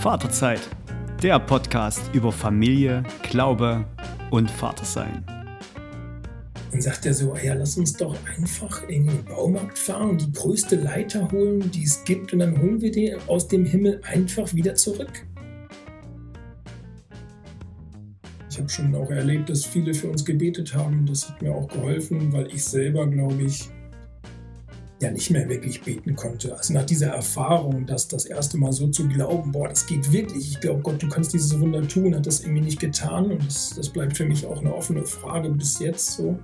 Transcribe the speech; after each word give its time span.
Vaterzeit, 0.00 0.62
der 1.22 1.38
Podcast 1.38 2.00
über 2.14 2.32
Familie, 2.32 3.02
Glaube 3.28 3.84
und 4.30 4.50
Vatersein. 4.50 5.22
Dann 6.72 6.80
sagt 6.80 7.04
er 7.04 7.12
so, 7.12 7.36
ja, 7.36 7.52
lass 7.52 7.76
uns 7.76 7.92
doch 7.92 8.16
einfach 8.38 8.88
in 8.88 9.08
den 9.08 9.22
Baumarkt 9.26 9.78
fahren 9.78 10.08
und 10.08 10.22
die 10.22 10.32
größte 10.32 10.76
Leiter 10.76 11.30
holen, 11.30 11.70
die 11.70 11.82
es 11.82 12.02
gibt, 12.04 12.32
und 12.32 12.38
dann 12.38 12.58
holen 12.58 12.80
wir 12.80 12.90
die 12.90 13.14
aus 13.26 13.46
dem 13.46 13.66
Himmel 13.66 14.00
einfach 14.10 14.54
wieder 14.54 14.74
zurück. 14.74 15.26
Ich 18.48 18.56
habe 18.56 18.70
schon 18.70 18.94
auch 18.94 19.10
erlebt, 19.10 19.50
dass 19.50 19.66
viele 19.66 19.92
für 19.92 20.08
uns 20.08 20.24
gebetet 20.24 20.74
haben. 20.74 21.04
Das 21.04 21.28
hat 21.28 21.42
mir 21.42 21.54
auch 21.54 21.68
geholfen, 21.68 22.32
weil 22.32 22.46
ich 22.46 22.64
selber, 22.64 23.06
glaube 23.06 23.42
ich, 23.42 23.68
ja 25.00 25.10
nicht 25.10 25.30
mehr 25.30 25.48
wirklich 25.48 25.80
beten 25.80 26.14
konnte. 26.14 26.54
Also 26.54 26.74
nach 26.74 26.84
dieser 26.84 27.08
Erfahrung, 27.08 27.86
dass 27.86 28.06
das 28.06 28.26
erste 28.26 28.58
Mal 28.58 28.72
so 28.72 28.88
zu 28.88 29.08
glauben, 29.08 29.50
boah, 29.50 29.68
das 29.68 29.86
geht 29.86 30.12
wirklich, 30.12 30.52
ich 30.52 30.60
glaube, 30.60 30.82
Gott, 30.82 31.02
du 31.02 31.08
kannst 31.08 31.32
dieses 31.32 31.58
Wunder 31.58 31.86
tun, 31.88 32.14
hat 32.14 32.26
das 32.26 32.40
irgendwie 32.40 32.60
nicht 32.60 32.78
getan. 32.78 33.30
Und 33.30 33.46
das, 33.46 33.70
das 33.74 33.88
bleibt 33.88 34.16
für 34.16 34.26
mich 34.26 34.44
auch 34.44 34.60
eine 34.60 34.74
offene 34.74 35.04
Frage 35.06 35.48
bis 35.50 35.78
jetzt 35.78 36.12
so. 36.12 36.38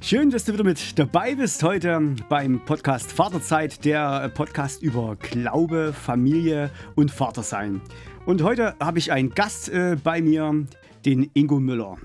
Schön, 0.00 0.30
dass 0.30 0.46
du 0.46 0.54
wieder 0.54 0.64
mit 0.64 0.98
dabei 0.98 1.34
bist 1.34 1.62
heute 1.62 2.16
beim 2.30 2.64
Podcast 2.64 3.12
Vaterzeit, 3.12 3.84
der 3.84 4.30
Podcast 4.30 4.82
über 4.82 5.16
Glaube, 5.16 5.92
Familie 5.92 6.70
und 6.94 7.10
Vatersein. 7.10 7.82
Und 8.24 8.42
heute 8.42 8.74
habe 8.80 8.98
ich 8.98 9.12
einen 9.12 9.30
Gast 9.30 9.68
äh, 9.68 9.96
bei 10.02 10.22
mir, 10.22 10.66
den 11.04 11.30
Ingo 11.34 11.60
Müller. 11.60 11.98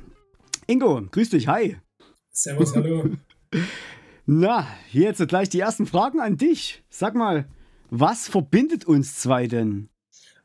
Ingo, 0.67 1.01
grüß 1.09 1.29
dich, 1.29 1.47
hi. 1.47 1.77
Servus, 2.31 2.75
hallo. 2.75 3.11
Na, 4.27 4.67
jetzt 4.91 5.25
gleich 5.27 5.49
die 5.49 5.59
ersten 5.59 5.85
Fragen 5.85 6.19
an 6.19 6.37
dich. 6.37 6.83
Sag 6.89 7.13
mal, 7.13 7.47
was 7.91 8.27
verbindet 8.27 8.85
uns 8.85 9.19
zwei 9.19 9.45
denn? 9.45 9.89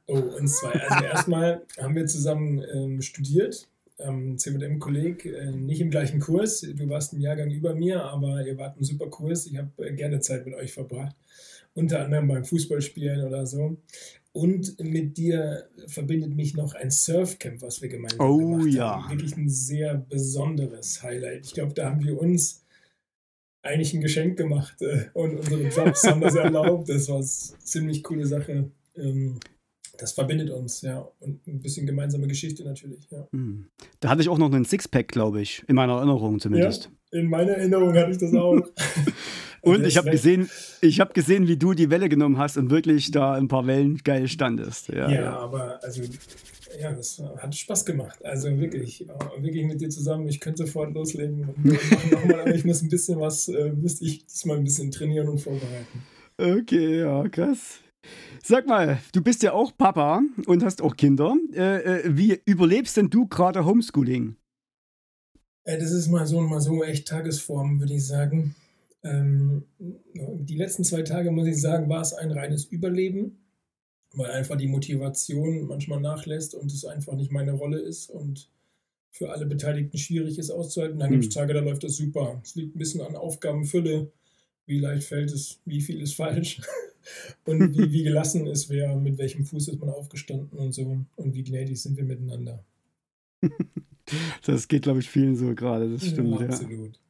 Oh, 0.06 0.18
uns 0.18 0.58
zwei. 0.58 0.72
Also 0.72 1.04
erstmal 1.10 1.66
haben 1.78 1.94
wir 1.94 2.06
zusammen 2.06 2.62
ähm, 2.74 3.00
studiert, 3.00 3.68
ähm, 3.98 4.36
CWM-Kolleg, 4.36 5.24
äh, 5.24 5.52
nicht 5.52 5.80
im 5.80 5.90
gleichen 5.90 6.20
Kurs. 6.20 6.60
Du 6.60 6.88
warst 6.90 7.14
ein 7.14 7.22
Jahrgang 7.22 7.50
über 7.50 7.74
mir, 7.74 8.04
aber 8.04 8.46
ihr 8.46 8.58
wart 8.58 8.78
ein 8.78 8.84
super 8.84 9.08
Kurs. 9.08 9.46
Ich 9.46 9.56
habe 9.56 9.70
äh, 9.78 9.94
gerne 9.94 10.20
Zeit 10.20 10.44
mit 10.44 10.54
euch 10.54 10.72
verbracht. 10.74 11.16
Unter 11.72 12.04
anderem 12.04 12.28
beim 12.28 12.44
Fußballspielen 12.44 13.24
oder 13.24 13.46
so. 13.46 13.78
Und 14.32 14.78
mit 14.78 15.16
dir 15.16 15.68
verbindet 15.86 16.36
mich 16.36 16.54
noch 16.54 16.74
ein 16.74 16.90
Surfcamp, 16.90 17.62
was 17.62 17.80
wir 17.80 17.88
gemeinsam 17.88 18.20
oh, 18.20 18.56
gemacht 18.58 18.74
ja. 18.74 19.02
haben. 19.02 19.10
Wirklich 19.10 19.36
ein 19.36 19.48
sehr 19.48 19.94
besonderes 19.94 21.02
Highlight. 21.02 21.46
Ich 21.46 21.54
glaube, 21.54 21.72
da 21.72 21.86
haben 21.86 22.04
wir 22.04 22.20
uns 22.20 22.59
eigentlich 23.62 23.92
ein 23.94 24.00
Geschenk 24.00 24.36
gemacht 24.36 24.80
äh, 24.80 25.06
und 25.14 25.36
unsere 25.36 25.68
Jobs 25.68 26.04
haben 26.04 26.20
das 26.20 26.34
erlaubt. 26.34 26.88
Das 26.88 27.08
war 27.08 27.16
eine 27.16 27.26
ziemlich 27.26 28.02
coole 28.02 28.26
Sache. 28.26 28.70
Ähm, 28.96 29.38
das 29.98 30.12
verbindet 30.12 30.50
uns, 30.50 30.80
ja. 30.82 31.06
Und 31.20 31.46
ein 31.46 31.60
bisschen 31.60 31.86
gemeinsame 31.86 32.26
Geschichte 32.26 32.64
natürlich, 32.64 33.06
ja. 33.10 33.26
Hm. 33.32 33.66
Da 34.00 34.08
hatte 34.08 34.22
ich 34.22 34.28
auch 34.28 34.38
noch 34.38 34.52
einen 34.52 34.64
Sixpack, 34.64 35.08
glaube 35.08 35.42
ich, 35.42 35.62
in 35.68 35.76
meiner 35.76 35.96
Erinnerung 35.96 36.40
zumindest. 36.40 36.90
Ja, 37.12 37.20
in 37.20 37.28
meiner 37.28 37.52
Erinnerung 37.52 37.94
hatte 37.94 38.10
ich 38.10 38.18
das 38.18 38.34
auch. 38.34 38.62
und 39.62 39.84
ich 39.84 39.98
habe 39.98 40.10
gesehen, 40.10 40.48
ich 40.80 41.00
habe 41.00 41.12
gesehen, 41.12 41.48
wie 41.48 41.58
du 41.58 41.74
die 41.74 41.90
Welle 41.90 42.08
genommen 42.08 42.38
hast 42.38 42.56
und 42.56 42.70
wirklich 42.70 43.10
da 43.10 43.34
ein 43.34 43.48
paar 43.48 43.66
Wellen 43.66 43.98
geil 43.98 44.26
standest. 44.28 44.88
Ja, 44.88 45.10
ja, 45.10 45.22
ja. 45.22 45.36
aber 45.38 45.82
also 45.82 46.02
ja, 46.78 46.92
das 46.92 47.22
hat 47.38 47.54
Spaß 47.54 47.84
gemacht. 47.84 48.24
Also 48.24 48.58
wirklich, 48.58 49.06
wirklich 49.38 49.64
mit 49.64 49.80
dir 49.80 49.88
zusammen. 49.88 50.28
Ich 50.28 50.40
könnte 50.40 50.66
sofort 50.66 50.94
loslegen 50.94 51.48
und 51.48 51.64
nochmal, 52.12 52.40
aber 52.40 52.54
ich 52.54 52.64
muss 52.64 52.82
ein 52.82 52.88
bisschen 52.88 53.20
was, 53.20 53.48
äh, 53.48 53.72
müsste 53.72 54.04
ich 54.04 54.26
diesmal 54.26 54.58
ein 54.58 54.64
bisschen 54.64 54.90
trainieren 54.90 55.28
und 55.28 55.38
vorbereiten. 55.38 56.02
Okay, 56.38 57.00
ja, 57.00 57.28
krass. 57.28 57.80
Sag 58.42 58.66
mal, 58.66 58.98
du 59.12 59.22
bist 59.22 59.42
ja 59.42 59.52
auch 59.52 59.76
Papa 59.76 60.22
und 60.46 60.64
hast 60.64 60.80
auch 60.80 60.96
Kinder. 60.96 61.36
Äh, 61.52 62.00
äh, 62.00 62.16
wie 62.16 62.40
überlebst 62.46 62.96
denn 62.96 63.10
du 63.10 63.26
gerade 63.26 63.64
Homeschooling? 63.64 64.36
Äh, 65.64 65.78
das 65.78 65.92
ist 65.92 66.08
mal 66.08 66.26
so 66.26 66.38
und 66.38 66.48
mal 66.48 66.60
so 66.60 66.82
echt 66.82 67.08
Tagesform, 67.08 67.80
würde 67.80 67.94
ich 67.94 68.06
sagen. 68.06 68.54
Ähm, 69.02 69.64
die 69.78 70.56
letzten 70.56 70.84
zwei 70.84 71.02
Tage, 71.02 71.30
muss 71.30 71.46
ich 71.46 71.60
sagen, 71.60 71.88
war 71.88 72.00
es 72.00 72.14
ein 72.14 72.30
reines 72.30 72.64
Überleben 72.64 73.38
weil 74.14 74.30
einfach 74.30 74.56
die 74.56 74.68
Motivation 74.68 75.66
manchmal 75.66 76.00
nachlässt 76.00 76.54
und 76.54 76.72
es 76.72 76.84
einfach 76.84 77.14
nicht 77.14 77.30
meine 77.30 77.52
Rolle 77.52 77.78
ist 77.78 78.10
und 78.10 78.48
für 79.10 79.30
alle 79.30 79.46
Beteiligten 79.46 79.98
schwierig 79.98 80.38
ist 80.38 80.50
auszuhalten. 80.50 80.98
Dann 80.98 81.10
gibt 81.10 81.24
es 81.24 81.34
hm. 81.34 81.40
Tage, 81.40 81.54
da 81.54 81.60
läuft 81.60 81.84
das 81.84 81.96
super. 81.96 82.40
Es 82.44 82.54
liegt 82.54 82.74
ein 82.74 82.78
bisschen 82.78 83.00
an 83.00 83.16
Aufgabenfülle. 83.16 84.10
Wie 84.66 84.78
leicht 84.78 85.08
fällt 85.08 85.32
es, 85.32 85.60
wie 85.64 85.80
viel 85.80 86.00
ist 86.00 86.14
falsch 86.14 86.60
und 87.44 87.76
wie, 87.76 87.90
wie 87.92 88.04
gelassen 88.04 88.46
ist 88.46 88.68
wer, 88.68 88.94
mit 88.96 89.18
welchem 89.18 89.44
Fuß 89.44 89.68
ist 89.68 89.80
man 89.80 89.90
aufgestanden 89.90 90.58
und 90.58 90.72
so 90.72 91.04
und 91.16 91.34
wie 91.34 91.42
gnädig 91.42 91.80
sind 91.80 91.96
wir 91.96 92.04
miteinander. 92.04 92.64
Das 94.44 94.66
geht, 94.66 94.82
glaube 94.82 94.98
ich, 94.98 95.08
vielen 95.08 95.36
so 95.36 95.54
gerade, 95.54 95.88
das 95.88 96.04
stimmt. 96.04 96.40
Ja, 96.40 96.46
absolut. 96.46 96.96
Ja. 96.96 97.09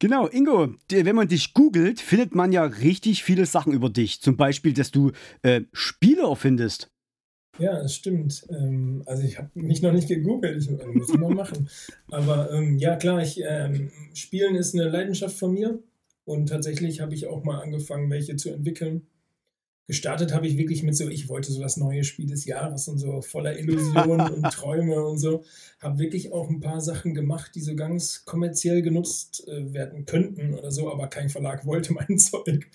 Genau, 0.00 0.26
Ingo, 0.28 0.74
wenn 0.88 1.14
man 1.14 1.28
dich 1.28 1.52
googelt, 1.52 2.00
findet 2.00 2.34
man 2.34 2.52
ja 2.52 2.64
richtig 2.64 3.22
viele 3.22 3.44
Sachen 3.44 3.74
über 3.74 3.90
dich. 3.90 4.22
Zum 4.22 4.34
Beispiel, 4.36 4.72
dass 4.72 4.90
du 4.90 5.12
äh, 5.42 5.60
Spiele 5.74 6.22
erfindest. 6.22 6.90
Ja, 7.58 7.82
das 7.82 7.94
stimmt. 7.94 8.46
Ähm, 8.48 9.02
also 9.04 9.22
ich 9.22 9.36
habe 9.36 9.50
mich 9.54 9.82
noch 9.82 9.92
nicht 9.92 10.08
gegoogelt, 10.08 10.62
ich 10.62 10.70
äh, 10.70 10.86
muss 10.86 11.10
ich 11.10 11.18
mal 11.18 11.34
machen. 11.34 11.68
Aber 12.10 12.50
ähm, 12.50 12.78
ja, 12.78 12.96
klar, 12.96 13.22
ich, 13.22 13.42
ähm, 13.46 13.90
Spielen 14.14 14.54
ist 14.54 14.74
eine 14.74 14.88
Leidenschaft 14.88 15.38
von 15.38 15.52
mir. 15.52 15.78
Und 16.24 16.48
tatsächlich 16.48 17.00
habe 17.00 17.14
ich 17.14 17.26
auch 17.26 17.44
mal 17.44 17.60
angefangen, 17.60 18.08
welche 18.10 18.36
zu 18.36 18.50
entwickeln 18.50 19.06
gestartet 19.90 20.32
habe 20.32 20.46
ich 20.46 20.56
wirklich 20.56 20.84
mit 20.84 20.96
so, 20.96 21.08
ich 21.08 21.28
wollte 21.28 21.50
so 21.50 21.60
das 21.60 21.76
neue 21.76 22.04
Spiel 22.04 22.28
des 22.28 22.44
Jahres 22.44 22.86
und 22.86 22.98
so 22.98 23.22
voller 23.22 23.58
Illusionen 23.58 24.20
und 24.34 24.44
Träume 24.44 25.04
und 25.04 25.18
so. 25.18 25.42
Habe 25.80 25.98
wirklich 25.98 26.32
auch 26.32 26.48
ein 26.48 26.60
paar 26.60 26.80
Sachen 26.80 27.12
gemacht, 27.12 27.50
die 27.56 27.60
so 27.60 27.74
ganz 27.74 28.24
kommerziell 28.24 28.82
genutzt 28.82 29.48
äh, 29.48 29.74
werden 29.74 30.06
könnten 30.06 30.54
oder 30.54 30.70
so, 30.70 30.92
aber 30.92 31.08
kein 31.08 31.28
Verlag 31.28 31.66
wollte 31.66 31.92
mein 31.92 32.18
Zeug. 32.18 32.68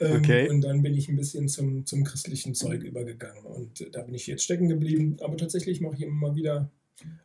Ähm, 0.00 0.16
okay. 0.16 0.48
Und 0.48 0.62
dann 0.62 0.80
bin 0.80 0.94
ich 0.94 1.10
ein 1.10 1.16
bisschen 1.16 1.46
zum, 1.46 1.84
zum 1.84 2.04
christlichen 2.04 2.54
Zeug 2.54 2.82
übergegangen 2.82 3.44
und 3.44 3.82
äh, 3.82 3.90
da 3.90 4.00
bin 4.00 4.14
ich 4.14 4.26
jetzt 4.26 4.42
stecken 4.42 4.70
geblieben. 4.70 5.18
Aber 5.20 5.36
tatsächlich 5.36 5.82
mache 5.82 5.96
ich 5.96 6.02
immer 6.02 6.28
mal 6.28 6.36
wieder 6.36 6.70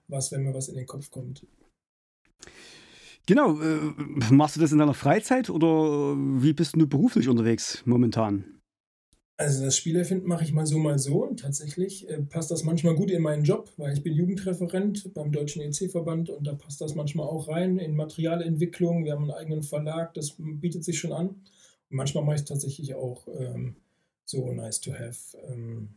was, 0.09 0.29
wenn 0.33 0.43
mir 0.43 0.53
was 0.53 0.67
in 0.67 0.75
den 0.75 0.87
Kopf 0.87 1.09
kommt. 1.09 1.47
Genau, 3.27 3.61
äh, 3.61 3.79
machst 4.29 4.57
du 4.57 4.59
das 4.59 4.73
in 4.73 4.79
deiner 4.79 4.93
Freizeit 4.93 5.49
oder 5.49 6.17
wie 6.17 6.51
bist 6.51 6.75
du 6.75 6.85
beruflich 6.85 7.29
unterwegs 7.29 7.81
momentan? 7.85 8.56
Also 9.39 9.63
das 9.63 9.77
Spielerfinden 9.77 10.27
mache 10.27 10.43
ich 10.43 10.51
mal 10.51 10.65
so, 10.65 10.79
mal 10.79 10.97
so. 10.97 11.23
Und 11.23 11.41
tatsächlich 11.41 12.09
äh, 12.09 12.21
passt 12.23 12.49
das 12.49 12.63
manchmal 12.63 12.95
gut 12.95 13.11
in 13.11 13.21
meinen 13.21 13.43
Job, 13.43 13.71
weil 13.77 13.93
ich 13.93 14.01
bin 14.01 14.13
Jugendreferent 14.13 15.13
beim 15.13 15.31
Deutschen 15.31 15.61
EC-Verband 15.61 16.31
und 16.31 16.47
da 16.47 16.55
passt 16.55 16.81
das 16.81 16.95
manchmal 16.95 17.27
auch 17.27 17.47
rein 17.47 17.77
in 17.77 17.95
Materialentwicklung. 17.95 19.05
Wir 19.05 19.13
haben 19.13 19.23
einen 19.23 19.39
eigenen 19.39 19.61
Verlag, 19.61 20.15
das 20.15 20.35
bietet 20.39 20.83
sich 20.83 20.97
schon 20.97 21.13
an. 21.13 21.27
Und 21.27 21.97
manchmal 21.97 22.23
mache 22.23 22.35
ich 22.35 22.41
es 22.41 22.47
tatsächlich 22.47 22.95
auch 22.95 23.27
ähm, 23.27 23.75
so 24.25 24.51
nice 24.51 24.81
to 24.81 24.91
have. 24.91 25.37
Ähm, 25.47 25.89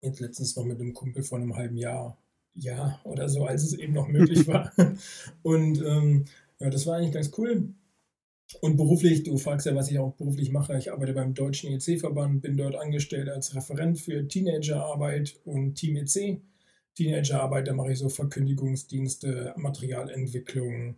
jetzt 0.00 0.20
letztens 0.20 0.56
noch 0.56 0.64
mit 0.64 0.80
einem 0.80 0.94
Kumpel 0.94 1.22
vor 1.22 1.36
einem 1.36 1.56
halben 1.56 1.76
Jahr, 1.76 2.16
ja, 2.54 2.98
oder 3.04 3.28
so, 3.28 3.44
als 3.44 3.62
es 3.62 3.74
eben 3.74 3.92
noch 3.92 4.08
möglich 4.08 4.46
war. 4.48 4.72
und 5.42 5.82
ähm, 5.84 6.24
ja, 6.58 6.70
das 6.70 6.86
war 6.86 6.96
eigentlich 6.96 7.12
ganz 7.12 7.30
cool. 7.36 7.74
Und 8.60 8.76
beruflich, 8.76 9.22
du 9.22 9.38
fragst 9.38 9.66
ja, 9.66 9.74
was 9.74 9.90
ich 9.90 9.98
auch 9.98 10.14
beruflich 10.14 10.50
mache. 10.50 10.76
Ich 10.76 10.92
arbeite 10.92 11.12
beim 11.12 11.34
Deutschen 11.34 11.72
EC-Verband, 11.72 12.42
bin 12.42 12.56
dort 12.56 12.74
angestellt 12.74 13.28
als 13.28 13.54
Referent 13.54 13.98
für 14.00 14.26
Teenagerarbeit 14.26 15.38
und 15.44 15.74
Team 15.76 15.96
EC. 15.96 16.40
Teenagerarbeit, 16.96 17.68
da 17.68 17.74
mache 17.74 17.92
ich 17.92 17.98
so 17.98 18.08
Verkündigungsdienste, 18.08 19.54
Materialentwicklung, 19.56 20.96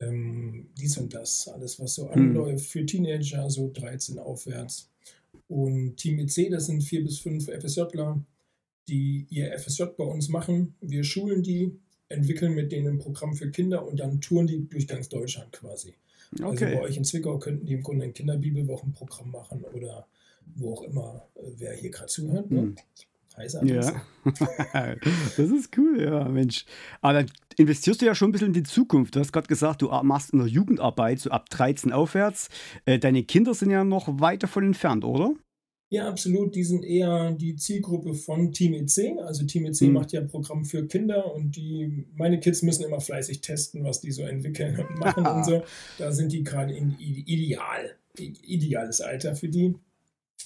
ähm, 0.00 0.68
dies 0.78 0.98
und 0.98 1.14
das. 1.14 1.48
Alles, 1.48 1.78
was 1.78 1.94
so 1.94 2.10
hm. 2.10 2.12
anläuft 2.12 2.66
für 2.66 2.84
Teenager, 2.84 3.48
so 3.48 3.70
13 3.72 4.18
aufwärts. 4.18 4.90
Und 5.48 5.96
Team 5.96 6.18
EC, 6.18 6.50
das 6.50 6.66
sind 6.66 6.82
vier 6.82 7.04
bis 7.04 7.20
fünf 7.20 7.48
FSJler, 7.48 8.20
die 8.88 9.26
ihr 9.30 9.56
FSJ 9.58 9.84
bei 9.96 10.04
uns 10.04 10.28
machen. 10.28 10.74
Wir 10.80 11.04
schulen 11.04 11.42
die, 11.42 11.78
entwickeln 12.10 12.54
mit 12.54 12.70
denen 12.72 12.94
ein 12.94 12.98
Programm 12.98 13.34
für 13.34 13.50
Kinder 13.50 13.86
und 13.86 13.98
dann 13.98 14.20
touren 14.20 14.46
die 14.46 14.68
durch 14.68 14.86
ganz 14.86 15.08
Deutschland 15.08 15.52
quasi. 15.52 15.94
Also 16.32 16.46
okay. 16.46 16.64
Also 16.66 16.76
bei 16.76 16.82
euch 16.82 16.96
in 16.96 17.04
Zwickau 17.04 17.38
könnten 17.38 17.66
die 17.66 17.74
im 17.74 17.82
Grunde 17.82 18.04
ein 18.04 18.12
Kinderbibelwochenprogramm 18.12 19.30
machen 19.30 19.64
oder 19.72 20.06
wo 20.56 20.74
auch 20.74 20.82
immer, 20.82 21.26
äh, 21.36 21.42
wer 21.56 21.74
hier 21.74 21.90
gerade 21.90 22.08
zuhört. 22.08 22.50
Ne? 22.50 22.60
Hm. 22.60 22.76
Heißer 23.36 23.64
ja, 23.64 24.02
das 25.34 25.38
ist 25.38 25.78
cool, 25.78 26.02
ja, 26.02 26.28
Mensch. 26.28 26.66
Aber 27.00 27.14
dann 27.14 27.30
investierst 27.56 28.02
du 28.02 28.06
ja 28.06 28.14
schon 28.14 28.30
ein 28.30 28.32
bisschen 28.32 28.48
in 28.48 28.54
die 28.54 28.64
Zukunft. 28.64 29.14
Du 29.14 29.20
hast 29.20 29.32
gerade 29.32 29.46
gesagt, 29.46 29.82
du 29.82 29.88
machst 30.02 30.32
in 30.32 30.40
der 30.40 30.48
Jugendarbeit 30.48 31.20
so 31.20 31.30
ab 31.30 31.48
13 31.48 31.92
aufwärts. 31.92 32.48
Äh, 32.86 32.98
deine 32.98 33.22
Kinder 33.22 33.54
sind 33.54 33.70
ja 33.70 33.84
noch 33.84 34.20
weit 34.20 34.42
davon 34.42 34.64
entfernt, 34.64 35.04
oder? 35.04 35.32
Ja, 35.90 36.08
absolut. 36.08 36.54
Die 36.54 36.62
sind 36.62 36.84
eher 36.84 37.32
die 37.32 37.56
Zielgruppe 37.56 38.14
von 38.14 38.52
Team 38.52 38.74
EC. 38.74 39.18
Also 39.18 39.44
Team 39.44 39.66
EC 39.66 39.82
mhm. 39.82 39.92
macht 39.92 40.12
ja 40.12 40.20
ein 40.20 40.28
Programm 40.28 40.64
für 40.64 40.86
Kinder 40.86 41.34
und 41.34 41.56
die, 41.56 42.06
meine 42.14 42.38
Kids 42.38 42.62
müssen 42.62 42.84
immer 42.84 43.00
fleißig 43.00 43.40
testen, 43.40 43.82
was 43.82 44.00
die 44.00 44.12
so 44.12 44.22
entwickeln 44.22 44.78
und 44.78 44.98
machen 45.00 45.26
und 45.26 45.44
so. 45.44 45.64
Da 45.98 46.12
sind 46.12 46.30
die 46.30 46.44
gerade 46.44 46.72
in 46.72 46.96
ideal, 46.98 47.96
ideales 48.16 49.00
Alter 49.00 49.34
für 49.34 49.48
die. 49.48 49.74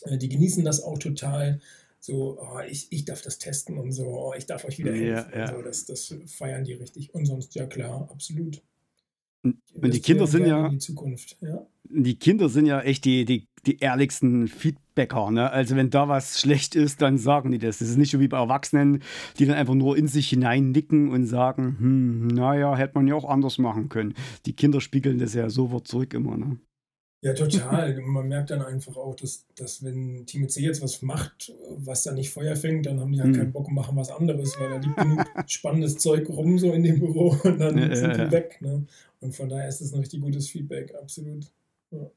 Äh, 0.03 0.17
die 0.17 0.31
genießen 0.31 0.65
das 0.65 0.83
auch 0.83 0.99
total. 0.99 1.61
So, 2.01 2.39
oh, 2.41 2.61
ich, 2.67 2.87
ich 2.91 3.05
darf 3.05 3.21
das 3.21 3.39
testen 3.39 3.79
und 3.79 3.93
so, 3.93 4.07
oh, 4.07 4.35
ich 4.37 4.47
darf 4.47 4.65
euch 4.65 4.79
wieder 4.79 4.93
helfen. 4.93 5.31
Ja, 5.33 5.39
ja. 5.39 5.55
So, 5.55 5.61
das, 5.61 5.85
das 5.85 6.15
feiern 6.27 6.65
die 6.65 6.73
richtig. 6.73 7.15
Und 7.15 7.27
sonst, 7.27 7.55
ja 7.55 7.67
klar, 7.67 8.09
absolut. 8.11 8.63
Und 9.43 9.95
die 9.95 10.01
Kinder 10.01 10.27
sind 10.27 10.47
ja. 10.47 10.71
Die 10.71 10.79
Zukunft, 10.79 11.37
ja. 11.43 11.67
Die 11.85 12.19
Kinder 12.19 12.49
sind 12.49 12.65
ja 12.65 12.81
echt 12.81 13.05
die, 13.05 13.27
die, 13.27 13.47
die 13.67 13.79
ehrlichsten 13.79 14.49
Feedbacker. 14.95 15.31
Ne? 15.31 15.51
Also, 15.51 15.77
wenn 15.77 15.91
da 15.91 16.09
was 16.09 16.41
schlecht 16.41 16.75
ist, 16.75 17.03
dann 17.03 17.19
sagen 17.19 17.51
die 17.51 17.59
das. 17.59 17.79
Das 17.79 17.89
ist 17.89 17.99
nicht 17.99 18.11
so 18.11 18.21
wie 18.21 18.29
bei 18.29 18.39
Erwachsenen, 18.39 19.03
die 19.39 19.47
dann 19.47 19.57
einfach 19.57 19.75
nur 19.75 19.97
in 19.97 20.09
sich 20.09 20.29
hinein 20.29 20.71
nicken 20.73 21.11
und 21.11 21.27
sagen: 21.27 21.77
Hm, 21.79 22.27
naja, 22.29 22.77
hätte 22.77 22.95
man 22.95 23.07
ja 23.07 23.15
auch 23.15 23.29
anders 23.29 23.59
machen 23.59 23.89
können. 23.89 24.15
Die 24.47 24.55
Kinder 24.55 24.81
spiegeln 24.81 25.19
das 25.19 25.35
ja 25.35 25.51
sofort 25.51 25.89
zurück 25.89 26.15
immer. 26.15 26.37
Ne? 26.37 26.59
Ja, 27.23 27.33
total. 27.33 27.99
Man 28.03 28.29
merkt 28.29 28.51
dann 28.51 28.61
einfach 28.61 28.99
auch, 28.99 29.15
dass, 29.17 29.47
dass 29.57 29.83
wenn 29.83 30.27
Team 30.27 30.47
C 30.47 30.61
jetzt 30.61 30.83
was 30.83 31.01
macht, 31.01 31.55
was 31.79 32.03
da 32.03 32.13
nicht 32.13 32.29
Feuer 32.29 32.55
fängt, 32.55 32.85
dann 32.85 33.01
haben 33.01 33.13
die 33.13 33.21
halt 33.23 33.31
mhm. 33.31 33.39
keinen 33.39 33.53
Bock 33.53 33.69
und 33.69 33.75
machen 33.75 33.97
was 33.97 34.11
anderes, 34.11 34.55
weil 34.61 34.69
da 34.69 34.77
liegt 34.77 34.97
genug 34.99 35.25
spannendes 35.47 35.97
Zeug 35.97 36.29
rum 36.29 36.59
so 36.59 36.71
in 36.75 36.83
dem 36.83 36.99
Büro 36.99 37.35
und 37.45 37.59
dann 37.59 37.79
ja, 37.79 37.97
sind 37.97 38.19
ja, 38.19 38.27
die 38.27 38.31
weg. 38.31 38.59
Ne? 38.61 38.85
Und 39.21 39.35
von 39.35 39.49
daher 39.49 39.67
ist 39.67 39.81
das 39.81 39.95
ein 39.95 40.01
richtig 40.01 40.21
gutes 40.21 40.51
Feedback, 40.51 40.95
absolut. 41.01 41.51
Ja. 41.93 42.11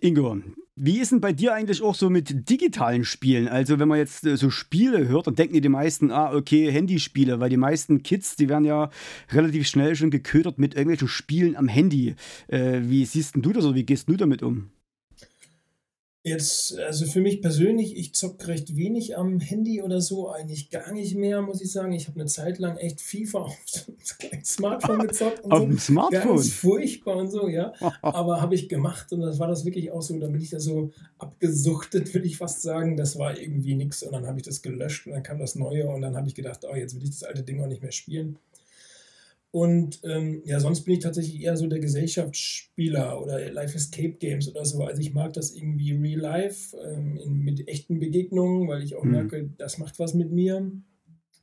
Ingo, 0.00 0.36
wie 0.80 1.00
ist 1.00 1.12
denn 1.12 1.20
bei 1.20 1.32
dir 1.32 1.54
eigentlich 1.54 1.82
auch 1.82 1.94
so 1.94 2.10
mit 2.10 2.48
digitalen 2.48 3.04
Spielen? 3.04 3.48
Also, 3.48 3.78
wenn 3.78 3.88
man 3.88 3.98
jetzt 3.98 4.24
äh, 4.24 4.36
so 4.36 4.50
Spiele 4.50 5.08
hört, 5.08 5.26
dann 5.26 5.34
denken 5.34 5.60
die 5.60 5.68
meisten, 5.68 6.10
ah, 6.10 6.32
okay, 6.32 6.70
Handyspiele, 6.70 7.40
weil 7.40 7.50
die 7.50 7.56
meisten 7.56 8.02
Kids, 8.02 8.36
die 8.36 8.48
werden 8.48 8.64
ja 8.64 8.90
relativ 9.32 9.66
schnell 9.66 9.96
schon 9.96 10.10
geködert 10.10 10.58
mit 10.58 10.74
irgendwelchen 10.74 11.08
Spielen 11.08 11.56
am 11.56 11.68
Handy. 11.68 12.14
Äh, 12.48 12.80
wie 12.84 13.04
siehst 13.04 13.34
denn 13.34 13.42
du 13.42 13.52
das 13.52 13.64
oder 13.64 13.74
wie 13.74 13.84
gehst 13.84 14.08
du 14.08 14.16
damit 14.16 14.42
um? 14.42 14.70
Jetzt, 16.28 16.78
also 16.78 17.06
für 17.06 17.20
mich 17.20 17.40
persönlich, 17.40 17.96
ich 17.96 18.14
zocke 18.14 18.48
recht 18.48 18.76
wenig 18.76 19.16
am 19.16 19.40
Handy 19.40 19.82
oder 19.82 20.00
so, 20.00 20.30
eigentlich 20.30 20.70
gar 20.70 20.92
nicht 20.92 21.14
mehr, 21.14 21.42
muss 21.42 21.60
ich 21.60 21.72
sagen. 21.72 21.92
Ich 21.92 22.08
habe 22.08 22.20
eine 22.20 22.28
Zeit 22.28 22.58
lang 22.58 22.76
echt 22.76 23.00
FIFA 23.00 23.38
auf 23.38 23.56
dem 24.20 24.44
Smartphone 24.44 24.98
gezockt. 25.00 25.44
Und 25.44 25.52
auf 25.52 25.58
so. 25.60 25.66
dem 25.66 25.78
Smartphone? 25.78 26.36
Ganz 26.36 26.52
furchtbar 26.52 27.16
und 27.16 27.30
so, 27.30 27.48
ja. 27.48 27.72
Aber 28.02 28.40
habe 28.40 28.54
ich 28.54 28.68
gemacht 28.68 29.12
und 29.12 29.20
das 29.20 29.38
war 29.38 29.48
das 29.48 29.64
wirklich 29.64 29.90
auch 29.90 30.02
so. 30.02 30.18
Dann 30.18 30.32
bin 30.32 30.40
ich 30.40 30.50
da 30.50 30.60
so 30.60 30.90
abgesuchtet, 31.18 32.12
würde 32.14 32.26
ich 32.26 32.36
fast 32.36 32.62
sagen. 32.62 32.96
Das 32.96 33.18
war 33.18 33.38
irgendwie 33.38 33.74
nichts 33.74 34.02
und 34.02 34.12
dann 34.12 34.26
habe 34.26 34.38
ich 34.38 34.44
das 34.44 34.62
gelöscht 34.62 35.06
und 35.06 35.12
dann 35.12 35.22
kam 35.22 35.38
das 35.38 35.54
Neue 35.54 35.88
und 35.88 36.02
dann 36.02 36.16
habe 36.16 36.28
ich 36.28 36.34
gedacht, 36.34 36.60
oh, 36.70 36.74
jetzt 36.74 36.94
will 36.94 37.04
ich 37.04 37.10
das 37.10 37.24
alte 37.24 37.42
Ding 37.42 37.62
auch 37.62 37.68
nicht 37.68 37.82
mehr 37.82 37.92
spielen. 37.92 38.38
Und 39.50 40.00
ähm, 40.04 40.42
ja, 40.44 40.60
sonst 40.60 40.82
bin 40.82 40.94
ich 40.94 41.00
tatsächlich 41.00 41.40
eher 41.40 41.56
so 41.56 41.66
der 41.66 41.78
Gesellschaftsspieler 41.78 43.20
oder 43.22 43.50
Life 43.50 43.76
Escape 43.76 44.12
Games 44.12 44.48
oder 44.48 44.64
so. 44.64 44.84
Also 44.84 45.00
ich 45.00 45.14
mag 45.14 45.32
das 45.32 45.54
irgendwie 45.54 45.92
real 45.92 46.20
life 46.20 46.76
ähm, 46.76 47.18
mit 47.44 47.66
echten 47.66 47.98
Begegnungen, 47.98 48.68
weil 48.68 48.82
ich 48.82 48.94
auch 48.94 49.04
mhm. 49.04 49.10
merke, 49.12 49.50
das 49.56 49.78
macht 49.78 49.98
was 49.98 50.12
mit 50.12 50.32
mir. 50.32 50.70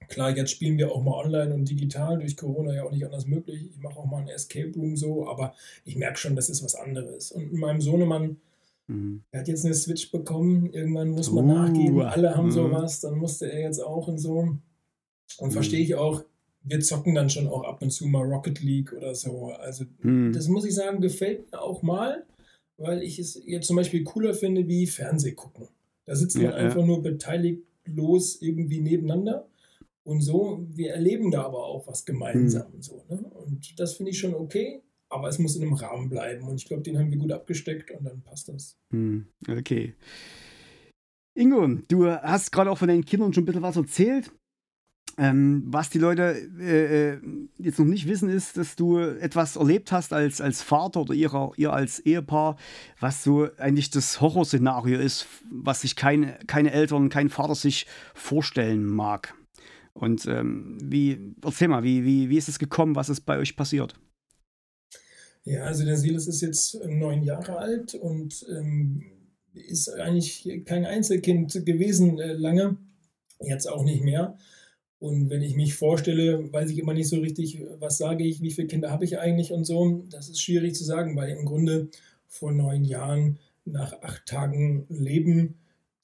Klar, 0.07 0.37
jetzt 0.37 0.51
spielen 0.51 0.77
wir 0.77 0.91
auch 0.91 1.03
mal 1.03 1.13
online 1.13 1.55
und 1.55 1.67
digital, 1.67 2.19
durch 2.19 2.37
Corona 2.37 2.75
ja 2.75 2.83
auch 2.83 2.91
nicht 2.91 3.05
anders 3.05 3.25
möglich. 3.25 3.71
Ich 3.71 3.79
mache 3.79 3.97
auch 3.97 4.05
mal 4.05 4.21
ein 4.21 4.27
Escape 4.27 4.71
Room 4.75 4.95
so, 4.95 5.27
aber 5.27 5.55
ich 5.83 5.95
merke 5.95 6.19
schon, 6.19 6.35
das 6.35 6.49
ist 6.49 6.63
was 6.63 6.75
anderes. 6.75 7.31
Und 7.31 7.51
mit 7.51 7.59
meinem 7.59 7.81
Sohnemann, 7.81 8.37
mhm. 8.85 9.23
er 9.31 9.39
hat 9.39 9.47
jetzt 9.47 9.65
eine 9.65 9.73
Switch 9.73 10.11
bekommen, 10.11 10.71
irgendwann 10.73 11.09
muss 11.09 11.31
man 11.31 11.45
uh, 11.45 11.53
nachgeben, 11.53 12.01
alle 12.01 12.35
haben 12.35 12.47
mhm. 12.47 12.51
sowas, 12.51 12.99
dann 13.01 13.17
musste 13.17 13.51
er 13.51 13.61
jetzt 13.61 13.79
auch 13.79 14.07
und 14.07 14.19
so. 14.19 14.37
Und 14.37 14.61
mhm. 15.39 15.51
verstehe 15.51 15.81
ich 15.81 15.95
auch, 15.95 16.23
wir 16.65 16.79
zocken 16.79 17.15
dann 17.15 17.29
schon 17.29 17.47
auch 17.47 17.63
ab 17.63 17.81
und 17.81 17.91
zu 17.91 18.07
mal 18.07 18.23
Rocket 18.23 18.61
League 18.61 18.91
oder 18.91 19.13
so. 19.15 19.51
Also 19.59 19.85
hm. 20.01 20.33
das 20.33 20.47
muss 20.47 20.65
ich 20.65 20.73
sagen, 20.73 20.99
gefällt 20.99 21.51
mir 21.51 21.61
auch 21.61 21.81
mal, 21.83 22.25
weil 22.77 23.03
ich 23.03 23.19
es 23.19 23.41
jetzt 23.45 23.67
zum 23.67 23.75
Beispiel 23.75 24.03
cooler 24.03 24.33
finde 24.33 24.67
wie 24.67 24.87
Fernseh 24.87 25.33
gucken. 25.33 25.67
Da 26.05 26.15
sitzen 26.15 26.41
ja, 26.41 26.49
wir 26.49 26.55
einfach 26.55 26.79
ja. 26.79 26.85
nur 26.85 27.03
beteiligtlos 27.03 28.41
irgendwie 28.41 28.81
nebeneinander. 28.81 29.47
Und 30.03 30.21
so, 30.21 30.65
wir 30.69 30.91
erleben 30.91 31.31
da 31.31 31.43
aber 31.43 31.65
auch 31.65 31.87
was 31.87 32.05
gemeinsam. 32.05 32.73
Hm. 32.73 32.81
So, 32.81 33.05
ne? 33.09 33.17
Und 33.17 33.79
das 33.79 33.95
finde 33.95 34.11
ich 34.11 34.19
schon 34.19 34.35
okay, 34.35 34.81
aber 35.09 35.29
es 35.29 35.39
muss 35.39 35.55
in 35.55 35.63
einem 35.63 35.73
Rahmen 35.73 36.09
bleiben. 36.09 36.47
Und 36.47 36.55
ich 36.55 36.65
glaube, 36.65 36.83
den 36.83 36.97
haben 36.97 37.11
wir 37.11 37.17
gut 37.17 37.31
abgesteckt 37.31 37.91
und 37.91 38.05
dann 38.05 38.21
passt 38.21 38.49
das. 38.49 38.77
Hm. 38.91 39.27
Okay. 39.47 39.95
Ingo, 41.35 41.67
du 41.87 42.07
hast 42.07 42.51
gerade 42.51 42.71
auch 42.71 42.77
von 42.77 42.87
deinen 42.87 43.05
Kindern 43.05 43.33
schon 43.33 43.43
ein 43.43 43.45
bisschen 43.45 43.61
was 43.61 43.75
erzählt. 43.75 44.31
Ähm, 45.17 45.63
was 45.67 45.89
die 45.89 45.97
Leute 45.97 46.35
äh, 46.59 47.13
äh, 47.13 47.19
jetzt 47.57 47.79
noch 47.79 47.85
nicht 47.85 48.05
wissen, 48.05 48.29
ist, 48.29 48.57
dass 48.57 48.75
du 48.75 48.99
etwas 48.99 49.55
erlebt 49.55 49.93
hast 49.93 50.11
als, 50.11 50.41
als 50.41 50.61
Vater 50.61 51.01
oder 51.01 51.13
ihrer, 51.13 51.53
ihr 51.55 51.71
als 51.71 51.99
Ehepaar, 51.99 52.57
was 52.99 53.23
so 53.23 53.47
eigentlich 53.57 53.89
das 53.91 54.19
Horrorszenario 54.19 54.99
ist, 54.99 55.27
was 55.49 55.81
sich 55.81 55.95
keine, 55.95 56.37
keine 56.47 56.71
Eltern, 56.71 57.07
kein 57.07 57.29
Vater 57.29 57.55
sich 57.55 57.87
vorstellen 58.13 58.85
mag. 58.85 59.33
Und 59.93 60.25
ähm, 60.25 60.77
wie, 60.83 61.33
erzähl 61.41 61.69
mal, 61.69 61.83
wie, 61.83 62.03
wie, 62.03 62.29
wie 62.29 62.37
ist 62.37 62.49
es 62.49 62.59
gekommen, 62.59 62.95
was 62.97 63.07
ist 63.07 63.21
bei 63.21 63.37
euch 63.37 63.55
passiert? 63.55 63.95
Ja, 65.45 65.63
also 65.63 65.85
der 65.85 65.95
Silas 65.95 66.27
ist 66.27 66.41
jetzt 66.41 66.75
neun 66.85 67.23
Jahre 67.23 67.57
alt 67.57 67.93
und 67.93 68.45
ähm, 68.49 69.05
ist 69.53 69.87
eigentlich 69.89 70.65
kein 70.65 70.85
Einzelkind 70.85 71.53
gewesen 71.65 72.19
äh, 72.19 72.33
lange, 72.33 72.75
jetzt 73.39 73.67
auch 73.67 73.85
nicht 73.85 74.03
mehr. 74.03 74.37
Und 74.99 75.29
wenn 75.29 75.41
ich 75.41 75.55
mich 75.55 75.75
vorstelle, 75.75 76.51
weiß 76.51 76.69
ich 76.71 76.79
immer 76.79 76.93
nicht 76.93 77.09
so 77.09 77.19
richtig, 77.19 77.61
was 77.79 77.97
sage 77.97 78.23
ich, 78.23 78.41
wie 78.41 78.51
viele 78.51 78.67
Kinder 78.67 78.91
habe 78.91 79.05
ich 79.05 79.19
eigentlich 79.19 79.51
und 79.51 79.65
so. 79.65 80.05
Das 80.09 80.29
ist 80.29 80.41
schwierig 80.41 80.75
zu 80.75 80.83
sagen, 80.83 81.15
weil 81.15 81.29
im 81.29 81.45
Grunde 81.45 81.89
vor 82.27 82.51
neun 82.51 82.85
Jahren 82.85 83.39
nach 83.65 84.01
acht 84.01 84.25
Tagen 84.25 84.85
Leben 84.89 85.55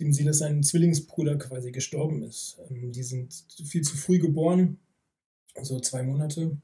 dem 0.01 0.25
dass 0.25 0.39
sein 0.39 0.63
Zwillingsbruder 0.63 1.37
quasi 1.37 1.71
gestorben 1.71 2.23
ist. 2.23 2.57
Ähm, 2.69 2.91
die 2.91 3.03
sind 3.03 3.45
viel 3.63 3.83
zu 3.83 3.95
früh 3.95 4.19
geboren, 4.19 4.79
so 5.61 5.79
zwei 5.79 6.03
Monate. 6.03 6.57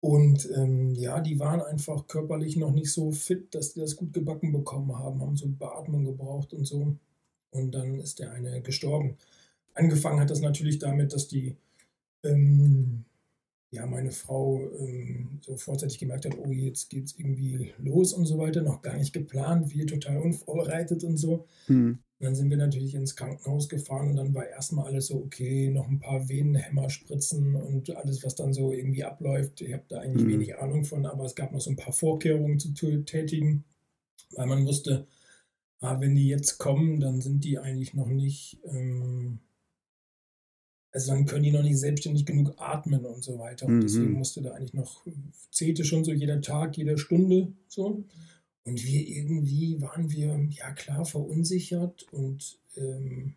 Und 0.00 0.48
ähm, 0.54 0.94
ja, 0.94 1.20
die 1.20 1.40
waren 1.40 1.60
einfach 1.60 2.06
körperlich 2.06 2.56
noch 2.56 2.70
nicht 2.70 2.92
so 2.92 3.10
fit, 3.10 3.54
dass 3.54 3.72
die 3.72 3.80
das 3.80 3.96
gut 3.96 4.12
gebacken 4.12 4.52
bekommen 4.52 4.96
haben, 4.96 5.20
haben 5.20 5.36
so 5.36 5.48
Beatmung 5.48 6.04
gebraucht 6.04 6.52
und 6.52 6.64
so. 6.64 6.96
Und 7.50 7.72
dann 7.72 7.98
ist 7.98 8.20
der 8.20 8.32
eine 8.32 8.62
gestorben. 8.62 9.16
Angefangen 9.76 10.20
hat 10.20 10.30
das 10.30 10.40
natürlich 10.40 10.78
damit, 10.78 11.12
dass 11.12 11.28
die, 11.28 11.54
ähm, 12.24 13.04
ja, 13.70 13.84
meine 13.84 14.10
Frau 14.10 14.60
ähm, 14.78 15.38
so 15.42 15.54
vorzeitig 15.56 15.98
gemerkt 15.98 16.24
hat, 16.24 16.36
oh, 16.38 16.50
jetzt 16.50 16.88
geht 16.88 17.04
es 17.04 17.18
irgendwie 17.18 17.74
los 17.78 18.14
und 18.14 18.24
so 18.24 18.38
weiter, 18.38 18.62
noch 18.62 18.80
gar 18.80 18.96
nicht 18.96 19.12
geplant, 19.12 19.74
wir 19.74 19.86
total 19.86 20.18
unvorbereitet 20.18 21.04
und 21.04 21.18
so. 21.18 21.46
Mhm. 21.68 21.98
dann 22.18 22.34
sind 22.34 22.48
wir 22.48 22.56
natürlich 22.56 22.94
ins 22.94 23.14
Krankenhaus 23.16 23.68
gefahren 23.68 24.08
und 24.08 24.16
dann 24.16 24.32
war 24.32 24.46
erstmal 24.46 24.86
alles 24.86 25.08
so, 25.08 25.16
okay, 25.16 25.68
noch 25.68 25.86
ein 25.86 26.00
paar 26.00 26.26
Venenhämmer 26.30 26.88
spritzen 26.88 27.54
und 27.54 27.94
alles, 27.94 28.24
was 28.24 28.34
dann 28.34 28.54
so 28.54 28.72
irgendwie 28.72 29.04
abläuft. 29.04 29.60
Ich 29.60 29.74
habe 29.74 29.84
da 29.88 30.00
eigentlich 30.00 30.24
mhm. 30.24 30.30
wenig 30.30 30.56
Ahnung 30.56 30.84
von, 30.84 31.04
aber 31.04 31.26
es 31.26 31.34
gab 31.34 31.52
noch 31.52 31.60
so 31.60 31.68
ein 31.68 31.76
paar 31.76 31.92
Vorkehrungen 31.92 32.58
zu 32.58 32.72
tätigen, 32.72 33.64
weil 34.34 34.46
man 34.46 34.64
wusste, 34.64 35.06
ah, 35.80 36.00
wenn 36.00 36.14
die 36.14 36.28
jetzt 36.28 36.56
kommen, 36.56 37.00
dann 37.00 37.20
sind 37.20 37.44
die 37.44 37.58
eigentlich 37.58 37.92
noch 37.92 38.08
nicht 38.08 38.60
ähm, 38.64 39.40
also 40.96 41.12
dann 41.12 41.26
können 41.26 41.42
die 41.42 41.50
noch 41.50 41.62
nicht 41.62 41.78
selbstständig 41.78 42.24
genug 42.24 42.54
atmen 42.56 43.04
und 43.04 43.22
so 43.22 43.38
weiter. 43.38 43.66
Und 43.66 43.76
mhm. 43.76 43.80
deswegen 43.82 44.12
musste 44.12 44.40
da 44.40 44.52
eigentlich 44.52 44.72
noch, 44.72 45.04
zählte 45.50 45.84
schon 45.84 46.04
so 46.04 46.12
jeder 46.12 46.40
Tag, 46.40 46.78
jede 46.78 46.96
Stunde 46.96 47.52
so. 47.68 48.02
Und 48.64 48.82
wir 48.82 49.06
irgendwie 49.06 49.78
waren 49.82 50.10
wir, 50.10 50.48
ja 50.52 50.72
klar, 50.72 51.04
verunsichert 51.04 52.06
und 52.12 52.58
ähm, 52.78 53.34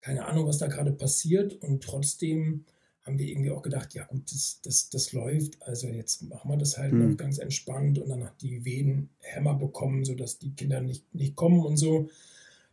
keine 0.00 0.24
Ahnung, 0.24 0.46
was 0.46 0.56
da 0.56 0.66
gerade 0.66 0.92
passiert. 0.92 1.62
Und 1.62 1.82
trotzdem 1.84 2.64
haben 3.02 3.18
wir 3.18 3.28
irgendwie 3.28 3.50
auch 3.50 3.60
gedacht, 3.60 3.92
ja 3.92 4.04
gut, 4.04 4.32
das, 4.32 4.60
das, 4.62 4.88
das 4.88 5.12
läuft. 5.12 5.60
Also 5.60 5.88
jetzt 5.88 6.22
machen 6.22 6.50
wir 6.50 6.56
das 6.56 6.78
halt 6.78 6.94
mhm. 6.94 7.10
noch 7.10 7.16
ganz 7.18 7.36
entspannt. 7.36 7.98
Und 7.98 8.08
dann 8.08 8.24
hat 8.24 8.40
die 8.40 8.64
Venen 8.64 9.10
Hämmer 9.18 9.56
bekommen, 9.56 10.06
sodass 10.06 10.38
die 10.38 10.54
Kinder 10.54 10.80
nicht, 10.80 11.14
nicht 11.14 11.36
kommen 11.36 11.60
und 11.60 11.76
so. 11.76 12.08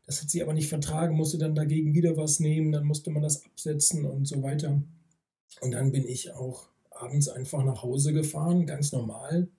Das 0.10 0.24
hat 0.24 0.32
sie 0.32 0.42
aber 0.42 0.54
nicht 0.54 0.70
vertragen, 0.70 1.16
musste 1.16 1.38
dann 1.38 1.54
dagegen 1.54 1.94
wieder 1.94 2.18
was 2.18 2.40
nehmen, 2.40 2.72
dann 2.72 2.84
musste 2.84 3.12
man 3.12 3.22
das 3.22 3.46
absetzen 3.46 4.06
und 4.06 4.26
so 4.26 4.42
weiter. 4.42 4.82
Und 5.62 5.72
dann 5.72 5.92
bin 5.92 6.08
ich 6.08 6.34
auch 6.34 6.68
abends 6.90 7.30
einfach 7.30 7.64
nach 7.64 7.84
Hause 7.84 8.12
gefahren, 8.12 8.66
ganz 8.66 8.92
normal. 8.92 9.50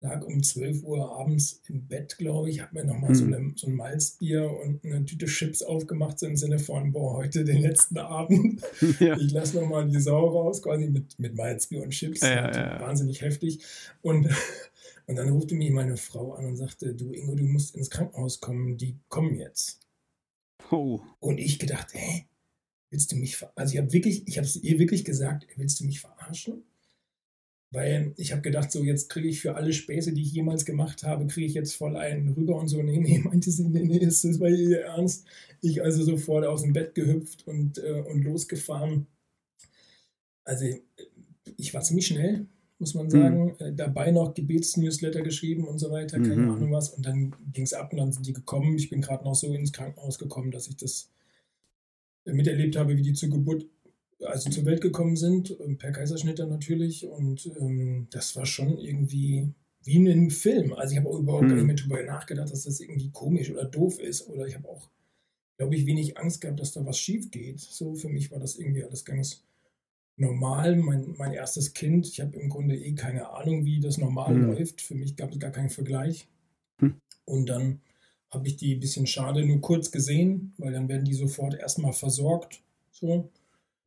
Lag 0.00 0.24
um 0.24 0.42
12 0.42 0.84
Uhr 0.84 1.18
abends 1.18 1.60
im 1.66 1.88
Bett, 1.88 2.18
glaube 2.18 2.50
ich, 2.50 2.60
habe 2.60 2.76
mir 2.76 2.84
nochmal 2.84 3.10
mhm. 3.10 3.14
so, 3.14 3.24
eine, 3.24 3.52
so 3.56 3.66
ein 3.66 3.74
Malzbier 3.74 4.48
und 4.48 4.84
eine 4.84 5.04
Tüte 5.04 5.26
Chips 5.26 5.60
aufgemacht, 5.62 6.20
so 6.20 6.26
im 6.26 6.36
Sinne 6.36 6.60
von, 6.60 6.92
boah, 6.92 7.16
heute 7.16 7.44
den 7.44 7.62
letzten 7.62 7.98
Abend. 7.98 8.62
Ja. 9.00 9.16
Ich 9.16 9.32
lasse 9.32 9.56
nochmal 9.56 9.88
die 9.88 10.00
Sau 10.00 10.28
raus, 10.28 10.62
quasi 10.62 10.88
mit, 10.88 11.18
mit 11.18 11.34
Malzbier 11.34 11.82
und 11.82 11.90
Chips. 11.90 12.20
Ja, 12.20 12.50
ja, 12.52 12.80
wahnsinnig 12.80 13.22
heftig. 13.22 13.60
Und 14.02 14.28
und 15.08 15.16
dann 15.16 15.30
rufte 15.30 15.54
mich 15.54 15.70
meine 15.70 15.96
Frau 15.96 16.34
an 16.34 16.44
und 16.44 16.56
sagte, 16.56 16.94
du 16.94 17.12
Ingo, 17.12 17.34
du 17.34 17.44
musst 17.44 17.74
ins 17.74 17.88
Krankenhaus 17.88 18.40
kommen, 18.40 18.76
die 18.76 18.98
kommen 19.08 19.36
jetzt. 19.36 19.80
Oh. 20.70 21.00
Und 21.18 21.38
ich 21.38 21.58
gedacht, 21.58 21.94
hä? 21.94 22.26
Willst 22.90 23.10
du 23.12 23.16
mich 23.16 23.36
verarschen? 23.36 23.58
Also 23.58 23.72
ich 23.72 23.78
habe 23.78 23.92
wirklich, 23.92 24.28
ich 24.28 24.36
habe 24.36 24.46
es 24.46 24.56
ihr 24.56 24.78
wirklich 24.78 25.04
gesagt, 25.06 25.46
willst 25.56 25.80
du 25.80 25.84
mich 25.84 26.00
verarschen? 26.00 26.62
Weil 27.70 28.14
ich 28.16 28.32
habe 28.32 28.40
gedacht, 28.40 28.72
so 28.72 28.82
jetzt 28.82 29.10
kriege 29.10 29.28
ich 29.28 29.40
für 29.42 29.54
alle 29.54 29.74
Späße, 29.74 30.12
die 30.12 30.22
ich 30.22 30.32
jemals 30.32 30.64
gemacht 30.64 31.02
habe, 31.02 31.26
kriege 31.26 31.46
ich 31.46 31.54
jetzt 31.54 31.76
voll 31.76 31.96
einen 31.96 32.28
rüber 32.28 32.56
und 32.56 32.68
so. 32.68 32.82
Nee, 32.82 32.98
nee, 32.98 33.18
meinte 33.24 33.50
sie, 33.50 33.68
nee, 33.68 33.84
nee, 33.84 33.98
ist 33.98 34.24
das 34.24 34.38
bei 34.38 34.50
ihr 34.50 34.82
ernst? 34.84 35.26
Ich 35.60 35.82
also 35.82 36.02
sofort 36.02 36.46
aus 36.46 36.62
dem 36.62 36.72
Bett 36.72 36.94
gehüpft 36.94 37.46
und, 37.46 37.78
äh, 37.78 38.02
und 38.08 38.22
losgefahren. 38.22 39.06
Also 40.44 40.64
ich 41.58 41.74
war 41.74 41.82
ziemlich 41.82 42.06
schnell, 42.06 42.46
muss 42.78 42.94
man 42.94 43.10
sagen. 43.10 43.56
Mhm. 43.60 43.76
dabei 43.76 44.12
noch 44.12 44.32
Gebetsnewsletter 44.32 45.20
geschrieben 45.20 45.68
und 45.68 45.78
so 45.78 45.90
weiter, 45.90 46.18
keine 46.20 46.36
mhm. 46.36 46.50
Ahnung 46.50 46.72
was. 46.72 46.88
Und 46.88 47.04
dann 47.04 47.34
ging 47.52 47.64
es 47.64 47.74
ab 47.74 47.92
und 47.92 47.98
dann 47.98 48.12
sind 48.12 48.26
die 48.26 48.32
gekommen. 48.32 48.76
Ich 48.76 48.88
bin 48.88 49.02
gerade 49.02 49.24
noch 49.24 49.34
so 49.34 49.52
ins 49.52 49.72
Krankenhaus 49.72 50.18
gekommen, 50.18 50.50
dass 50.52 50.68
ich 50.68 50.76
das 50.76 51.10
miterlebt 52.24 52.76
habe, 52.76 52.96
wie 52.96 53.02
die 53.02 53.12
zur 53.12 53.30
Geburt, 53.30 53.66
also 54.24 54.50
zur 54.50 54.64
Welt 54.64 54.80
gekommen 54.80 55.16
sind, 55.16 55.56
ähm, 55.60 55.78
per 55.78 55.92
Kaiserschnitt 55.92 56.38
dann 56.38 56.48
natürlich. 56.48 57.06
Und 57.06 57.50
ähm, 57.60 58.08
das 58.10 58.36
war 58.36 58.46
schon 58.46 58.78
irgendwie 58.78 59.52
wie 59.84 59.96
in 59.96 60.08
einem 60.08 60.30
Film. 60.30 60.72
Also 60.74 60.92
ich 60.92 60.98
habe 60.98 61.08
auch 61.08 61.18
überhaupt 61.18 61.44
mhm. 61.44 61.48
gar 61.48 61.56
nicht 61.56 61.66
mehr 61.66 61.76
darüber 61.76 62.02
nachgedacht, 62.02 62.52
dass 62.52 62.64
das 62.64 62.80
irgendwie 62.80 63.10
komisch 63.10 63.50
oder 63.50 63.64
doof 63.64 63.98
ist. 63.98 64.28
Oder 64.28 64.46
ich 64.46 64.54
habe 64.54 64.68
auch, 64.68 64.90
glaube 65.56 65.76
ich, 65.76 65.86
wenig 65.86 66.18
Angst 66.18 66.40
gehabt, 66.40 66.60
dass 66.60 66.72
da 66.72 66.84
was 66.84 66.98
schief 66.98 67.30
geht. 67.30 67.60
So 67.60 67.94
für 67.94 68.08
mich 68.08 68.30
war 68.30 68.38
das 68.38 68.56
irgendwie 68.56 68.84
alles 68.84 69.04
ganz 69.04 69.44
normal. 70.16 70.76
Mein, 70.76 71.14
mein 71.16 71.32
erstes 71.32 71.72
Kind, 71.72 72.06
ich 72.06 72.20
habe 72.20 72.36
im 72.36 72.48
Grunde 72.48 72.76
eh 72.76 72.94
keine 72.94 73.30
Ahnung, 73.30 73.64
wie 73.64 73.80
das 73.80 73.98
normal 73.98 74.34
mhm. 74.34 74.46
läuft. 74.46 74.80
Für 74.80 74.94
mich 74.94 75.16
gab 75.16 75.32
es 75.32 75.38
gar 75.38 75.52
keinen 75.52 75.70
Vergleich. 75.70 76.28
Mhm. 76.80 77.00
Und 77.24 77.48
dann 77.48 77.80
habe 78.30 78.46
ich 78.46 78.56
die 78.56 78.74
ein 78.74 78.80
bisschen 78.80 79.06
schade 79.06 79.44
nur 79.46 79.60
kurz 79.60 79.90
gesehen, 79.90 80.52
weil 80.58 80.72
dann 80.72 80.88
werden 80.88 81.04
die 81.04 81.14
sofort 81.14 81.54
erstmal 81.54 81.92
versorgt. 81.92 82.62
So. 82.90 83.30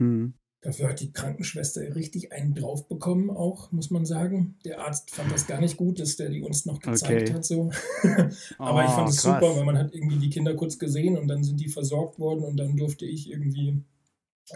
Mhm. 0.01 0.33
Dafür 0.63 0.89
hat 0.89 0.99
die 0.99 1.11
Krankenschwester 1.11 1.95
richtig 1.95 2.33
einen 2.33 2.53
drauf 2.53 2.87
bekommen, 2.87 3.31
auch, 3.31 3.71
muss 3.71 3.89
man 3.89 4.05
sagen. 4.05 4.59
Der 4.63 4.81
Arzt 4.81 5.09
fand 5.09 5.31
das 5.31 5.47
gar 5.47 5.59
nicht 5.59 5.75
gut, 5.75 5.99
dass 5.99 6.17
der 6.17 6.29
die 6.29 6.43
uns 6.43 6.67
noch 6.67 6.79
gezeigt 6.79 7.29
okay. 7.29 7.33
hat. 7.33 7.45
So. 7.45 7.71
Aber 8.59 8.83
oh, 8.83 8.85
ich 8.85 8.91
fand 8.91 9.09
es 9.09 9.21
super, 9.23 9.55
weil 9.55 9.65
man 9.65 9.77
hat 9.77 9.95
irgendwie 9.95 10.19
die 10.19 10.29
Kinder 10.29 10.53
kurz 10.53 10.77
gesehen 10.77 11.17
und 11.17 11.27
dann 11.27 11.43
sind 11.43 11.59
die 11.59 11.69
versorgt 11.69 12.19
worden 12.19 12.43
und 12.43 12.57
dann 12.57 12.77
durfte 12.77 13.05
ich 13.05 13.31
irgendwie 13.31 13.81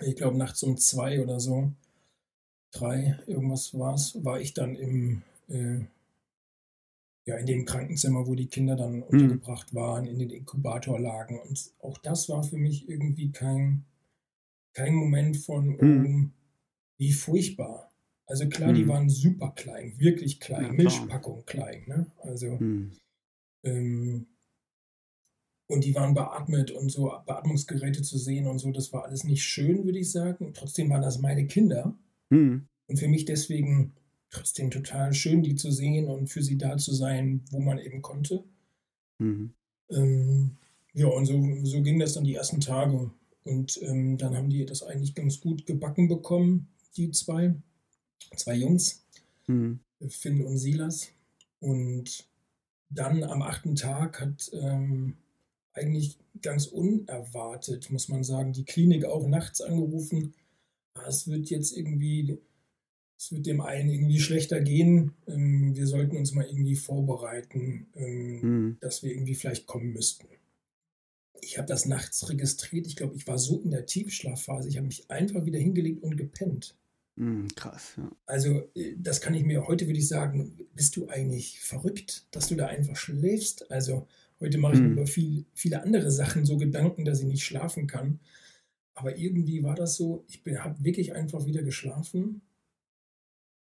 ich 0.01 0.15
glaube 0.15 0.37
nachts 0.37 0.63
um 0.63 0.77
zwei 0.77 1.21
oder 1.21 1.39
so, 1.39 1.71
drei, 2.71 3.17
irgendwas 3.27 3.77
war 3.77 3.93
es, 3.95 4.23
war 4.23 4.39
ich 4.39 4.53
dann 4.53 4.75
im, 4.75 5.21
äh, 5.47 5.79
ja, 7.25 7.37
in 7.37 7.45
dem 7.45 7.65
Krankenzimmer, 7.65 8.27
wo 8.27 8.35
die 8.35 8.47
Kinder 8.47 8.75
dann 8.75 8.97
mhm. 8.97 9.03
untergebracht 9.03 9.73
waren, 9.73 10.05
in 10.05 10.19
den 10.19 10.29
Inkubatorlagen. 10.29 11.39
Und 11.39 11.71
auch 11.81 11.97
das 11.97 12.29
war 12.29 12.43
für 12.43 12.57
mich 12.57 12.87
irgendwie 12.87 13.31
kein, 13.31 13.85
kein 14.75 14.93
Moment 14.93 15.37
von, 15.37 15.77
mhm. 15.77 16.31
wie 16.97 17.11
furchtbar. 17.11 17.91
Also 18.27 18.47
klar, 18.47 18.71
mhm. 18.71 18.75
die 18.75 18.87
waren 18.87 19.09
super 19.09 19.51
klein, 19.55 19.99
wirklich 19.99 20.39
klein, 20.39 20.65
ja, 20.65 20.73
Milchpackung 20.73 21.45
klein. 21.45 21.83
Ne? 21.87 22.11
Also 22.21 22.57
mhm. 22.57 22.91
ähm, 23.63 24.27
und 25.67 25.83
die 25.83 25.95
waren 25.95 26.13
beatmet 26.13 26.71
und 26.71 26.91
so 26.91 27.11
Beatmungsgeräte 27.25 28.03
zu 28.03 28.17
sehen 28.19 28.45
und 28.45 28.59
so, 28.59 28.71
das 28.71 28.93
war 28.93 29.05
alles 29.05 29.23
nicht 29.23 29.43
schön, 29.43 29.83
würde 29.83 29.97
ich 29.99 30.11
sagen. 30.11 30.53
Trotzdem 30.53 30.89
waren 30.89 31.01
das 31.01 31.19
meine 31.19 31.47
Kinder. 31.47 31.97
Mhm. 32.29 32.67
Und 32.87 32.99
für 32.99 33.07
mich 33.07 33.25
deswegen 33.25 33.93
trotzdem 34.29 34.69
total 34.69 35.13
schön, 35.13 35.41
die 35.41 35.55
zu 35.55 35.71
sehen 35.71 36.07
und 36.07 36.27
für 36.27 36.43
sie 36.43 36.57
da 36.57 36.77
zu 36.77 36.93
sein, 36.93 37.41
wo 37.49 37.59
man 37.59 37.79
eben 37.79 38.03
konnte. 38.03 38.43
Mhm. 39.17 39.53
Ähm, 39.89 40.57
ja, 40.93 41.07
und 41.07 41.25
so, 41.25 41.41
so 41.63 41.81
ging 41.81 41.99
das 41.99 42.13
dann 42.13 42.25
die 42.25 42.35
ersten 42.35 42.61
Tage. 42.61 43.11
Und 43.45 43.79
ähm, 43.83 44.17
dann 44.17 44.35
haben 44.35 44.49
die 44.49 44.65
das 44.65 44.83
eigentlich 44.83 45.13
ganz 45.13 45.39
gut 45.39 45.65
gebacken 45.65 46.07
bekommen, 46.07 46.67
die 46.97 47.11
zwei, 47.11 47.53
zwei 48.35 48.55
Jungs, 48.55 49.05
mhm. 49.47 49.79
Finn 50.09 50.43
und 50.43 50.57
Silas. 50.57 51.09
Und 51.59 52.27
dann 52.89 53.23
am 53.23 53.43
achten 53.43 53.75
Tag 53.75 54.19
hat 54.19 54.51
ähm, 54.53 55.17
eigentlich 55.73 56.17
ganz 56.41 56.65
unerwartet, 56.65 57.91
muss 57.91 58.09
man 58.09 58.23
sagen, 58.23 58.53
die 58.53 58.65
Klinik 58.65 59.05
auch 59.05 59.27
nachts 59.27 59.61
angerufen. 59.61 60.33
Ah, 60.95 61.07
es 61.07 61.27
wird 61.27 61.49
jetzt 61.49 61.75
irgendwie, 61.77 62.39
es 63.17 63.31
wird 63.31 63.45
dem 63.45 63.61
einen 63.61 63.89
irgendwie 63.89 64.19
schlechter 64.19 64.59
gehen. 64.59 65.13
Ähm, 65.27 65.75
wir 65.75 65.85
sollten 65.85 66.17
uns 66.17 66.33
mal 66.33 66.45
irgendwie 66.45 66.75
vorbereiten, 66.75 67.87
mhm. 67.93 68.77
dass 68.79 69.03
wir 69.03 69.11
irgendwie 69.11 69.35
vielleicht 69.35 69.67
kommen 69.67 69.93
müssten. 69.93 70.25
Ich 71.45 71.57
habe 71.57 71.67
das 71.67 71.85
nachts 71.85 72.29
registriert. 72.29 72.87
Ich 72.87 72.95
glaube, 72.95 73.15
ich 73.15 73.27
war 73.27 73.37
so 73.37 73.59
in 73.61 73.71
der 73.71 73.85
Tiefschlafphase. 73.85 74.69
Ich 74.69 74.77
habe 74.77 74.87
mich 74.87 75.09
einfach 75.09 75.45
wieder 75.45 75.59
hingelegt 75.59 76.03
und 76.03 76.17
gepennt. 76.17 76.75
Mhm, 77.15 77.47
krass, 77.55 77.93
ja. 77.97 78.11
Also, 78.25 78.69
äh, 78.75 78.95
das 78.97 79.21
kann 79.21 79.33
ich 79.33 79.43
mir 79.43 79.67
heute, 79.67 79.87
würde 79.87 79.99
ich 79.99 80.07
sagen, 80.07 80.57
bist 80.73 80.95
du 80.97 81.07
eigentlich 81.07 81.61
verrückt, 81.61 82.25
dass 82.31 82.47
du 82.47 82.55
da 82.55 82.67
einfach 82.67 82.97
schläfst? 82.97 83.71
Also, 83.71 84.07
Heute 84.39 84.57
mache 84.57 84.73
ich 84.73 84.79
mir 84.79 84.87
mhm. 84.87 84.93
über 84.93 85.07
viel, 85.07 85.45
viele 85.53 85.81
andere 85.81 86.11
Sachen 86.11 86.45
so 86.45 86.57
Gedanken, 86.57 87.05
dass 87.05 87.21
ich 87.21 87.25
nicht 87.25 87.43
schlafen 87.43 87.87
kann. 87.87 88.19
Aber 88.93 89.17
irgendwie 89.17 89.63
war 89.63 89.75
das 89.75 89.95
so, 89.95 90.25
ich 90.27 90.41
habe 90.57 90.83
wirklich 90.83 91.13
einfach 91.13 91.45
wieder 91.45 91.63
geschlafen. 91.63 92.41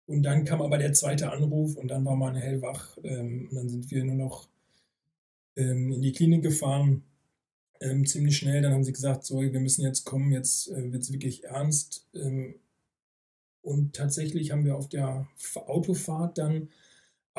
Und 0.05 0.23
dann 0.23 0.45
kam 0.45 0.61
aber 0.61 0.77
der 0.77 0.93
zweite 0.93 1.31
Anruf 1.31 1.75
und 1.75 1.89
dann 1.89 2.05
war 2.05 2.15
man 2.15 2.35
hellwach. 2.35 2.97
Ähm, 3.03 3.47
und 3.49 3.55
dann 3.55 3.69
sind 3.69 3.91
wir 3.91 4.03
nur 4.03 4.15
noch 4.15 4.49
ähm, 5.55 5.91
in 5.91 6.01
die 6.01 6.11
Klinik 6.11 6.43
gefahren, 6.43 7.03
ähm, 7.81 8.05
ziemlich 8.05 8.37
schnell. 8.37 8.61
Dann 8.61 8.73
haben 8.73 8.83
sie 8.83 8.93
gesagt, 8.93 9.25
so, 9.25 9.41
wir 9.41 9.59
müssen 9.59 9.83
jetzt 9.83 10.05
kommen, 10.05 10.31
jetzt 10.31 10.69
äh, 10.69 10.91
wird 10.91 11.03
es 11.03 11.11
wirklich 11.11 11.45
ernst. 11.45 12.05
Ähm, 12.13 12.55
und 13.61 13.95
tatsächlich 13.95 14.51
haben 14.51 14.65
wir 14.65 14.77
auf 14.77 14.87
der 14.89 15.27
Autofahrt 15.67 16.37
dann 16.37 16.69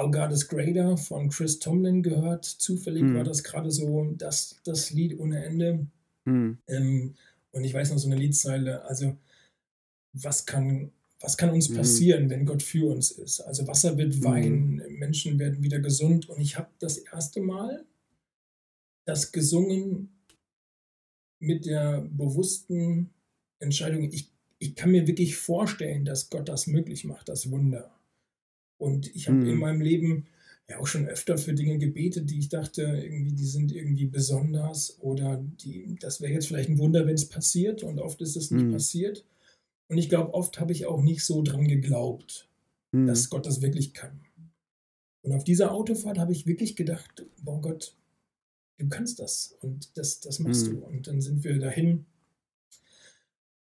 God 0.06 0.30
is 0.30 0.46
Greater 0.46 0.96
von 0.96 1.28
Chris 1.28 1.58
Tomlin 1.58 2.02
gehört. 2.02 2.44
Zufällig 2.44 3.02
mhm. 3.02 3.16
war 3.16 3.24
das 3.24 3.42
gerade 3.42 3.70
so 3.70 4.12
das, 4.16 4.56
das 4.64 4.90
Lied 4.90 5.18
ohne 5.18 5.44
Ende. 5.44 5.86
Mhm. 6.24 6.58
Ähm, 6.68 7.14
und 7.50 7.64
ich 7.64 7.74
weiß 7.74 7.90
noch 7.90 7.98
so 7.98 8.08
eine 8.08 8.16
Liedzeile, 8.16 8.84
also 8.84 9.16
was 10.12 10.46
kann, 10.46 10.92
was 11.20 11.36
kann 11.36 11.50
uns 11.50 11.68
hm. 11.68 11.76
passieren, 11.76 12.24
mhm. 12.24 12.30
wenn 12.30 12.46
Gott 12.46 12.62
für 12.62 12.90
uns 12.90 13.10
ist? 13.10 13.40
Also 13.40 13.66
Wasser 13.66 13.96
wird 13.96 14.14
hm. 14.14 14.24
Wein, 14.24 14.82
Menschen 14.90 15.38
werden 15.38 15.62
wieder 15.62 15.80
gesund. 15.80 16.28
Und 16.28 16.40
ich 16.40 16.56
habe 16.56 16.68
das 16.78 16.98
erste 16.98 17.40
Mal 17.40 17.84
das 19.04 19.32
gesungen 19.32 20.10
mit 21.38 21.66
der 21.66 22.00
bewussten 22.10 23.10
Entscheidung, 23.58 24.10
ich, 24.12 24.30
ich 24.58 24.74
kann 24.74 24.90
mir 24.90 25.06
wirklich 25.06 25.36
vorstellen, 25.36 26.04
dass 26.04 26.30
Gott 26.30 26.48
das 26.48 26.66
möglich 26.66 27.04
macht, 27.04 27.28
das 27.28 27.50
Wunder. 27.50 27.94
Und 28.78 29.14
ich 29.14 29.28
habe 29.28 29.38
mhm. 29.38 29.48
in 29.48 29.58
meinem 29.58 29.80
Leben 29.80 30.26
ja 30.68 30.78
auch 30.78 30.86
schon 30.86 31.06
öfter 31.06 31.38
für 31.38 31.54
Dinge 31.54 31.78
gebetet, 31.78 32.30
die 32.30 32.38
ich 32.38 32.48
dachte, 32.48 32.82
irgendwie, 32.82 33.32
die 33.32 33.46
sind 33.46 33.72
irgendwie 33.72 34.06
besonders 34.06 34.98
oder 35.00 35.42
die, 35.62 35.96
das 36.00 36.20
wäre 36.20 36.32
jetzt 36.32 36.46
vielleicht 36.46 36.68
ein 36.68 36.78
Wunder, 36.78 37.06
wenn 37.06 37.14
es 37.14 37.28
passiert 37.28 37.82
und 37.82 37.98
oft 37.98 38.20
ist 38.20 38.36
es 38.36 38.50
nicht 38.50 38.66
mhm. 38.66 38.72
passiert. 38.72 39.24
Und 39.88 39.98
ich 39.98 40.08
glaube, 40.08 40.34
oft 40.34 40.60
habe 40.60 40.72
ich 40.72 40.86
auch 40.86 41.02
nicht 41.02 41.24
so 41.24 41.42
dran 41.42 41.66
geglaubt, 41.66 42.48
mhm. 42.92 43.06
dass 43.06 43.30
Gott 43.30 43.46
das 43.46 43.62
wirklich 43.62 43.94
kann. 43.94 44.20
Und 45.22 45.32
auf 45.32 45.44
dieser 45.44 45.72
Autofahrt 45.72 46.18
habe 46.18 46.32
ich 46.32 46.46
wirklich 46.46 46.76
gedacht, 46.76 47.26
boah 47.42 47.60
Gott, 47.60 47.94
du 48.78 48.88
kannst 48.88 49.18
das 49.18 49.56
und 49.60 49.96
das, 49.98 50.20
das 50.20 50.38
machst 50.38 50.66
du. 50.66 50.72
Mhm. 50.72 50.82
Und 50.82 51.06
dann 51.06 51.20
sind 51.20 51.44
wir 51.44 51.58
dahin. 51.58 52.06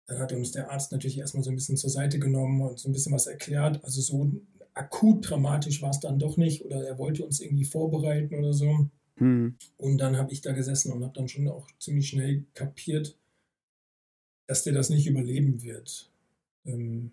Dann 0.06 0.20
hat 0.20 0.32
uns 0.32 0.52
der 0.52 0.72
Arzt 0.72 0.92
natürlich 0.92 1.18
erstmal 1.18 1.44
so 1.44 1.50
ein 1.50 1.56
bisschen 1.56 1.78
zur 1.78 1.90
Seite 1.90 2.20
genommen 2.20 2.62
und 2.62 2.80
so 2.80 2.88
ein 2.88 2.94
bisschen 2.94 3.14
was 3.14 3.28
erklärt. 3.28 3.84
Also 3.84 4.02
so 4.02 4.32
akut 4.74 5.30
dramatisch 5.30 5.82
war 5.82 5.90
es 5.90 6.00
dann 6.00 6.20
doch 6.20 6.38
nicht 6.38 6.64
oder 6.64 6.86
er 6.86 6.98
wollte 6.98 7.26
uns 7.26 7.40
irgendwie 7.40 7.66
vorbereiten 7.66 8.36
oder 8.36 8.54
so. 8.54 8.90
Mhm. 9.16 9.56
Und 9.78 9.98
dann 9.98 10.18
habe 10.18 10.32
ich 10.32 10.42
da 10.42 10.52
gesessen 10.52 10.92
und 10.92 11.04
habe 11.04 11.14
dann 11.14 11.28
schon 11.28 11.48
auch 11.48 11.68
ziemlich 11.80 12.10
schnell 12.10 12.46
kapiert, 12.54 13.18
dass 14.46 14.64
der 14.64 14.74
das 14.74 14.90
nicht 14.90 15.08
überleben 15.08 15.64
wird. 15.64 16.12
Ähm, 16.66 17.12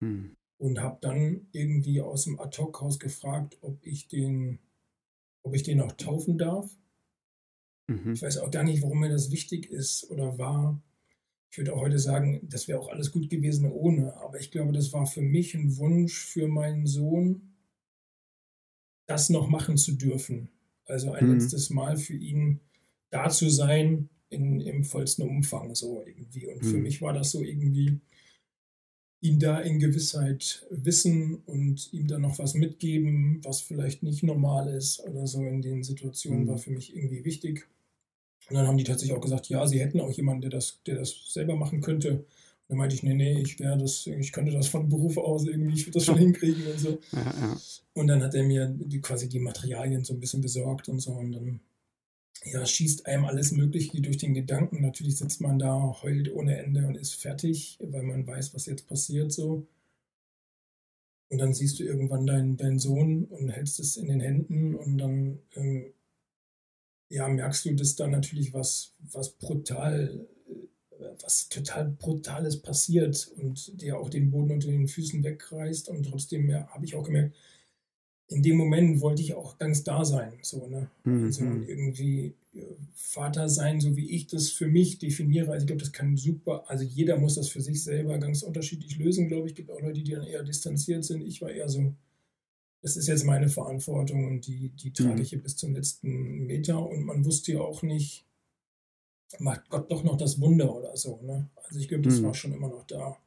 mhm. 0.00 0.36
Und 0.58 0.80
habe 0.80 0.98
dann 1.00 1.46
irgendwie 1.52 2.00
aus 2.00 2.24
dem 2.24 2.38
Ad-Hoc-Haus 2.38 2.98
gefragt, 2.98 3.58
ob 3.62 3.78
ich 3.84 4.08
den, 4.08 4.58
ob 5.42 5.54
ich 5.54 5.62
den 5.62 5.78
noch 5.78 5.92
taufen 5.92 6.38
darf. 6.38 6.76
Mhm. 7.90 8.12
Ich 8.12 8.22
weiß 8.22 8.38
auch 8.38 8.50
gar 8.50 8.62
nicht, 8.62 8.82
warum 8.82 9.00
mir 9.00 9.08
das 9.08 9.30
wichtig 9.30 9.70
ist 9.70 10.08
oder 10.10 10.38
war. 10.38 10.80
Ich 11.50 11.58
würde 11.58 11.74
auch 11.74 11.80
heute 11.80 11.98
sagen, 11.98 12.40
das 12.48 12.68
wäre 12.68 12.78
auch 12.78 12.88
alles 12.88 13.10
gut 13.10 13.28
gewesen 13.28 13.70
ohne. 13.70 14.16
Aber 14.18 14.38
ich 14.38 14.50
glaube, 14.50 14.72
das 14.72 14.92
war 14.92 15.06
für 15.06 15.22
mich 15.22 15.54
ein 15.54 15.76
Wunsch 15.76 16.24
für 16.24 16.46
meinen 16.46 16.86
Sohn, 16.86 17.56
das 19.06 19.30
noch 19.30 19.48
machen 19.48 19.76
zu 19.76 19.92
dürfen. 19.92 20.48
Also 20.84 21.10
ein 21.12 21.26
mhm. 21.26 21.34
letztes 21.34 21.70
Mal 21.70 21.96
für 21.96 22.14
ihn 22.14 22.60
da 23.10 23.28
zu 23.28 23.50
sein 23.50 24.08
in, 24.28 24.60
im 24.60 24.84
vollsten 24.84 25.28
Umfang 25.28 25.74
so 25.74 26.04
irgendwie. 26.06 26.46
Und 26.46 26.62
mhm. 26.62 26.66
für 26.66 26.78
mich 26.78 27.02
war 27.02 27.12
das 27.12 27.32
so 27.32 27.42
irgendwie, 27.42 28.00
ihn 29.20 29.40
da 29.40 29.58
in 29.58 29.80
Gewissheit 29.80 30.66
wissen 30.70 31.42
und 31.46 31.92
ihm 31.92 32.06
dann 32.06 32.22
noch 32.22 32.38
was 32.38 32.54
mitgeben, 32.54 33.40
was 33.42 33.60
vielleicht 33.60 34.04
nicht 34.04 34.22
normal 34.22 34.68
ist 34.68 35.00
oder 35.00 35.26
so 35.26 35.44
in 35.44 35.60
den 35.60 35.82
Situationen, 35.82 36.44
mhm. 36.44 36.48
war 36.48 36.58
für 36.58 36.70
mich 36.70 36.94
irgendwie 36.94 37.24
wichtig. 37.24 37.68
Und 38.50 38.56
dann 38.56 38.66
haben 38.66 38.76
die 38.76 38.84
tatsächlich 38.84 39.16
auch 39.16 39.22
gesagt, 39.22 39.48
ja, 39.48 39.66
sie 39.66 39.80
hätten 39.80 40.00
auch 40.00 40.10
jemanden, 40.10 40.42
der 40.42 40.50
das, 40.50 40.80
der 40.84 40.96
das 40.96 41.32
selber 41.32 41.54
machen 41.54 41.80
könnte. 41.80 42.10
Und 42.10 42.26
Dann 42.68 42.78
meinte 42.78 42.96
ich, 42.96 43.04
nee, 43.04 43.14
nee, 43.14 43.40
ich 43.40 43.60
wäre 43.60 43.78
das, 43.78 44.08
ich 44.08 44.32
könnte 44.32 44.50
das 44.50 44.66
von 44.66 44.88
Beruf 44.88 45.16
aus 45.18 45.46
irgendwie, 45.46 45.74
ich 45.74 45.86
würde 45.86 45.98
das 45.98 46.04
schon 46.04 46.18
hinkriegen 46.18 46.66
und 46.66 46.78
so. 46.78 47.00
Ja, 47.12 47.22
ja. 47.22 47.60
Und 47.94 48.08
dann 48.08 48.22
hat 48.22 48.34
er 48.34 48.42
mir 48.42 48.66
die, 48.66 49.00
quasi 49.00 49.28
die 49.28 49.38
Materialien 49.38 50.04
so 50.04 50.14
ein 50.14 50.20
bisschen 50.20 50.40
besorgt 50.40 50.88
und 50.88 50.98
so. 50.98 51.12
Und 51.12 51.32
dann 51.32 51.60
ja, 52.44 52.66
schießt 52.66 53.06
einem 53.06 53.24
alles 53.24 53.52
Mögliche 53.52 54.00
durch 54.00 54.16
den 54.16 54.34
Gedanken. 54.34 54.80
Natürlich 54.80 55.16
sitzt 55.16 55.40
man 55.40 55.58
da, 55.58 55.96
heult 56.02 56.32
ohne 56.32 56.58
Ende 56.58 56.86
und 56.86 56.96
ist 56.96 57.14
fertig, 57.14 57.78
weil 57.80 58.02
man 58.02 58.26
weiß, 58.26 58.54
was 58.54 58.66
jetzt 58.66 58.88
passiert 58.88 59.32
so. 59.32 59.66
Und 61.28 61.38
dann 61.38 61.54
siehst 61.54 61.78
du 61.78 61.84
irgendwann 61.84 62.26
deinen, 62.26 62.56
deinen 62.56 62.80
Sohn 62.80 63.24
und 63.26 63.48
hältst 63.50 63.78
es 63.78 63.96
in 63.96 64.08
den 64.08 64.20
Händen 64.20 64.74
und 64.74 64.98
dann 64.98 65.38
ähm, 65.54 65.92
ja, 67.10 67.28
merkst 67.28 67.66
du, 67.66 67.74
dass 67.74 67.96
da 67.96 68.06
natürlich 68.06 68.54
was, 68.54 68.94
was 69.12 69.30
brutal, 69.30 70.26
äh, 70.48 71.04
was 71.22 71.48
total 71.48 71.90
Brutales 71.98 72.62
passiert 72.62 73.30
und 73.36 73.82
dir 73.82 73.98
auch 73.98 74.08
den 74.08 74.30
Boden 74.30 74.52
unter 74.52 74.68
den 74.68 74.88
Füßen 74.88 75.22
wegreißt. 75.22 75.88
Und 75.88 76.04
trotzdem 76.04 76.48
ja, 76.48 76.66
habe 76.68 76.84
ich 76.84 76.94
auch 76.94 77.04
gemerkt, 77.04 77.34
in 78.28 78.44
dem 78.44 78.56
Moment 78.56 79.00
wollte 79.00 79.22
ich 79.22 79.34
auch 79.34 79.58
ganz 79.58 79.82
da 79.82 80.04
sein. 80.04 80.34
So, 80.42 80.68
ne? 80.68 80.88
Mhm. 81.02 81.24
Also 81.24 81.44
irgendwie 81.66 82.34
äh, 82.54 82.62
Vater 82.94 83.48
sein, 83.48 83.80
so 83.80 83.96
wie 83.96 84.08
ich 84.10 84.28
das 84.28 84.50
für 84.50 84.68
mich 84.68 84.98
definiere. 84.98 85.50
Also 85.50 85.64
ich 85.64 85.66
glaube, 85.66 85.82
das 85.82 85.92
kann 85.92 86.16
super, 86.16 86.64
also 86.68 86.84
jeder 86.84 87.18
muss 87.18 87.34
das 87.34 87.48
für 87.48 87.60
sich 87.60 87.82
selber 87.82 88.18
ganz 88.18 88.44
unterschiedlich 88.44 88.96
lösen, 88.98 89.26
glaube 89.26 89.46
ich. 89.46 89.52
Es 89.52 89.56
gibt 89.56 89.70
auch 89.72 89.80
Leute, 89.80 90.00
die 90.04 90.12
dann 90.12 90.22
eher 90.22 90.44
distanziert 90.44 91.04
sind. 91.04 91.22
Ich 91.22 91.42
war 91.42 91.50
eher 91.50 91.68
so, 91.68 91.92
das 92.82 92.96
ist 92.96 93.08
jetzt 93.08 93.24
meine 93.24 93.48
Verantwortung 93.48 94.26
und 94.26 94.46
die, 94.46 94.70
die 94.70 94.92
trage 94.92 95.16
mhm. 95.16 95.20
ich 95.20 95.30
hier 95.30 95.42
bis 95.42 95.56
zum 95.56 95.74
letzten 95.74 96.46
Meter. 96.46 96.84
Und 96.84 97.04
man 97.04 97.24
wusste 97.24 97.52
ja 97.52 97.60
auch 97.60 97.82
nicht, 97.82 98.24
macht 99.38 99.68
Gott 99.68 99.90
doch 99.90 100.02
noch 100.02 100.16
das 100.16 100.40
Wunder 100.40 100.74
oder 100.74 100.96
so. 100.96 101.20
Ne? 101.22 101.48
Also 101.64 101.78
ich 101.78 101.88
glaube, 101.88 102.04
das 102.04 102.20
mhm. 102.20 102.24
war 102.24 102.34
schon 102.34 102.52
immer 102.52 102.68
noch 102.68 102.86
da. 102.86 103.18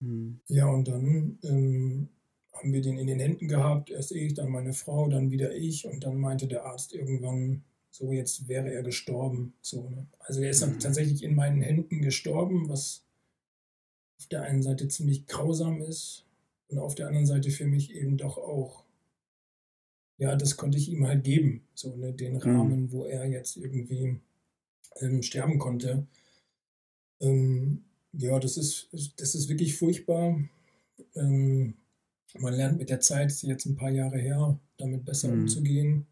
Mhm. 0.00 0.40
Ja, 0.48 0.66
und 0.68 0.88
dann 0.88 1.38
ähm, 1.42 2.08
haben 2.52 2.72
wir 2.72 2.80
den 2.80 2.98
in 2.98 3.06
den 3.06 3.20
Händen 3.20 3.46
gehabt, 3.46 3.90
erst 3.90 4.12
ich, 4.12 4.34
dann 4.34 4.50
meine 4.50 4.72
Frau, 4.72 5.08
dann 5.08 5.30
wieder 5.30 5.54
ich 5.54 5.86
und 5.86 6.04
dann 6.04 6.18
meinte 6.18 6.46
der 6.46 6.64
Arzt 6.64 6.94
irgendwann, 6.94 7.62
so 7.90 8.10
jetzt 8.10 8.48
wäre 8.48 8.72
er 8.72 8.82
gestorben. 8.82 9.52
So, 9.60 9.90
ne? 9.90 10.06
Also 10.20 10.40
er 10.40 10.50
ist 10.50 10.62
dann 10.62 10.74
mhm. 10.74 10.80
tatsächlich 10.80 11.22
in 11.22 11.34
meinen 11.34 11.60
Händen 11.60 12.00
gestorben, 12.00 12.70
was 12.70 13.04
auf 14.18 14.26
der 14.28 14.42
einen 14.42 14.62
Seite 14.62 14.88
ziemlich 14.88 15.26
grausam 15.26 15.82
ist 15.82 16.24
und 16.68 16.78
auf 16.78 16.94
der 16.94 17.06
anderen 17.08 17.26
Seite 17.26 17.50
für 17.50 17.66
mich 17.66 17.94
eben 17.94 18.16
doch 18.16 18.36
auch, 18.38 18.84
ja, 20.18 20.36
das 20.36 20.56
konnte 20.56 20.78
ich 20.78 20.90
ihm 20.90 21.06
halt 21.06 21.24
geben, 21.24 21.62
so 21.74 21.96
ne, 21.96 22.12
den 22.12 22.34
mhm. 22.34 22.38
Rahmen, 22.38 22.92
wo 22.92 23.04
er 23.04 23.26
jetzt 23.26 23.56
irgendwie 23.56 24.20
ähm, 25.00 25.22
sterben 25.22 25.58
konnte. 25.58 26.06
Ähm, 27.20 27.84
ja, 28.12 28.38
das 28.38 28.56
ist, 28.56 28.88
das 28.92 29.34
ist 29.34 29.48
wirklich 29.48 29.76
furchtbar. 29.76 30.40
Ähm, 31.14 31.74
man 32.38 32.54
lernt 32.54 32.78
mit 32.78 32.90
der 32.90 33.00
Zeit, 33.00 33.32
jetzt 33.42 33.66
ein 33.66 33.76
paar 33.76 33.90
Jahre 33.90 34.18
her, 34.18 34.58
damit 34.76 35.04
besser 35.04 35.28
mhm. 35.28 35.42
umzugehen. 35.42 36.06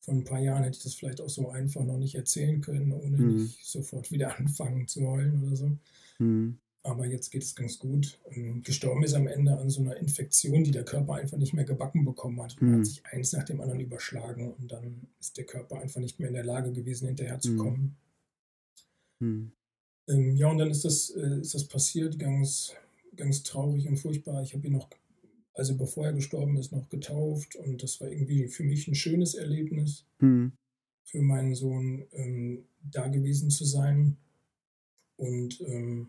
Vor 0.00 0.14
ein 0.14 0.24
paar 0.24 0.40
Jahren 0.40 0.64
hätte 0.64 0.76
ich 0.76 0.82
das 0.82 0.94
vielleicht 0.94 1.20
auch 1.20 1.30
so 1.30 1.48
einfach 1.48 1.84
noch 1.84 1.96
nicht 1.96 2.14
erzählen 2.14 2.60
können, 2.60 2.92
ohne 2.92 3.16
mhm. 3.16 3.42
nicht 3.42 3.64
sofort 3.64 4.10
wieder 4.10 4.36
anfangen 4.38 4.86
zu 4.86 5.06
heulen 5.06 5.42
oder 5.42 5.56
so. 5.56 5.78
Mhm. 6.18 6.58
Aber 6.84 7.06
jetzt 7.06 7.30
geht 7.30 7.42
es 7.42 7.56
ganz 7.56 7.78
gut. 7.78 8.20
Und 8.24 8.62
gestorben 8.62 9.02
ist 9.02 9.14
am 9.14 9.26
Ende 9.26 9.58
an 9.58 9.70
so 9.70 9.80
einer 9.80 9.96
Infektion, 9.96 10.64
die 10.64 10.70
der 10.70 10.84
Körper 10.84 11.14
einfach 11.14 11.38
nicht 11.38 11.54
mehr 11.54 11.64
gebacken 11.64 12.04
bekommen 12.04 12.40
hat. 12.42 12.60
Man 12.60 12.72
hat 12.72 12.78
mhm. 12.78 12.84
sich 12.84 13.06
eins 13.06 13.32
nach 13.32 13.44
dem 13.44 13.60
anderen 13.60 13.80
überschlagen 13.80 14.52
und 14.52 14.70
dann 14.70 15.08
ist 15.18 15.36
der 15.36 15.44
Körper 15.44 15.80
einfach 15.80 16.00
nicht 16.00 16.20
mehr 16.20 16.28
in 16.28 16.34
der 16.34 16.44
Lage 16.44 16.72
gewesen, 16.72 17.06
hinterherzukommen. 17.06 17.96
Mhm. 19.18 19.28
mhm. 19.28 19.52
Ähm, 20.06 20.36
ja, 20.36 20.48
und 20.48 20.58
dann 20.58 20.70
ist 20.70 20.84
das, 20.84 21.08
äh, 21.16 21.40
ist 21.40 21.54
das 21.54 21.64
passiert, 21.64 22.18
ganz, 22.18 22.74
ganz 23.16 23.42
traurig 23.42 23.88
und 23.88 23.96
furchtbar. 23.96 24.42
Ich 24.42 24.52
habe 24.52 24.66
ihn 24.66 24.74
noch 24.74 24.90
also 25.54 25.76
bevor 25.76 26.06
er 26.06 26.12
gestorben 26.12 26.56
ist, 26.56 26.72
noch 26.72 26.88
getauft. 26.88 27.56
Und 27.56 27.82
das 27.82 28.00
war 28.00 28.08
irgendwie 28.08 28.48
für 28.48 28.64
mich 28.64 28.88
ein 28.88 28.94
schönes 28.94 29.34
Erlebnis, 29.34 30.04
mhm. 30.18 30.52
für 31.04 31.22
meinen 31.22 31.54
Sohn 31.54 32.06
ähm, 32.12 32.64
da 32.82 33.06
gewesen 33.06 33.50
zu 33.50 33.64
sein. 33.64 34.16
Und, 35.16 35.60
ähm, 35.60 36.08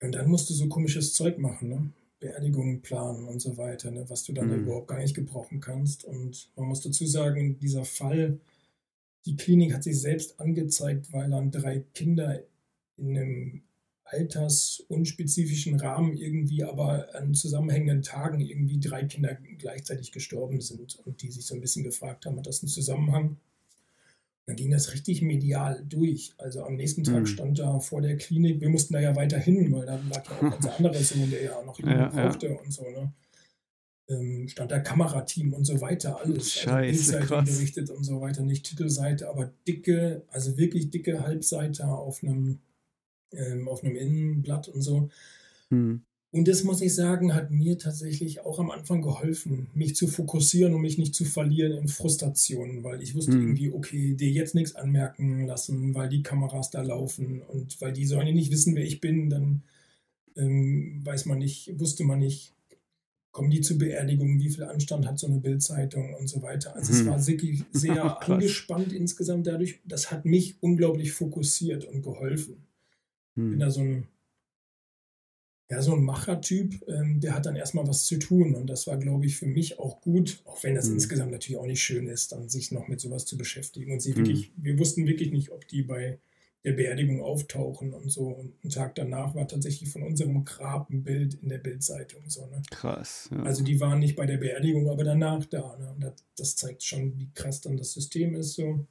und 0.00 0.14
dann 0.14 0.28
musst 0.30 0.50
du 0.50 0.54
so 0.54 0.68
komisches 0.68 1.14
Zeug 1.14 1.38
machen, 1.38 1.68
ne? 1.68 1.90
Beerdigungen 2.20 2.80
planen 2.80 3.26
und 3.26 3.40
so 3.40 3.56
weiter, 3.58 3.90
ne? 3.90 4.08
was 4.08 4.24
du 4.24 4.32
dann 4.32 4.48
mhm. 4.48 4.64
überhaupt 4.64 4.88
gar 4.88 4.98
nicht 4.98 5.14
gebrauchen 5.14 5.60
kannst. 5.60 6.04
Und 6.04 6.50
man 6.56 6.68
muss 6.68 6.80
dazu 6.80 7.06
sagen, 7.06 7.58
dieser 7.58 7.84
Fall, 7.84 8.38
die 9.26 9.36
Klinik 9.36 9.74
hat 9.74 9.82
sich 9.82 10.00
selbst 10.00 10.40
angezeigt, 10.40 11.12
weil 11.12 11.30
dann 11.30 11.50
drei 11.50 11.84
Kinder 11.92 12.42
in 12.96 13.18
einem 13.18 13.62
altersunspezifischen 14.04 15.78
Rahmen 15.80 16.16
irgendwie, 16.16 16.64
aber 16.64 17.14
an 17.14 17.34
zusammenhängenden 17.34 18.02
Tagen 18.02 18.40
irgendwie 18.40 18.78
drei 18.78 19.04
Kinder 19.04 19.36
gleichzeitig 19.58 20.12
gestorben 20.12 20.60
sind 20.60 20.96
und 21.04 21.22
die 21.22 21.30
sich 21.30 21.46
so 21.46 21.54
ein 21.54 21.60
bisschen 21.60 21.84
gefragt 21.84 22.24
haben, 22.24 22.38
hat 22.38 22.46
das 22.46 22.62
einen 22.62 22.68
Zusammenhang? 22.68 23.36
Dann 24.46 24.56
ging 24.56 24.70
das 24.70 24.92
richtig 24.92 25.22
medial 25.22 25.82
durch. 25.88 26.34
Also 26.36 26.64
am 26.64 26.76
nächsten 26.76 27.02
Tag 27.02 27.20
mhm. 27.20 27.26
stand 27.26 27.58
da 27.58 27.78
vor 27.78 28.02
der 28.02 28.16
Klinik, 28.16 28.60
wir 28.60 28.68
mussten 28.68 28.92
da 28.92 29.00
ja 29.00 29.16
weiter 29.16 29.38
hin, 29.38 29.72
weil 29.72 29.86
da 29.86 29.98
lag 30.10 30.24
ja 30.28 30.48
auch 30.48 30.54
unser 30.56 30.76
anderer 30.76 31.02
Sohn, 31.02 31.30
der 31.30 31.42
ja 31.42 31.62
noch 31.62 31.78
jemanden 31.78 32.00
ja, 32.00 32.08
brauchte 32.08 32.48
ja. 32.48 32.54
und 32.54 32.72
so, 32.72 32.82
ne? 32.90 33.12
Ähm, 34.06 34.48
stand 34.48 34.70
da 34.70 34.80
Kamerateam 34.80 35.54
und 35.54 35.64
so 35.64 35.80
weiter, 35.80 36.20
alles. 36.20 36.36
Also 36.36 36.60
Scheiße, 36.60 37.16
also 37.16 37.26
krass. 37.26 37.44
berichtet 37.48 37.88
und 37.88 38.04
so 38.04 38.20
weiter, 38.20 38.42
nicht 38.42 38.66
Titelseite, 38.66 39.30
aber 39.30 39.50
dicke, 39.66 40.24
also 40.28 40.58
wirklich 40.58 40.90
dicke 40.90 41.22
Halbseite 41.22 41.88
auf 41.88 42.22
einem 42.22 42.58
ähm, 43.32 43.68
auf 43.68 43.82
einem 43.82 43.96
Innenblatt 43.96 44.68
und 44.68 44.82
so. 44.82 45.08
Mhm. 45.70 46.04
Und 46.34 46.48
das 46.48 46.64
muss 46.64 46.80
ich 46.80 46.92
sagen, 46.92 47.32
hat 47.32 47.52
mir 47.52 47.78
tatsächlich 47.78 48.40
auch 48.40 48.58
am 48.58 48.72
Anfang 48.72 49.02
geholfen, 49.02 49.68
mich 49.72 49.94
zu 49.94 50.08
fokussieren 50.08 50.74
und 50.74 50.80
mich 50.80 50.98
nicht 50.98 51.14
zu 51.14 51.24
verlieren 51.24 51.78
in 51.78 51.86
Frustrationen, 51.86 52.82
weil 52.82 53.00
ich 53.04 53.14
wusste 53.14 53.36
mhm. 53.36 53.42
irgendwie, 53.42 53.70
okay, 53.70 54.14
dir 54.14 54.30
jetzt 54.30 54.56
nichts 54.56 54.74
anmerken 54.74 55.46
lassen, 55.46 55.94
weil 55.94 56.08
die 56.08 56.24
Kameras 56.24 56.70
da 56.70 56.82
laufen 56.82 57.40
und 57.42 57.80
weil 57.80 57.92
die 57.92 58.04
sollen 58.04 58.26
ja 58.26 58.32
nicht 58.32 58.50
wissen, 58.50 58.74
wer 58.74 58.82
ich 58.82 59.00
bin, 59.00 59.30
dann 59.30 59.62
ähm, 60.34 61.02
weiß 61.04 61.26
man 61.26 61.38
nicht, 61.38 61.78
wusste 61.78 62.02
man 62.02 62.18
nicht, 62.18 62.52
kommen 63.30 63.52
die 63.52 63.60
zur 63.60 63.78
Beerdigung, 63.78 64.40
wie 64.40 64.50
viel 64.50 64.64
Anstand 64.64 65.06
hat 65.06 65.20
so 65.20 65.28
eine 65.28 65.38
Bildzeitung 65.38 66.14
und 66.14 66.26
so 66.26 66.42
weiter. 66.42 66.74
Also 66.74 66.94
mhm. 66.94 66.98
es 66.98 67.06
war 67.06 67.26
wirklich 67.28 67.62
sehr 67.72 68.28
angespannt 68.28 68.92
insgesamt 68.92 69.46
dadurch. 69.46 69.78
Das 69.84 70.10
hat 70.10 70.24
mich 70.24 70.56
unglaublich 70.60 71.12
fokussiert 71.12 71.84
und 71.84 72.02
geholfen. 72.02 72.56
Hm. 73.36 73.50
Bin 73.50 73.60
da 73.60 73.70
so 73.70 73.82
ein, 73.82 74.08
ja, 75.74 75.82
so 75.82 75.94
ein 75.94 76.02
Machertyp, 76.02 76.82
ähm, 76.88 77.20
der 77.20 77.34
hat 77.34 77.46
dann 77.46 77.56
erstmal 77.56 77.86
was 77.86 78.04
zu 78.04 78.18
tun. 78.18 78.54
Und 78.54 78.68
das 78.68 78.86
war, 78.86 78.96
glaube 78.96 79.26
ich, 79.26 79.36
für 79.36 79.46
mich 79.46 79.78
auch 79.78 80.00
gut, 80.00 80.40
auch 80.44 80.62
wenn 80.62 80.74
das 80.74 80.86
hm. 80.86 80.94
insgesamt 80.94 81.32
natürlich 81.32 81.58
auch 81.58 81.66
nicht 81.66 81.82
schön 81.82 82.06
ist, 82.06 82.32
dann 82.32 82.48
sich 82.48 82.70
noch 82.70 82.88
mit 82.88 83.00
sowas 83.00 83.26
zu 83.26 83.36
beschäftigen. 83.36 83.92
Und 83.92 84.00
sie 84.00 84.14
hm. 84.14 84.18
wirklich, 84.18 84.52
wir 84.56 84.78
wussten 84.78 85.06
wirklich 85.06 85.32
nicht, 85.32 85.50
ob 85.50 85.66
die 85.66 85.82
bei 85.82 86.18
der 86.64 86.72
Beerdigung 86.72 87.20
auftauchen 87.20 87.92
und 87.92 88.10
so. 88.10 88.28
Und 88.28 88.54
einen 88.62 88.70
Tag 88.70 88.94
danach 88.94 89.34
war 89.34 89.46
tatsächlich 89.46 89.90
von 89.90 90.02
unserem 90.02 90.44
Grab 90.44 90.88
ein 90.90 91.02
Bild 91.02 91.34
in 91.42 91.48
der 91.48 91.58
Bildzeitung. 91.58 92.22
So, 92.28 92.46
ne? 92.46 92.62
Krass. 92.70 93.28
Ja. 93.30 93.42
Also 93.42 93.62
die 93.62 93.80
waren 93.80 93.98
nicht 93.98 94.16
bei 94.16 94.26
der 94.26 94.38
Beerdigung, 94.38 94.88
aber 94.88 95.04
danach 95.04 95.44
da. 95.44 95.76
Ne? 95.78 95.90
Und 95.92 96.00
das, 96.00 96.14
das, 96.36 96.56
zeigt 96.56 96.82
schon, 96.82 97.18
wie 97.18 97.30
krass 97.34 97.60
dann 97.60 97.76
das 97.76 97.92
System 97.92 98.34
ist. 98.34 98.54
So. 98.54 98.86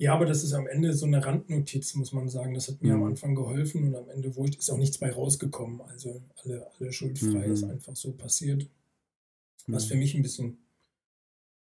Ja, 0.00 0.14
aber 0.14 0.24
das 0.24 0.42
ist 0.42 0.54
am 0.54 0.66
Ende 0.66 0.94
so 0.94 1.04
eine 1.04 1.22
Randnotiz, 1.22 1.94
muss 1.94 2.14
man 2.14 2.26
sagen. 2.30 2.54
Das 2.54 2.68
hat 2.68 2.80
mir 2.80 2.96
mhm. 2.96 3.02
am 3.02 3.08
Anfang 3.10 3.34
geholfen 3.34 3.86
und 3.86 3.94
am 3.94 4.08
Ende 4.08 4.34
wo 4.34 4.46
ich, 4.46 4.56
ist 4.56 4.70
auch 4.70 4.78
nichts 4.78 4.96
bei 4.96 5.12
rausgekommen. 5.12 5.82
Also 5.82 6.22
alle, 6.42 6.66
alle 6.78 6.90
schuldfrei 6.90 7.46
mhm. 7.46 7.52
ist 7.52 7.64
einfach 7.64 7.94
so 7.94 8.12
passiert. 8.12 8.66
Was 9.66 9.84
für 9.84 9.96
mhm. 9.96 10.00
mich 10.00 10.14
ein 10.14 10.22
bisschen 10.22 10.56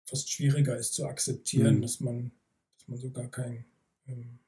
fast 0.07 0.29
schwieriger 0.29 0.77
ist 0.77 0.95
zu 0.95 1.07
akzeptieren, 1.07 1.77
mhm. 1.77 1.83
dass 1.83 2.01
man, 2.01 2.33
dass 2.77 2.89
man 2.89 2.99
so 2.99 3.11
gar 3.11 3.29
kein, 3.29 3.65
ähm, 4.09 4.41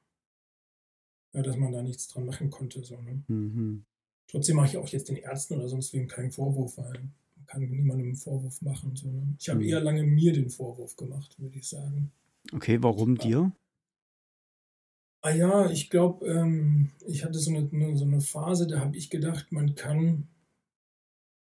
ja, 1.33 1.43
dass 1.43 1.57
man 1.57 1.71
da 1.71 1.81
nichts 1.81 2.09
dran 2.09 2.27
machen 2.27 2.51
konnte. 2.51 2.83
So, 2.83 3.01
ne? 3.01 3.23
Mhm. 3.29 3.85
Trotzdem 4.27 4.57
mache 4.57 4.71
ich 4.71 4.77
auch 4.77 4.89
jetzt 4.89 5.09
den 5.09 5.19
Ärzten 5.19 5.55
oder 5.55 5.69
sonst 5.69 5.93
wem 5.93 6.09
keinen 6.09 6.33
Vorwurf, 6.33 6.79
weil 6.79 6.99
man 7.37 7.47
kann 7.47 7.61
niemandem 7.61 8.09
einen 8.09 8.17
Vorwurf 8.17 8.61
machen. 8.61 8.97
So, 8.97 9.09
ne? 9.09 9.37
Ich 9.39 9.49
habe 9.49 9.61
mhm. 9.61 9.69
eher 9.69 9.81
lange 9.81 10.03
mir 10.03 10.33
den 10.33 10.51
Vorwurf 10.51 10.97
gemacht, 10.97 11.39
würde 11.39 11.61
ich 11.61 11.69
sagen. 11.69 12.11
Okay, 12.53 12.83
warum 12.83 13.17
dir? 13.17 13.53
Ah 15.29 15.35
ja, 15.35 15.71
ich 15.71 15.91
glaube, 15.91 16.27
ähm, 16.27 16.89
ich 17.07 17.23
hatte 17.23 17.39
so 17.39 17.55
eine, 17.55 17.97
so 17.99 18.05
eine 18.05 18.23
Phase, 18.23 18.67
da 18.67 18.81
habe 18.81 18.97
ich 18.97 19.11
gedacht, 19.11 19.53
man 19.53 19.75
kann 19.75 20.27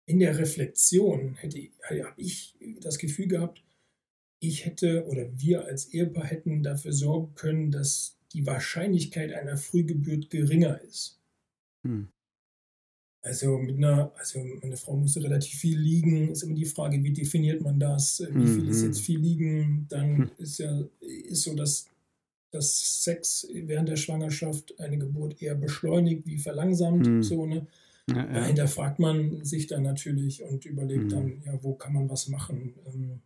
in 0.06 0.20
der 0.20 0.38
Reflexion, 0.38 1.36
hätte 1.36 1.58
habe 1.90 2.22
ich 2.22 2.58
das 2.82 2.98
Gefühl 2.98 3.30
gehabt, 3.30 3.64
ich 4.42 4.66
hätte 4.66 5.06
oder 5.08 5.30
wir 5.40 5.64
als 5.64 5.94
Ehepaar 5.94 6.26
hätten 6.26 6.64
dafür 6.64 6.92
sorgen 6.92 7.34
können, 7.36 7.72
dass 7.72 8.18
die 8.34 8.46
Wahrscheinlichkeit 8.46 9.32
einer 9.32 9.56
Frühgeburt 9.56 10.30
geringer 10.30 10.82
ist. 10.82 11.22
Hm. 11.86 12.10
Also 13.24 13.58
mit 13.58 13.78
einer, 13.78 14.12
also 14.18 14.44
meine 14.62 14.76
Frau 14.76 14.98
musste 14.98 15.24
relativ 15.24 15.60
viel 15.60 15.80
liegen, 15.80 16.30
ist 16.30 16.44
immer 16.44 16.56
die 16.56 16.66
Frage, 16.66 17.02
wie 17.02 17.14
definiert 17.14 17.62
man 17.62 17.80
das, 17.80 18.20
wie 18.20 18.48
viel 18.48 18.68
ist 18.68 18.84
jetzt 18.84 19.00
mhm. 19.00 19.04
viel 19.04 19.20
liegen, 19.20 19.86
dann 19.88 20.18
hm. 20.18 20.32
ist 20.40 20.58
ja 20.60 20.84
ist 21.00 21.44
so, 21.44 21.56
dass 21.56 21.88
dass 22.58 23.04
Sex 23.04 23.48
während 23.54 23.90
der 23.90 23.96
Schwangerschaft 23.96 24.80
eine 24.80 24.98
Geburt 24.98 25.42
eher 25.42 25.56
beschleunigt 25.56 26.26
wie 26.26 26.40
verlangsamt. 26.40 27.08
Mhm. 27.08 27.24
So, 27.24 27.46
ne? 27.46 27.68
Ja, 28.10 28.18
ja. 28.18 28.34
Dahinter 28.34 28.68
fragt 28.68 29.00
man 29.00 29.44
sich 29.44 29.68
dann 29.68 29.84
natürlich 29.84 30.44
und 30.44 30.66
überlegt 30.66 31.06
mhm. 31.06 31.10
dann, 31.10 31.42
ja, 31.46 31.64
wo 31.64 31.76
kann 31.76 31.94
man 31.94 32.10
was 32.10 32.28
machen. 32.28 32.74
Ähm, 32.88 33.22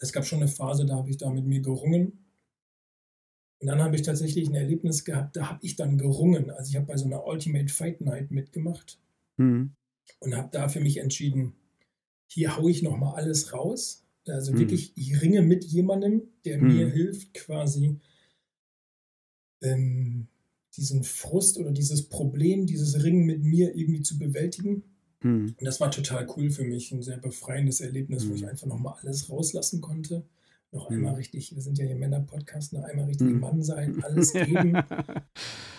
es 0.00 0.12
gab 0.12 0.26
schon 0.26 0.40
eine 0.40 0.48
Phase, 0.48 0.86
da 0.86 0.96
habe 0.96 1.10
ich 1.10 1.18
da 1.18 1.30
mit 1.30 1.44
mir 1.44 1.60
gerungen. 1.60 2.24
Und 3.60 3.66
dann 3.66 3.82
habe 3.82 3.96
ich 3.96 4.02
tatsächlich 4.02 4.48
ein 4.48 4.54
Erlebnis 4.54 5.04
gehabt, 5.04 5.36
da 5.36 5.50
habe 5.50 5.64
ich 5.64 5.76
dann 5.76 5.98
gerungen. 5.98 6.50
Also 6.50 6.70
ich 6.70 6.76
habe 6.76 6.86
bei 6.86 6.96
so 6.96 7.06
einer 7.06 7.26
Ultimate 7.26 7.68
Fight 7.68 8.00
Night 8.00 8.30
mitgemacht 8.30 8.98
mhm. 9.36 9.72
und 10.20 10.36
habe 10.36 10.48
da 10.52 10.68
für 10.68 10.80
mich 10.80 10.98
entschieden, 10.98 11.54
hier 12.28 12.56
haue 12.56 12.70
ich 12.70 12.82
nochmal 12.82 13.14
alles 13.14 13.52
raus. 13.52 14.04
Also 14.26 14.52
mhm. 14.52 14.58
wirklich, 14.60 14.92
ich 14.96 15.20
ringe 15.20 15.42
mit 15.42 15.64
jemandem, 15.64 16.22
der 16.44 16.58
mhm. 16.58 16.68
mir 16.68 16.88
hilft, 16.88 17.34
quasi 17.34 17.98
ähm, 19.62 20.28
diesen 20.76 21.02
Frust 21.02 21.58
oder 21.58 21.72
dieses 21.72 22.08
Problem, 22.08 22.66
dieses 22.66 23.02
Ringen 23.02 23.26
mit 23.26 23.42
mir 23.42 23.74
irgendwie 23.76 24.02
zu 24.02 24.18
bewältigen. 24.18 24.84
Mhm. 25.22 25.54
Und 25.58 25.64
das 25.64 25.80
war 25.80 25.90
total 25.90 26.26
cool 26.36 26.50
für 26.50 26.64
mich, 26.64 26.92
ein 26.92 27.02
sehr 27.02 27.18
befreiendes 27.18 27.80
Erlebnis, 27.80 28.28
wo 28.28 28.34
ich 28.34 28.42
hm. 28.42 28.50
einfach 28.50 28.68
nochmal 28.68 28.94
alles 29.02 29.28
rauslassen 29.28 29.80
konnte. 29.80 30.24
Noch 30.70 30.90
einmal 30.90 31.12
hm. 31.12 31.18
richtig, 31.18 31.54
wir 31.54 31.62
sind 31.62 31.78
ja 31.78 31.86
hier 31.86 31.96
Männer-Podcast, 31.96 32.74
noch 32.74 32.84
einmal 32.84 33.06
richtig 33.06 33.28
hm. 33.28 33.40
Mann 33.40 33.62
sein, 33.62 34.02
alles 34.04 34.32
geben. 34.32 34.76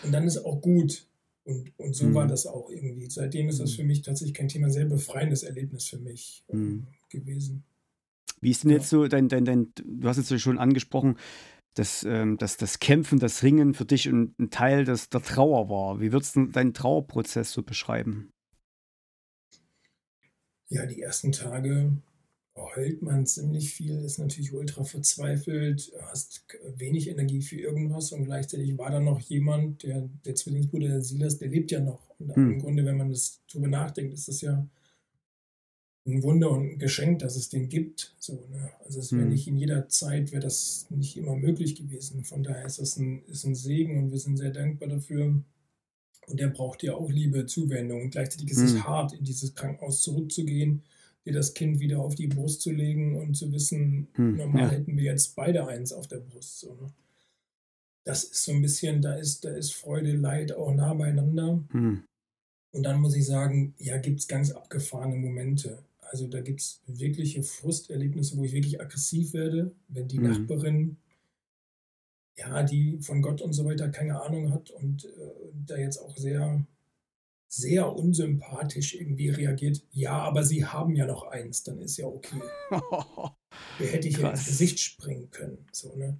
und 0.03 0.11
dann 0.11 0.27
ist 0.27 0.39
auch 0.39 0.61
gut. 0.61 1.05
Und, 1.45 1.71
und 1.77 1.95
so 1.95 2.13
war 2.13 2.27
das 2.27 2.45
auch 2.45 2.69
irgendwie. 2.69 3.09
Seitdem 3.09 3.49
ist 3.49 3.59
das 3.59 3.73
für 3.73 3.83
mich 3.83 4.01
tatsächlich 4.01 4.35
kein 4.35 4.49
Thema, 4.49 4.69
sehr 4.69 4.85
befreiendes 4.85 5.43
Erlebnis 5.43 5.85
für 5.85 5.97
mich 5.97 6.43
ähm, 6.49 6.87
gewesen. 7.09 7.63
Wie 8.41 8.51
ist 8.51 8.63
denn 8.63 8.71
jetzt 8.71 8.89
so 8.89 9.07
dein, 9.07 9.29
dein, 9.29 9.45
dein, 9.45 9.67
du 9.75 10.07
hast 10.07 10.17
es 10.17 10.29
ja 10.29 10.37
schon 10.37 10.59
angesprochen, 10.59 11.17
dass, 11.75 12.03
ähm, 12.03 12.37
dass 12.37 12.57
das 12.57 12.79
Kämpfen, 12.79 13.19
das 13.19 13.43
Ringen 13.43 13.73
für 13.73 13.85
dich 13.85 14.07
ein, 14.07 14.35
ein 14.39 14.49
Teil 14.49 14.85
des, 14.85 15.09
der 15.09 15.21
Trauer 15.21 15.69
war. 15.69 15.99
Wie 16.01 16.11
würdest 16.11 16.35
du 16.35 16.45
deinen 16.47 16.73
Trauerprozess 16.73 17.51
so 17.51 17.63
beschreiben? 17.63 18.31
Ja, 20.69 20.85
die 20.85 21.01
ersten 21.01 21.31
Tage 21.31 21.93
heult 22.75 23.01
man 23.01 23.25
ziemlich 23.25 23.73
viel, 23.73 24.03
ist 24.03 24.19
natürlich 24.19 24.53
ultra 24.53 24.83
verzweifelt, 24.83 25.91
hast 26.01 26.45
wenig 26.75 27.09
Energie 27.09 27.41
für 27.41 27.55
irgendwas 27.55 28.11
und 28.11 28.25
gleichzeitig 28.25 28.77
war 28.77 28.91
da 28.91 28.99
noch 28.99 29.19
jemand, 29.21 29.83
der, 29.83 30.09
der 30.25 30.35
Zwillingsbruder 30.35 30.87
der 30.89 31.01
Silas, 31.01 31.37
der 31.37 31.49
lebt 31.49 31.71
ja 31.71 31.79
noch. 31.79 32.01
Und 32.19 32.35
hm. 32.35 32.51
im 32.51 32.59
Grunde, 32.59 32.85
wenn 32.85 32.97
man 32.97 33.09
das 33.09 33.41
drüber 33.51 33.67
nachdenkt, 33.67 34.13
ist 34.13 34.27
das 34.27 34.41
ja 34.41 34.67
ein 36.09 36.23
Wunder 36.23 36.51
und 36.51 36.71
ein 36.71 36.79
Geschenk, 36.79 37.19
dass 37.19 37.35
es 37.35 37.49
den 37.49 37.69
gibt. 37.69 38.15
So, 38.19 38.33
ne? 38.51 38.71
Also 38.85 38.99
es 38.99 39.11
wäre 39.11 39.23
mhm. 39.23 39.31
nicht 39.31 39.47
in 39.47 39.57
jeder 39.57 39.87
Zeit, 39.89 40.31
wäre 40.31 40.41
das 40.41 40.87
nicht 40.89 41.17
immer 41.17 41.35
möglich 41.35 41.75
gewesen. 41.75 42.23
Von 42.23 42.43
daher 42.43 42.65
ist 42.65 42.79
das 42.79 42.97
ein, 42.97 43.23
ist 43.25 43.45
ein 43.45 43.55
Segen 43.55 43.97
und 43.97 44.11
wir 44.11 44.19
sind 44.19 44.37
sehr 44.37 44.51
dankbar 44.51 44.89
dafür. 44.89 45.41
Und 46.27 46.39
der 46.39 46.47
braucht 46.47 46.83
ja 46.83 46.93
auch 46.93 47.09
Liebe, 47.09 47.45
Zuwendung. 47.45 48.03
Und 48.03 48.11
gleichzeitig 48.11 48.51
ist 48.51 48.59
mhm. 48.59 48.65
es 48.65 48.83
hart, 48.83 49.13
in 49.13 49.23
dieses 49.23 49.55
Krankenhaus 49.55 50.01
zurückzugehen, 50.01 50.83
dir 51.25 51.33
das 51.33 51.53
Kind 51.53 51.79
wieder 51.79 51.99
auf 51.99 52.15
die 52.15 52.27
Brust 52.27 52.61
zu 52.61 52.71
legen 52.71 53.15
und 53.15 53.35
zu 53.35 53.51
wissen, 53.51 54.07
mhm. 54.15 54.37
normal 54.37 54.63
ja. 54.63 54.69
hätten 54.69 54.95
wir 54.95 55.03
jetzt 55.03 55.35
beide 55.35 55.67
eins 55.67 55.91
auf 55.91 56.07
der 56.07 56.19
Brust. 56.19 56.59
So, 56.59 56.73
ne? 56.75 56.91
Das 58.03 58.23
ist 58.23 58.43
so 58.43 58.51
ein 58.51 58.61
bisschen, 58.61 59.01
da 59.01 59.15
ist, 59.15 59.43
da 59.45 59.49
ist 59.49 59.73
Freude, 59.73 60.13
Leid 60.13 60.51
auch 60.51 60.73
nah 60.73 60.93
beieinander. 60.93 61.63
Mhm. 61.73 62.03
Und 62.71 62.83
dann 62.83 63.01
muss 63.01 63.15
ich 63.15 63.25
sagen, 63.25 63.73
ja, 63.77 63.97
gibt 63.97 64.19
es 64.19 64.27
ganz 64.27 64.51
abgefahrene 64.51 65.15
Momente. 65.15 65.83
Also 66.11 66.27
da 66.27 66.41
gibt 66.41 66.61
es 66.61 66.81
wirkliche 66.87 67.43
Frusterlebnisse, 67.43 68.37
wo 68.37 68.43
ich 68.43 68.53
wirklich 68.53 68.81
aggressiv 68.81 69.33
werde, 69.33 69.75
wenn 69.87 70.07
die 70.07 70.19
mhm. 70.19 70.29
Nachbarin, 70.29 70.97
ja, 72.35 72.63
die 72.63 72.99
von 73.01 73.21
Gott 73.21 73.41
und 73.41 73.53
so 73.53 73.65
weiter 73.65 73.89
keine 73.89 74.21
Ahnung 74.21 74.51
hat 74.51 74.71
und 74.71 75.05
äh, 75.05 75.09
da 75.53 75.77
jetzt 75.77 75.97
auch 75.97 76.17
sehr, 76.17 76.65
sehr 77.47 77.95
unsympathisch 77.95 78.95
irgendwie 78.95 79.29
reagiert. 79.29 79.83
Ja, 79.91 80.19
aber 80.19 80.43
sie 80.43 80.65
haben 80.65 80.95
ja 80.95 81.05
noch 81.05 81.23
eins, 81.23 81.63
dann 81.63 81.79
ist 81.79 81.97
ja 81.97 82.07
okay. 82.07 82.41
Wer 83.77 83.87
hätte 83.87 84.07
ich 84.07 84.17
ja 84.17 84.31
ins 84.31 84.45
Gesicht 84.45 84.79
springen 84.79 85.29
können. 85.29 85.67
So, 85.71 85.95
ne? 85.95 86.19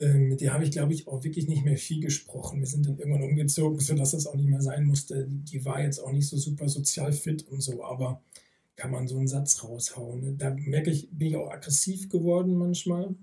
Ähm, 0.00 0.28
mit 0.28 0.40
der 0.40 0.52
habe 0.52 0.64
ich, 0.64 0.72
glaube 0.72 0.92
ich, 0.92 1.06
auch 1.06 1.22
wirklich 1.22 1.46
nicht 1.46 1.64
mehr 1.64 1.76
viel 1.76 2.02
gesprochen. 2.02 2.58
Wir 2.58 2.66
sind 2.66 2.86
dann 2.86 2.98
irgendwann 2.98 3.22
umgezogen, 3.22 3.78
sodass 3.80 4.10
das 4.10 4.26
auch 4.26 4.34
nicht 4.34 4.48
mehr 4.48 4.62
sein 4.62 4.84
musste. 4.84 5.26
Die 5.28 5.64
war 5.64 5.80
jetzt 5.80 6.00
auch 6.00 6.12
nicht 6.12 6.28
so 6.28 6.36
super 6.36 6.68
sozial 6.68 7.12
fit 7.12 7.46
und 7.48 7.62
so, 7.62 7.84
aber 7.84 8.22
kann 8.76 8.90
man 8.90 9.06
so 9.06 9.16
einen 9.18 9.28
Satz 9.28 9.62
raushauen. 9.62 10.20
Ne? 10.20 10.32
Da 10.36 10.50
merke 10.50 10.90
ich, 10.90 11.10
bin 11.10 11.28
ich 11.28 11.36
auch 11.36 11.50
aggressiv 11.50 12.08
geworden 12.08 12.54
manchmal. 12.54 13.14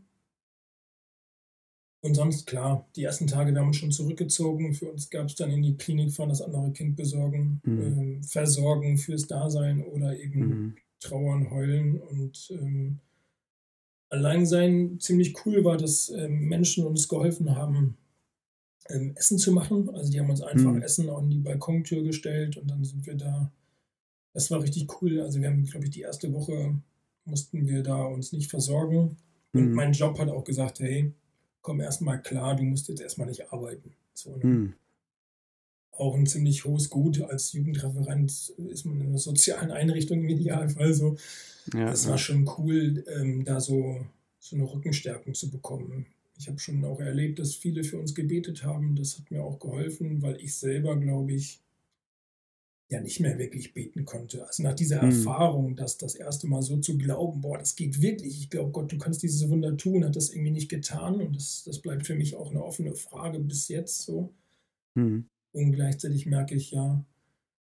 Und 2.01 2.15
sonst, 2.15 2.47
klar, 2.47 2.87
die 2.95 3.03
ersten 3.03 3.27
Tage, 3.27 3.51
wir 3.51 3.59
haben 3.59 3.67
uns 3.67 3.77
schon 3.77 3.91
zurückgezogen. 3.91 4.73
Für 4.73 4.89
uns 4.89 5.09
gab 5.09 5.27
es 5.27 5.35
dann 5.35 5.51
in 5.51 5.61
die 5.61 5.75
Klinik 5.75 6.13
fahren, 6.13 6.29
das 6.29 6.41
andere 6.41 6.71
Kind 6.71 6.95
besorgen, 6.95 7.61
mhm. 7.63 7.81
ähm, 7.81 8.23
versorgen 8.23 8.97
fürs 8.97 9.27
Dasein 9.27 9.83
oder 9.83 10.17
eben 10.17 10.39
mhm. 10.39 10.75
trauern, 11.01 11.51
heulen. 11.51 11.99
Und 11.99 12.51
ähm, 12.51 12.99
Alleinsein 14.09 14.97
ziemlich 14.99 15.45
cool 15.45 15.65
war, 15.65 15.75
dass 15.75 16.09
ähm, 16.09 16.47
Menschen 16.47 16.85
uns 16.85 17.09
geholfen 17.09 17.55
haben, 17.55 17.97
ähm, 18.87 19.11
Essen 19.15 19.37
zu 19.37 19.51
machen. 19.51 19.89
Also 19.89 20.09
die 20.09 20.21
haben 20.21 20.29
uns 20.29 20.41
einfach 20.41 20.71
mhm. 20.71 20.81
Essen 20.81 21.09
an 21.09 21.29
die 21.29 21.39
Balkontür 21.39 22.03
gestellt 22.03 22.55
und 22.55 22.71
dann 22.71 22.85
sind 22.85 23.05
wir 23.05 23.15
da 23.15 23.51
das 24.39 24.51
war 24.51 24.61
richtig 24.61 24.87
cool. 25.01 25.19
Also 25.19 25.41
wir 25.41 25.49
haben, 25.49 25.65
glaube 25.65 25.85
ich, 25.85 25.91
die 25.91 25.99
erste 25.99 26.31
Woche 26.33 26.73
mussten 27.25 27.67
wir 27.67 27.83
da 27.83 28.03
uns 28.03 28.31
nicht 28.31 28.49
versorgen. 28.49 29.17
Und 29.51 29.69
mhm. 29.69 29.73
mein 29.73 29.91
Job 29.91 30.17
hat 30.17 30.29
auch 30.29 30.45
gesagt, 30.45 30.79
hey, 30.79 31.13
komm 31.61 31.81
erstmal 31.81 32.21
klar, 32.21 32.55
du 32.55 32.63
musst 32.63 32.87
jetzt 32.87 33.01
erstmal 33.01 33.27
nicht 33.27 33.51
arbeiten. 33.51 33.91
So, 34.13 34.37
ne? 34.37 34.45
mhm. 34.45 34.73
Auch 35.91 36.15
ein 36.15 36.25
ziemlich 36.25 36.63
hohes 36.63 36.89
Gut. 36.89 37.21
Als 37.21 37.51
Jugendreferent 37.51 38.31
ist 38.31 38.85
man 38.85 39.01
in 39.01 39.07
einer 39.07 39.17
sozialen 39.17 39.71
Einrichtung 39.71 40.21
im 40.21 40.29
Idealfall 40.29 40.93
so. 40.93 41.17
Ja, 41.73 41.87
das 41.87 42.07
war 42.07 42.17
schon 42.17 42.49
cool, 42.57 43.03
ähm, 43.19 43.43
da 43.43 43.59
so, 43.59 43.99
so 44.39 44.55
eine 44.55 44.71
Rückenstärkung 44.71 45.33
zu 45.33 45.51
bekommen. 45.51 46.05
Ich 46.37 46.47
habe 46.47 46.59
schon 46.59 46.85
auch 46.85 47.01
erlebt, 47.01 47.39
dass 47.39 47.55
viele 47.55 47.83
für 47.83 47.97
uns 47.97 48.15
gebetet 48.15 48.63
haben. 48.63 48.95
Das 48.95 49.19
hat 49.19 49.29
mir 49.31 49.43
auch 49.43 49.59
geholfen, 49.59 50.21
weil 50.21 50.37
ich 50.37 50.55
selber, 50.55 50.95
glaube 50.95 51.33
ich, 51.33 51.59
ja 52.89 52.99
nicht 53.01 53.19
mehr 53.19 53.37
wirklich 53.37 53.73
beten 53.73 54.03
konnte. 54.03 54.45
Also 54.45 54.63
nach 54.63 54.73
dieser 54.73 55.03
mhm. 55.03 55.11
Erfahrung, 55.11 55.75
dass 55.75 55.97
das 55.97 56.15
erste 56.15 56.47
Mal 56.47 56.63
so 56.63 56.77
zu 56.77 56.97
glauben, 56.97 57.41
boah, 57.41 57.57
das 57.57 57.75
geht 57.75 58.01
wirklich, 58.01 58.39
ich 58.39 58.49
glaube, 58.49 58.71
Gott, 58.71 58.91
du 58.91 58.97
kannst 58.97 59.21
dieses 59.21 59.47
Wunder 59.47 59.77
tun, 59.77 60.03
hat 60.03 60.15
das 60.15 60.31
irgendwie 60.31 60.51
nicht 60.51 60.69
getan 60.69 61.21
und 61.21 61.35
das, 61.35 61.63
das 61.65 61.79
bleibt 61.79 62.07
für 62.07 62.15
mich 62.15 62.35
auch 62.35 62.49
eine 62.49 62.63
offene 62.63 62.95
Frage 62.95 63.39
bis 63.39 63.67
jetzt 63.67 64.01
so. 64.01 64.33
Mhm. 64.95 65.29
Und 65.51 65.71
gleichzeitig 65.71 66.25
merke 66.25 66.55
ich 66.55 66.71
ja, 66.71 67.05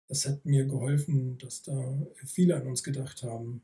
das 0.07 0.27
hat 0.27 0.45
mir 0.45 0.65
geholfen, 0.65 1.37
dass 1.37 1.63
da 1.63 1.97
viele 2.25 2.57
an 2.57 2.67
uns 2.67 2.83
gedacht 2.83 3.23
haben. 3.23 3.61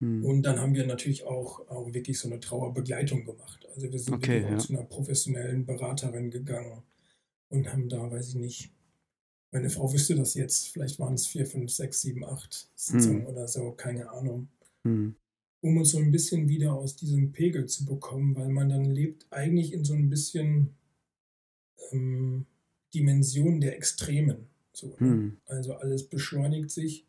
Mhm. 0.00 0.24
Und 0.24 0.42
dann 0.42 0.58
haben 0.58 0.74
wir 0.74 0.86
natürlich 0.86 1.24
auch, 1.24 1.68
auch 1.68 1.92
wirklich 1.92 2.18
so 2.18 2.28
eine 2.28 2.40
Trauerbegleitung 2.40 3.24
gemacht. 3.24 3.66
Also 3.74 3.92
wir 3.92 3.98
sind 3.98 4.14
okay, 4.14 4.42
ja. 4.42 4.58
zu 4.58 4.72
einer 4.72 4.84
professionellen 4.84 5.66
Beraterin 5.66 6.30
gegangen 6.30 6.82
und 7.50 7.70
haben 7.70 7.88
da, 7.88 8.10
weiß 8.10 8.30
ich 8.30 8.34
nicht, 8.36 8.72
meine 9.54 9.70
Frau 9.70 9.90
wüsste 9.92 10.16
das 10.16 10.34
jetzt. 10.34 10.68
Vielleicht 10.68 10.98
waren 10.98 11.14
es 11.14 11.28
vier, 11.28 11.46
fünf, 11.46 11.70
sechs, 11.70 12.02
sieben, 12.02 12.24
acht 12.24 12.68
Sitzungen 12.74 13.22
hm. 13.22 13.26
oder 13.28 13.46
so, 13.46 13.70
keine 13.70 14.10
Ahnung. 14.10 14.48
Hm. 14.82 15.14
Um 15.60 15.76
uns 15.78 15.90
so 15.90 15.98
ein 15.98 16.10
bisschen 16.10 16.48
wieder 16.48 16.74
aus 16.74 16.96
diesem 16.96 17.30
Pegel 17.30 17.66
zu 17.66 17.84
bekommen, 17.86 18.34
weil 18.34 18.48
man 18.48 18.68
dann 18.68 18.84
lebt 18.84 19.26
eigentlich 19.30 19.72
in 19.72 19.84
so 19.84 19.94
ein 19.94 20.10
bisschen 20.10 20.70
ähm, 21.92 22.46
Dimensionen 22.92 23.60
der 23.60 23.76
Extremen. 23.76 24.48
So, 24.72 24.88
ne? 24.98 25.08
hm. 25.08 25.36
Also 25.46 25.74
alles 25.74 26.08
beschleunigt 26.08 26.72
sich 26.72 27.06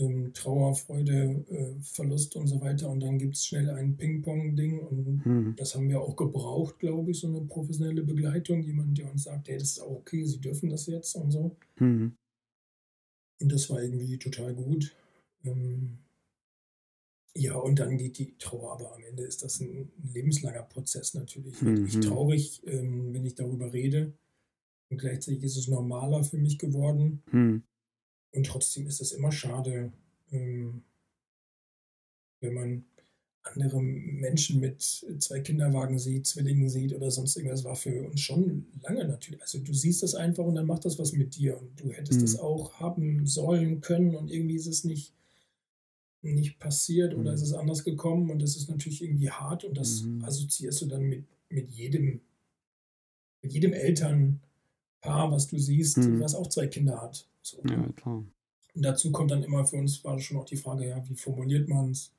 ähm, 0.00 0.32
Trauer, 0.32 0.74
Freude, 0.74 1.44
äh, 1.48 1.82
Verlust 1.82 2.36
und 2.36 2.46
so 2.46 2.60
weiter. 2.60 2.88
Und 2.88 3.00
dann 3.00 3.18
gibt 3.18 3.36
es 3.36 3.46
schnell 3.46 3.70
ein 3.70 3.96
Ping-Pong-Ding. 3.96 4.80
Und 4.80 5.26
mhm. 5.26 5.54
das 5.56 5.74
haben 5.74 5.88
wir 5.88 6.00
auch 6.00 6.16
gebraucht, 6.16 6.78
glaube 6.78 7.10
ich, 7.10 7.20
so 7.20 7.28
eine 7.28 7.42
professionelle 7.42 8.02
Begleitung. 8.02 8.62
Jemand, 8.62 8.98
der 8.98 9.10
uns 9.10 9.24
sagt, 9.24 9.48
hey, 9.48 9.58
das 9.58 9.72
ist 9.72 9.80
auch 9.80 9.98
okay, 9.98 10.24
Sie 10.24 10.40
dürfen 10.40 10.70
das 10.70 10.86
jetzt 10.86 11.14
und 11.16 11.30
so. 11.30 11.56
Mhm. 11.78 12.16
Und 13.40 13.52
das 13.52 13.70
war 13.70 13.82
irgendwie 13.82 14.18
total 14.18 14.54
gut. 14.54 14.94
Ähm, 15.44 15.98
ja, 17.36 17.54
und 17.54 17.78
dann 17.78 17.96
geht 17.96 18.18
die 18.18 18.36
Trauer, 18.38 18.72
aber 18.72 18.94
am 18.94 19.04
Ende 19.04 19.22
ist 19.22 19.42
das 19.42 19.60
ein, 19.60 19.90
lebenslanger 20.12 20.62
Prozess 20.62 21.14
natürlich. 21.14 21.60
Mhm. 21.62 21.86
Ich 21.86 22.00
traurig, 22.00 22.62
ähm, 22.66 23.14
wenn 23.14 23.24
ich 23.24 23.34
darüber 23.34 23.72
rede. 23.72 24.12
Und 24.90 24.98
gleichzeitig 24.98 25.44
ist 25.44 25.56
es 25.56 25.68
normaler 25.68 26.24
für 26.24 26.38
mich 26.38 26.58
geworden. 26.58 27.22
Mhm. 27.30 27.62
Und 28.32 28.46
trotzdem 28.46 28.86
ist 28.86 29.00
es 29.00 29.12
immer 29.12 29.32
schade, 29.32 29.92
ähm, 30.30 30.82
wenn 32.40 32.54
man 32.54 32.84
andere 33.42 33.82
Menschen 33.82 34.60
mit 34.60 34.82
zwei 34.82 35.40
Kinderwagen 35.40 35.98
sieht, 35.98 36.26
Zwillingen 36.26 36.68
sieht 36.68 36.94
oder 36.94 37.10
sonst 37.10 37.36
irgendwas, 37.36 37.64
war 37.64 37.74
für 37.74 38.08
uns 38.08 38.20
schon 38.20 38.66
lange 38.82 39.06
natürlich. 39.06 39.40
Also 39.40 39.58
du 39.58 39.72
siehst 39.72 40.02
das 40.02 40.14
einfach 40.14 40.44
und 40.44 40.54
dann 40.54 40.66
macht 40.66 40.84
das 40.84 40.98
was 40.98 41.12
mit 41.12 41.36
dir 41.36 41.58
und 41.58 41.80
du 41.80 41.90
hättest 41.90 42.22
es 42.22 42.34
mhm. 42.34 42.40
auch 42.40 42.74
haben 42.74 43.26
sollen 43.26 43.80
können 43.80 44.14
und 44.14 44.30
irgendwie 44.30 44.56
ist 44.56 44.66
es 44.66 44.84
nicht, 44.84 45.14
nicht 46.22 46.58
passiert 46.58 47.14
oder 47.14 47.30
mhm. 47.30 47.34
ist 47.34 47.42
es 47.42 47.54
anders 47.54 47.82
gekommen 47.82 48.30
und 48.30 48.42
das 48.42 48.56
ist 48.56 48.68
natürlich 48.68 49.02
irgendwie 49.02 49.30
hart 49.30 49.64
und 49.64 49.76
das 49.76 50.02
mhm. 50.02 50.22
assoziierst 50.22 50.82
du 50.82 50.86
dann 50.86 51.08
mit 51.08 51.24
mit 51.50 51.70
jedem, 51.70 52.20
mit 53.42 53.52
jedem 53.52 53.72
Elternpaar, 55.00 55.32
was 55.32 55.46
du 55.46 55.58
siehst, 55.58 55.98
mhm. 55.98 56.20
was 56.20 56.34
auch 56.34 56.48
zwei 56.48 56.66
Kinder 56.66 57.00
hat. 57.00 57.26
So. 57.42 57.62
Ja, 57.68 57.88
klar. 57.96 58.24
Und 58.74 58.82
dazu 58.82 59.10
kommt 59.10 59.30
dann 59.30 59.42
immer 59.42 59.66
für 59.66 59.76
uns 59.76 60.04
war 60.04 60.18
schon 60.20 60.36
auch 60.36 60.44
die 60.44 60.56
Frage, 60.56 60.88
ja, 60.88 61.08
wie 61.08 61.16
formuliert 61.16 61.68
man 61.68 61.90
es? 61.90 62.12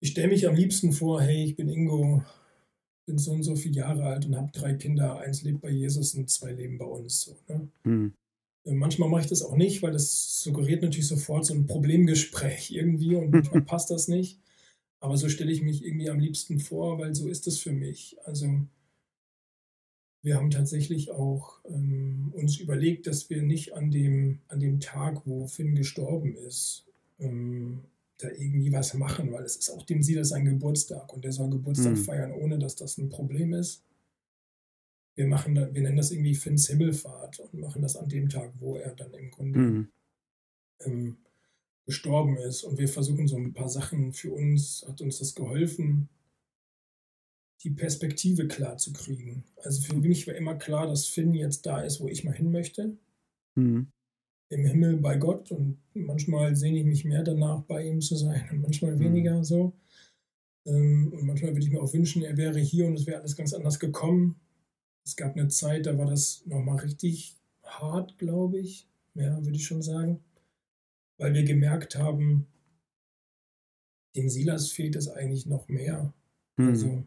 Ich 0.00 0.10
stelle 0.10 0.28
mich 0.28 0.46
am 0.46 0.54
liebsten 0.54 0.92
vor, 0.92 1.22
hey, 1.22 1.44
ich 1.44 1.56
bin 1.56 1.68
Ingo, 1.68 2.22
bin 3.06 3.18
so 3.18 3.32
und 3.32 3.42
so 3.42 3.56
viele 3.56 3.76
Jahre 3.76 4.04
alt 4.04 4.26
und 4.26 4.36
habe 4.36 4.52
drei 4.52 4.74
Kinder, 4.74 5.18
eins 5.18 5.42
lebt 5.42 5.62
bei 5.62 5.70
Jesus 5.70 6.14
und 6.14 6.30
zwei 6.30 6.52
leben 6.52 6.78
bei 6.78 6.84
uns. 6.84 7.22
So, 7.22 7.36
ne? 7.48 7.68
mhm. 7.84 8.14
Manchmal 8.64 9.08
mache 9.08 9.22
ich 9.22 9.28
das 9.28 9.42
auch 9.42 9.56
nicht, 9.56 9.82
weil 9.82 9.92
das 9.92 10.42
suggeriert 10.42 10.82
natürlich 10.82 11.08
sofort 11.08 11.46
so 11.46 11.54
ein 11.54 11.66
Problemgespräch 11.66 12.70
irgendwie 12.70 13.16
und 13.16 13.30
manchmal 13.32 13.62
passt 13.62 13.90
das 13.90 14.08
nicht. 14.08 14.38
Aber 15.00 15.16
so 15.16 15.28
stelle 15.28 15.52
ich 15.52 15.62
mich 15.62 15.84
irgendwie 15.84 16.10
am 16.10 16.20
liebsten 16.20 16.58
vor, 16.58 16.98
weil 16.98 17.14
so 17.14 17.28
ist 17.28 17.46
es 17.46 17.58
für 17.58 17.72
mich. 17.72 18.16
Also 18.24 18.66
wir 20.28 20.36
haben 20.36 20.50
tatsächlich 20.50 21.10
auch 21.10 21.58
ähm, 21.64 22.34
uns 22.34 22.58
überlegt, 22.58 23.06
dass 23.06 23.30
wir 23.30 23.42
nicht 23.42 23.72
an 23.72 23.90
dem, 23.90 24.40
an 24.48 24.60
dem 24.60 24.78
Tag, 24.78 25.22
wo 25.24 25.46
Finn 25.46 25.74
gestorben 25.74 26.36
ist, 26.36 26.84
ähm, 27.18 27.80
da 28.18 28.28
irgendwie 28.28 28.70
was 28.70 28.92
machen, 28.92 29.32
weil 29.32 29.44
es 29.44 29.56
ist 29.56 29.70
auch 29.70 29.86
dem 29.86 30.02
Sieger 30.02 30.26
sein 30.26 30.44
Geburtstag 30.44 31.14
und 31.14 31.24
der 31.24 31.32
soll 31.32 31.48
Geburtstag 31.48 31.92
mhm. 31.92 32.04
feiern, 32.04 32.32
ohne 32.32 32.58
dass 32.58 32.76
das 32.76 32.98
ein 32.98 33.08
Problem 33.08 33.54
ist. 33.54 33.82
Wir 35.14 35.26
machen 35.26 35.54
da, 35.54 35.72
wir 35.72 35.80
nennen 35.80 35.96
das 35.96 36.10
irgendwie 36.10 36.34
Finns 36.34 36.68
Himmelfahrt 36.68 37.40
und 37.40 37.54
machen 37.54 37.80
das 37.80 37.96
an 37.96 38.10
dem 38.10 38.28
Tag, 38.28 38.52
wo 38.58 38.76
er 38.76 38.94
dann 38.94 39.14
im 39.14 39.30
Grunde 39.30 39.58
mhm. 39.58 39.88
ähm, 40.80 41.16
gestorben 41.86 42.36
ist. 42.36 42.64
Und 42.64 42.76
wir 42.76 42.88
versuchen 42.88 43.28
so 43.28 43.38
ein 43.38 43.54
paar 43.54 43.70
Sachen 43.70 44.12
für 44.12 44.30
uns, 44.30 44.84
hat 44.86 45.00
uns 45.00 45.20
das 45.20 45.34
geholfen, 45.34 46.10
die 47.64 47.70
Perspektive 47.70 48.46
klar 48.46 48.76
zu 48.76 48.92
kriegen. 48.92 49.44
Also 49.62 49.82
für 49.82 49.96
mich 49.96 50.26
war 50.26 50.34
immer 50.34 50.54
klar, 50.54 50.86
dass 50.86 51.06
Finn 51.06 51.34
jetzt 51.34 51.66
da 51.66 51.80
ist, 51.80 52.00
wo 52.00 52.08
ich 52.08 52.24
mal 52.24 52.34
hin 52.34 52.52
möchte. 52.52 52.96
Mhm. 53.56 53.88
Im 54.50 54.64
Himmel 54.64 54.96
bei 54.98 55.16
Gott. 55.16 55.50
Und 55.50 55.78
manchmal 55.94 56.54
sehne 56.54 56.78
ich 56.78 56.84
mich 56.84 57.04
mehr 57.04 57.24
danach, 57.24 57.62
bei 57.62 57.84
ihm 57.84 58.00
zu 58.00 58.16
sein 58.16 58.48
und 58.50 58.62
manchmal 58.62 58.94
mhm. 58.94 59.00
weniger 59.00 59.44
so. 59.44 59.72
Ähm, 60.66 61.12
und 61.12 61.26
manchmal 61.26 61.52
würde 61.52 61.64
ich 61.64 61.70
mir 61.70 61.82
auch 61.82 61.92
wünschen, 61.92 62.22
er 62.22 62.36
wäre 62.36 62.60
hier 62.60 62.86
und 62.86 62.94
es 62.94 63.06
wäre 63.06 63.20
alles 63.20 63.36
ganz 63.36 63.52
anders 63.52 63.80
gekommen. 63.80 64.36
Es 65.04 65.16
gab 65.16 65.36
eine 65.36 65.48
Zeit, 65.48 65.86
da 65.86 65.98
war 65.98 66.06
das 66.06 66.44
nochmal 66.46 66.78
richtig 66.78 67.36
hart, 67.64 68.18
glaube 68.18 68.58
ich. 68.58 68.86
Ja, 69.14 69.42
würde 69.44 69.56
ich 69.56 69.66
schon 69.66 69.82
sagen. 69.82 70.20
Weil 71.16 71.34
wir 71.34 71.42
gemerkt 71.42 71.96
haben, 71.96 72.46
dem 74.14 74.28
Silas 74.28 74.68
fehlt 74.68 74.94
es 74.94 75.08
eigentlich 75.08 75.46
noch 75.46 75.68
mehr. 75.68 76.12
Mhm. 76.56 76.68
Also 76.68 77.04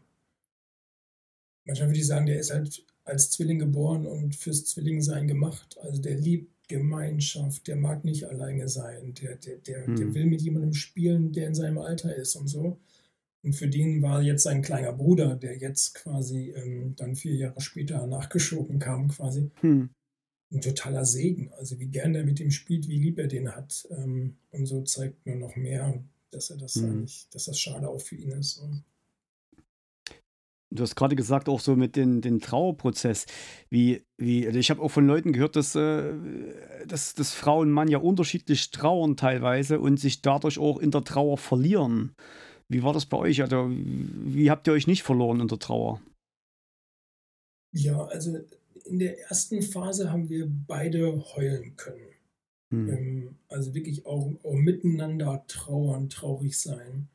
manchmal 1.72 1.88
würde 1.88 2.00
ich 2.00 2.06
sagen, 2.06 2.26
der 2.26 2.38
ist 2.38 2.52
halt 2.52 2.84
als 3.04 3.30
Zwilling 3.30 3.58
geboren 3.58 4.06
und 4.06 4.36
fürs 4.36 4.66
Zwillingsein 4.66 5.26
gemacht. 5.26 5.78
Also 5.80 6.02
der 6.02 6.16
liebt 6.16 6.68
Gemeinschaft, 6.68 7.66
der 7.66 7.76
mag 7.76 8.04
nicht 8.04 8.24
alleine 8.28 8.68
sein, 8.68 9.14
der, 9.14 9.36
der, 9.36 9.56
der, 9.56 9.88
mhm. 9.88 9.96
der 9.96 10.14
will 10.14 10.26
mit 10.26 10.42
jemandem 10.42 10.74
spielen, 10.74 11.32
der 11.32 11.46
in 11.46 11.54
seinem 11.54 11.78
Alter 11.78 12.14
ist 12.14 12.36
und 12.36 12.48
so. 12.48 12.78
Und 13.42 13.54
für 13.54 13.68
den 13.68 14.02
war 14.02 14.22
jetzt 14.22 14.42
sein 14.42 14.60
kleiner 14.60 14.92
Bruder, 14.92 15.34
der 15.34 15.56
jetzt 15.56 15.94
quasi 15.94 16.50
ähm, 16.50 16.94
dann 16.96 17.16
vier 17.16 17.34
Jahre 17.34 17.60
später 17.62 18.06
nachgeschoben 18.06 18.78
kam, 18.78 19.08
quasi, 19.08 19.50
mhm. 19.62 19.88
ein 20.52 20.60
totaler 20.60 21.06
Segen. 21.06 21.50
Also 21.54 21.80
wie 21.80 21.88
gern 21.88 22.14
er 22.14 22.24
mit 22.24 22.38
dem 22.38 22.50
spielt, 22.50 22.86
wie 22.86 23.00
lieb 23.00 23.18
er 23.18 23.28
den 23.28 23.56
hat. 23.56 23.88
Ähm, 23.90 24.36
und 24.50 24.66
so 24.66 24.82
zeigt 24.82 25.24
mir 25.24 25.36
noch 25.36 25.56
mehr, 25.56 26.04
dass 26.30 26.50
er 26.50 26.58
das 26.58 26.76
mhm. 26.76 26.90
eigentlich, 26.90 27.26
dass 27.30 27.46
das 27.46 27.58
schade 27.58 27.88
auch 27.88 28.00
für 28.00 28.16
ihn 28.16 28.30
ist. 28.32 28.58
Und 28.58 28.84
Du 30.74 30.82
hast 30.82 30.96
gerade 30.96 31.16
gesagt, 31.16 31.48
auch 31.48 31.60
so 31.60 31.76
mit 31.76 31.96
dem 31.96 32.20
den 32.20 32.40
Trauerprozess. 32.40 33.26
Wie, 33.68 34.04
wie, 34.16 34.46
also 34.46 34.58
ich 34.58 34.70
habe 34.70 34.80
auch 34.80 34.88
von 34.88 35.06
Leuten 35.06 35.32
gehört, 35.32 35.56
dass, 35.56 35.74
äh, 35.74 36.14
dass, 36.86 37.14
dass 37.14 37.34
Frau 37.34 37.60
und 37.60 37.70
Mann 37.70 37.88
ja 37.88 37.98
unterschiedlich 37.98 38.70
trauern 38.70 39.16
teilweise 39.16 39.80
und 39.80 39.98
sich 40.00 40.22
dadurch 40.22 40.58
auch 40.58 40.78
in 40.78 40.90
der 40.90 41.04
Trauer 41.04 41.38
verlieren. 41.38 42.14
Wie 42.68 42.82
war 42.82 42.92
das 42.92 43.06
bei 43.06 43.18
euch? 43.18 43.42
Also, 43.42 43.68
wie 43.70 44.50
habt 44.50 44.66
ihr 44.66 44.72
euch 44.72 44.86
nicht 44.86 45.02
verloren 45.02 45.40
in 45.40 45.48
der 45.48 45.58
Trauer? 45.58 46.00
Ja, 47.72 48.04
also 48.06 48.38
in 48.84 48.98
der 48.98 49.20
ersten 49.28 49.62
Phase 49.62 50.10
haben 50.10 50.28
wir 50.28 50.50
beide 50.66 51.22
heulen 51.34 51.76
können. 51.76 52.12
Hm. 52.70 52.88
Ähm, 52.88 53.36
also 53.48 53.74
wirklich 53.74 54.06
auch, 54.06 54.32
auch 54.42 54.54
miteinander 54.54 55.44
trauern, 55.46 56.08
traurig 56.08 56.58
sein. 56.58 57.08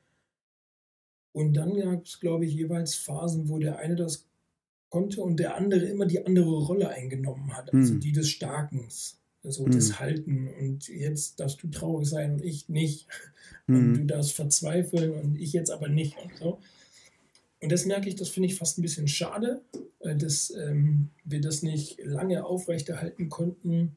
Und 1.37 1.53
dann 1.53 1.79
gab 1.79 2.03
es, 2.03 2.19
glaube 2.19 2.47
ich, 2.47 2.53
jeweils 2.55 2.95
Phasen, 2.95 3.47
wo 3.47 3.59
der 3.59 3.77
eine 3.77 3.95
das 3.95 4.25
konnte 4.89 5.21
und 5.21 5.37
der 5.37 5.55
andere 5.55 5.85
immer 5.85 6.07
die 6.07 6.25
andere 6.25 6.65
Rolle 6.65 6.89
eingenommen 6.89 7.55
hat, 7.55 7.71
also 7.71 7.93
hm. 7.93 7.99
die 7.99 8.11
des 8.11 8.27
Starkens, 8.29 9.19
also 9.43 9.65
hm. 9.65 9.71
des 9.71 9.99
Halten. 9.99 10.47
Und 10.59 10.87
jetzt 10.87 11.39
darfst 11.39 11.61
du 11.61 11.67
traurig 11.67 12.09
sein 12.09 12.33
und 12.33 12.43
ich 12.43 12.69
nicht. 12.69 13.05
Hm. 13.67 13.75
Und 13.77 13.93
du 13.93 14.05
darfst 14.05 14.33
verzweifeln 14.33 15.11
und 15.11 15.35
ich 15.37 15.53
jetzt 15.53 15.69
aber 15.69 15.89
nicht. 15.89 16.15
Und, 16.17 16.35
so. 16.37 16.59
und 17.61 17.71
das 17.71 17.85
merke 17.85 18.09
ich, 18.09 18.15
das 18.15 18.29
finde 18.29 18.47
ich 18.47 18.55
fast 18.55 18.77
ein 18.77 18.81
bisschen 18.81 19.07
schade, 19.07 19.61
dass 19.99 20.51
ähm, 20.51 21.09
wir 21.23 21.41
das 21.41 21.63
nicht 21.63 21.99
lange 22.03 22.45
aufrechterhalten 22.45 23.29
konnten, 23.29 23.95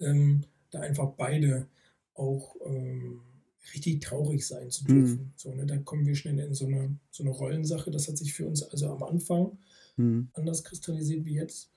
ähm, 0.00 0.44
da 0.70 0.80
einfach 0.80 1.10
beide 1.16 1.66
auch 2.14 2.56
ähm, 2.64 3.20
richtig 3.74 4.00
traurig 4.00 4.46
sein 4.46 4.70
zu 4.70 4.84
dürfen. 4.84 5.18
Mhm. 5.18 5.32
So, 5.36 5.54
ne, 5.54 5.66
da 5.66 5.76
kommen 5.78 6.06
wir 6.06 6.14
schnell 6.14 6.38
in 6.38 6.54
so 6.54 6.66
eine, 6.66 6.96
so 7.10 7.22
eine 7.22 7.30
Rollensache. 7.30 7.90
Das 7.90 8.08
hat 8.08 8.18
sich 8.18 8.32
für 8.32 8.46
uns 8.46 8.62
also 8.62 8.90
am 8.90 9.02
Anfang 9.02 9.58
mhm. 9.96 10.28
anders 10.34 10.64
kristallisiert 10.64 11.24
wie 11.24 11.34
jetzt. 11.34 11.70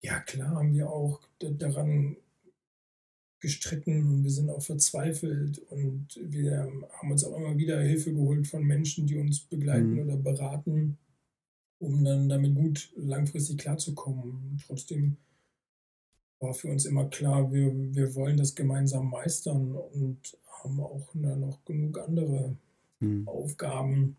Ja, 0.00 0.20
klar 0.20 0.56
haben 0.56 0.74
wir 0.74 0.90
auch 0.90 1.20
daran 1.38 2.16
gestritten 3.42 4.04
und 4.08 4.24
wir 4.24 4.30
sind 4.30 4.50
auch 4.50 4.62
verzweifelt 4.62 5.58
und 5.70 6.18
wir 6.22 6.70
haben 6.92 7.10
uns 7.10 7.24
auch 7.24 7.36
immer 7.36 7.56
wieder 7.58 7.80
Hilfe 7.80 8.12
geholt 8.12 8.46
von 8.46 8.64
Menschen, 8.64 9.06
die 9.06 9.16
uns 9.16 9.40
begleiten 9.40 9.94
mhm. 9.94 9.98
oder 10.00 10.16
beraten, 10.16 10.96
um 11.78 12.04
dann 12.04 12.28
damit 12.28 12.54
gut 12.54 12.92
langfristig 12.96 13.58
klarzukommen. 13.58 14.62
Trotzdem 14.64 15.16
war 16.42 16.54
für 16.54 16.68
uns 16.68 16.84
immer 16.84 17.06
klar, 17.06 17.52
wir, 17.52 17.72
wir 17.94 18.14
wollen 18.14 18.36
das 18.36 18.54
gemeinsam 18.54 19.10
meistern 19.10 19.74
und 19.74 20.36
haben 20.62 20.80
auch 20.80 21.14
noch 21.14 21.64
genug 21.64 21.98
andere 21.98 22.56
mhm. 23.00 23.26
Aufgaben, 23.28 24.16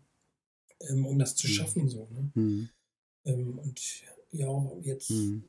ähm, 0.80 1.06
um 1.06 1.18
das 1.18 1.36
zu 1.36 1.46
hm. 1.46 1.54
schaffen. 1.54 1.88
So, 1.88 2.08
ne? 2.10 2.30
Mhm. 2.34 2.68
Ähm, 3.24 3.58
und 3.58 4.02
ja, 4.32 4.72
jetzt 4.82 5.10
mhm. 5.10 5.44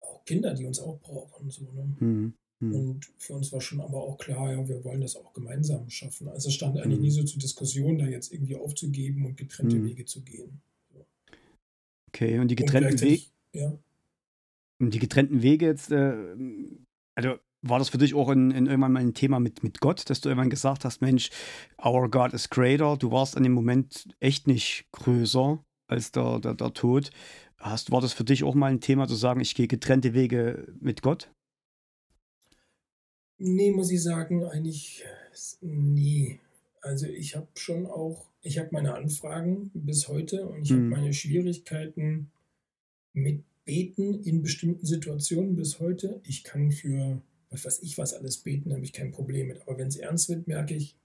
auch 0.00 0.24
Kinder, 0.24 0.54
die 0.54 0.64
uns 0.64 0.78
auch 0.78 0.98
brauchen. 1.00 1.50
So, 1.50 1.64
ne? 1.64 1.96
Hm. 1.98 2.34
Hm. 2.60 2.74
Und 2.74 3.12
für 3.18 3.34
uns 3.34 3.52
war 3.52 3.60
schon 3.60 3.82
aber 3.82 4.02
auch 4.02 4.16
klar, 4.16 4.50
ja, 4.50 4.66
wir 4.66 4.82
wollen 4.82 5.02
das 5.02 5.14
auch 5.16 5.34
gemeinsam 5.34 5.90
schaffen. 5.90 6.28
Also 6.28 6.48
es 6.48 6.54
stand 6.54 6.78
eigentlich 6.78 7.00
nie 7.00 7.10
so 7.10 7.22
zur 7.22 7.38
Diskussion, 7.38 7.98
da 7.98 8.06
jetzt 8.06 8.32
irgendwie 8.32 8.56
aufzugeben 8.56 9.26
und 9.26 9.36
getrennte 9.36 9.82
Wege 9.84 10.06
zu 10.06 10.22
gehen. 10.22 10.62
So. 10.92 11.04
Okay, 12.08 12.38
und 12.38 12.48
die 12.48 12.56
getrennten 12.56 12.98
Wege. 12.98 13.24
Ja. 13.52 13.78
Und 14.78 14.92
die 14.92 14.98
getrennten 14.98 15.42
Wege 15.42 15.66
jetzt, 15.66 15.90
äh, 15.90 16.36
also 17.14 17.38
war 17.62 17.78
das 17.78 17.88
für 17.88 17.98
dich 17.98 18.14
auch 18.14 18.30
in, 18.30 18.50
in 18.50 18.66
irgendwann 18.66 18.92
mal 18.92 19.00
ein 19.00 19.14
Thema 19.14 19.40
mit, 19.40 19.62
mit 19.62 19.80
Gott, 19.80 20.08
dass 20.08 20.20
du 20.20 20.28
irgendwann 20.28 20.50
gesagt 20.50 20.84
hast, 20.84 21.00
Mensch, 21.00 21.30
our 21.82 22.10
God 22.10 22.32
is 22.32 22.50
greater. 22.50 22.96
Du 22.96 23.10
warst 23.10 23.36
an 23.36 23.42
dem 23.42 23.52
Moment 23.52 24.08
echt 24.20 24.46
nicht 24.46 24.86
größer 24.92 25.62
als 25.88 26.12
der, 26.12 26.38
der, 26.40 26.54
der 26.54 26.72
Tod. 26.72 27.10
Hast, 27.58 27.90
war 27.90 28.00
das 28.00 28.12
für 28.12 28.24
dich 28.24 28.44
auch 28.44 28.54
mal 28.54 28.70
ein 28.70 28.80
Thema 28.80 29.08
zu 29.08 29.14
sagen, 29.14 29.40
ich 29.40 29.54
gehe 29.54 29.66
getrennte 29.66 30.14
Wege 30.14 30.72
mit 30.80 31.02
Gott? 31.02 31.30
Nee, 33.38 33.70
muss 33.70 33.90
ich 33.90 34.02
sagen, 34.02 34.44
eigentlich 34.44 35.04
nie. 35.60 36.40
Also 36.80 37.06
ich 37.06 37.34
habe 37.34 37.48
schon 37.54 37.86
auch, 37.86 38.28
ich 38.42 38.58
habe 38.58 38.68
meine 38.72 38.94
Anfragen 38.94 39.70
bis 39.74 40.08
heute 40.08 40.46
und 40.46 40.62
ich 40.62 40.70
hm. 40.70 40.76
habe 40.76 41.00
meine 41.00 41.12
Schwierigkeiten 41.12 42.30
mit 43.12 43.42
Beten 43.66 44.22
in 44.22 44.42
bestimmten 44.42 44.86
Situationen 44.86 45.56
bis 45.56 45.78
heute. 45.80 46.20
Ich 46.24 46.44
kann 46.44 46.72
für 46.72 47.20
was 47.50 47.64
weiß 47.64 47.82
ich 47.82 47.98
was 47.98 48.14
alles 48.14 48.38
beten, 48.38 48.72
habe 48.72 48.84
ich 48.84 48.92
kein 48.92 49.12
Problem 49.12 49.48
mit. 49.48 49.60
Aber 49.62 49.78
wenn 49.78 49.88
es 49.88 49.96
ernst 49.96 50.28
wird, 50.28 50.46
merke 50.46 50.74
ich, 50.74 50.96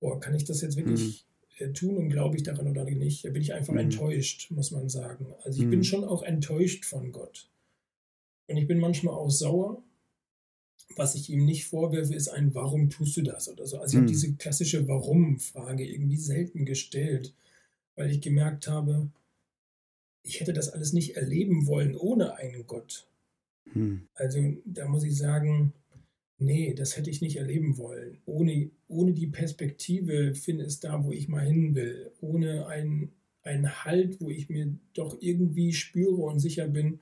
boah, 0.00 0.20
kann 0.20 0.34
ich 0.34 0.44
das 0.44 0.60
jetzt 0.60 0.76
wirklich 0.76 1.26
mhm. 1.58 1.74
tun 1.74 1.96
und 1.96 2.08
glaube 2.10 2.36
ich 2.36 2.42
daran 2.42 2.68
oder 2.68 2.84
nicht? 2.84 3.24
Da 3.24 3.30
bin 3.30 3.42
ich 3.42 3.52
einfach 3.54 3.72
mhm. 3.72 3.80
enttäuscht, 3.80 4.50
muss 4.50 4.70
man 4.70 4.88
sagen. 4.88 5.26
Also 5.44 5.60
ich 5.60 5.66
mhm. 5.66 5.70
bin 5.70 5.84
schon 5.84 6.04
auch 6.04 6.22
enttäuscht 6.22 6.84
von 6.84 7.12
Gott. 7.12 7.48
Und 8.46 8.56
ich 8.56 8.66
bin 8.66 8.78
manchmal 8.78 9.14
auch 9.14 9.30
sauer. 9.30 9.82
Was 10.96 11.14
ich 11.14 11.30
ihm 11.30 11.44
nicht 11.44 11.66
vorwerfe, 11.66 12.14
ist 12.14 12.28
ein 12.28 12.52
Warum 12.54 12.90
tust 12.90 13.16
du 13.16 13.22
das 13.22 13.48
oder 13.48 13.64
so. 13.64 13.78
Also 13.78 13.92
ich 13.92 13.96
habe 13.96 14.06
mhm. 14.06 14.12
diese 14.12 14.34
klassische 14.34 14.88
Warum-Frage 14.88 15.86
irgendwie 15.86 16.16
selten 16.16 16.64
gestellt, 16.64 17.32
weil 17.94 18.10
ich 18.10 18.20
gemerkt 18.20 18.66
habe, 18.66 19.08
ich 20.22 20.40
hätte 20.40 20.52
das 20.52 20.68
alles 20.68 20.92
nicht 20.92 21.16
erleben 21.16 21.66
wollen 21.66 21.96
ohne 21.96 22.36
einen 22.36 22.66
Gott. 22.66 23.06
Hm. 23.72 24.08
Also 24.14 24.38
da 24.64 24.88
muss 24.88 25.04
ich 25.04 25.16
sagen, 25.16 25.72
nee, 26.38 26.74
das 26.74 26.96
hätte 26.96 27.10
ich 27.10 27.20
nicht 27.20 27.36
erleben 27.36 27.78
wollen. 27.78 28.18
Ohne, 28.26 28.70
ohne 28.88 29.12
die 29.12 29.26
Perspektive 29.26 30.34
finde 30.34 30.64
es 30.64 30.80
da, 30.80 31.04
wo 31.04 31.12
ich 31.12 31.28
mal 31.28 31.46
hin 31.46 31.74
will. 31.74 32.10
Ohne 32.20 32.66
einen 32.66 33.10
Halt, 33.84 34.20
wo 34.20 34.30
ich 34.30 34.48
mir 34.48 34.74
doch 34.94 35.16
irgendwie 35.20 35.72
spüre 35.72 36.22
und 36.22 36.40
sicher 36.40 36.68
bin, 36.68 37.00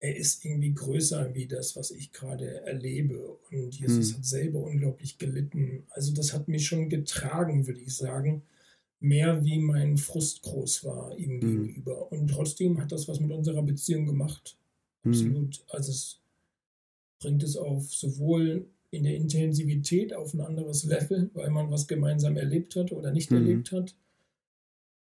er 0.00 0.16
ist 0.16 0.44
irgendwie 0.44 0.74
größer 0.74 1.34
wie 1.34 1.46
das, 1.46 1.76
was 1.76 1.90
ich 1.90 2.12
gerade 2.12 2.60
erlebe. 2.62 3.38
Und 3.50 3.74
Jesus 3.74 4.10
hm. 4.10 4.16
hat 4.16 4.24
selber 4.26 4.62
unglaublich 4.62 5.18
gelitten. 5.18 5.84
Also 5.90 6.12
das 6.12 6.32
hat 6.32 6.48
mich 6.48 6.66
schon 6.66 6.90
getragen, 6.90 7.66
würde 7.66 7.80
ich 7.80 7.94
sagen. 7.94 8.42
Mehr 9.04 9.44
wie 9.44 9.58
mein 9.58 9.96
Frust 9.96 10.42
groß 10.42 10.84
war 10.84 11.16
ihm 11.16 11.40
hm. 11.40 11.40
gegenüber. 11.40 12.10
Und 12.10 12.28
trotzdem 12.28 12.80
hat 12.80 12.92
das 12.92 13.08
was 13.08 13.20
mit 13.20 13.30
unserer 13.30 13.62
Beziehung 13.62 14.06
gemacht. 14.06 14.56
Hm. 15.02 15.12
Absolut. 15.12 15.56
Hm. 15.56 15.64
Also 15.68 15.90
es 15.92 16.20
bringt 17.18 17.42
es 17.42 17.56
auf 17.56 17.92
sowohl 17.92 18.66
in 18.90 19.04
der 19.04 19.16
Intensivität 19.16 20.14
auf 20.14 20.34
ein 20.34 20.40
anderes 20.40 20.84
Level, 20.84 21.30
weil 21.34 21.50
man 21.50 21.70
was 21.70 21.88
gemeinsam 21.88 22.36
erlebt 22.36 22.76
hat 22.76 22.92
oder 22.92 23.10
nicht 23.10 23.30
hm. 23.30 23.38
erlebt 23.38 23.72
hat 23.72 23.94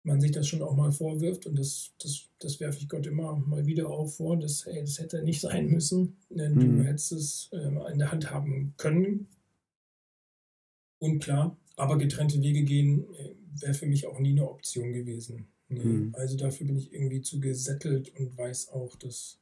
man 0.07 0.21
sich 0.21 0.31
das 0.31 0.47
schon 0.47 0.63
auch 0.63 0.77
mal 0.77 0.93
vorwirft 0.93 1.47
und 1.47 1.59
das, 1.59 1.91
das, 2.01 2.29
das 2.39 2.61
werfe 2.61 2.79
ich 2.79 2.89
Gott 2.89 3.07
immer 3.09 3.35
mal 3.35 3.67
wieder 3.67 3.91
auch 3.91 4.07
vor, 4.07 4.39
dass 4.39 4.65
hey, 4.65 4.81
das 4.81 5.01
hätte 5.01 5.23
nicht 5.23 5.41
sein 5.41 5.69
müssen, 5.69 6.17
denn 6.31 6.55
mhm. 6.55 6.77
du 6.77 6.85
hättest 6.85 7.13
es 7.13 7.51
äh, 7.53 7.91
in 7.91 7.99
der 7.99 8.13
Hand 8.13 8.31
haben 8.31 8.73
können. 8.77 9.27
Und 11.01 11.19
klar, 11.19 11.57
aber 11.75 11.99
getrennte 11.99 12.41
Wege 12.41 12.63
gehen 12.63 13.05
äh, 13.15 13.35
wäre 13.61 13.75
für 13.75 13.87
mich 13.87 14.07
auch 14.07 14.19
nie 14.19 14.31
eine 14.31 14.49
Option 14.49 14.93
gewesen. 14.93 15.49
Nee. 15.69 15.85
Mhm. 15.85 16.15
Also 16.15 16.37
dafür 16.37 16.67
bin 16.67 16.77
ich 16.77 16.93
irgendwie 16.93 17.23
zu 17.23 17.41
gesättelt 17.41 18.13
und 18.19 18.37
weiß 18.37 18.69
auch, 18.69 18.95
dass 18.97 19.41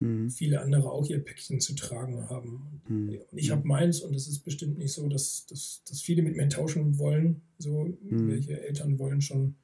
mhm. 0.00 0.30
viele 0.30 0.60
andere 0.60 0.90
auch 0.90 1.08
ihr 1.08 1.24
Päckchen 1.24 1.60
zu 1.60 1.74
tragen 1.74 2.28
haben. 2.28 2.82
Und 2.88 3.06
mhm. 3.06 3.18
ich 3.32 3.50
habe 3.50 3.66
meins 3.66 4.00
und 4.00 4.14
es 4.14 4.28
ist 4.28 4.40
bestimmt 4.40 4.78
nicht 4.78 4.92
so, 4.92 5.08
dass, 5.08 5.46
dass, 5.46 5.82
dass 5.88 6.02
viele 6.02 6.22
mit 6.22 6.36
mir 6.36 6.48
tauschen 6.48 6.98
wollen. 6.98 7.42
So, 7.58 7.84
mhm. 7.84 8.28
welche 8.28 8.60
Eltern 8.60 8.98
wollen 8.98 9.20
schon 9.20 9.56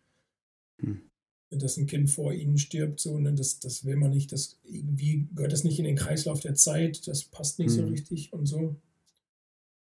hm. 0.80 1.10
Dass 1.50 1.76
ein 1.76 1.87
Kind 1.87 2.10
vor 2.10 2.32
ihnen 2.32 2.58
stirbt, 2.58 2.98
so, 2.98 3.16
ne, 3.18 3.32
das, 3.32 3.60
das 3.60 3.84
will 3.84 3.96
man 3.96 4.10
nicht. 4.10 4.32
Das 4.32 4.58
irgendwie 4.64 5.28
gehört 5.34 5.52
das 5.52 5.62
nicht 5.62 5.78
in 5.78 5.84
den 5.84 5.96
Kreislauf 5.96 6.40
der 6.40 6.54
Zeit, 6.54 7.06
das 7.06 7.24
passt 7.24 7.58
nicht 7.58 7.70
so 7.70 7.87
richtig 7.87 8.32
und 8.32 8.46
so. 8.46 8.76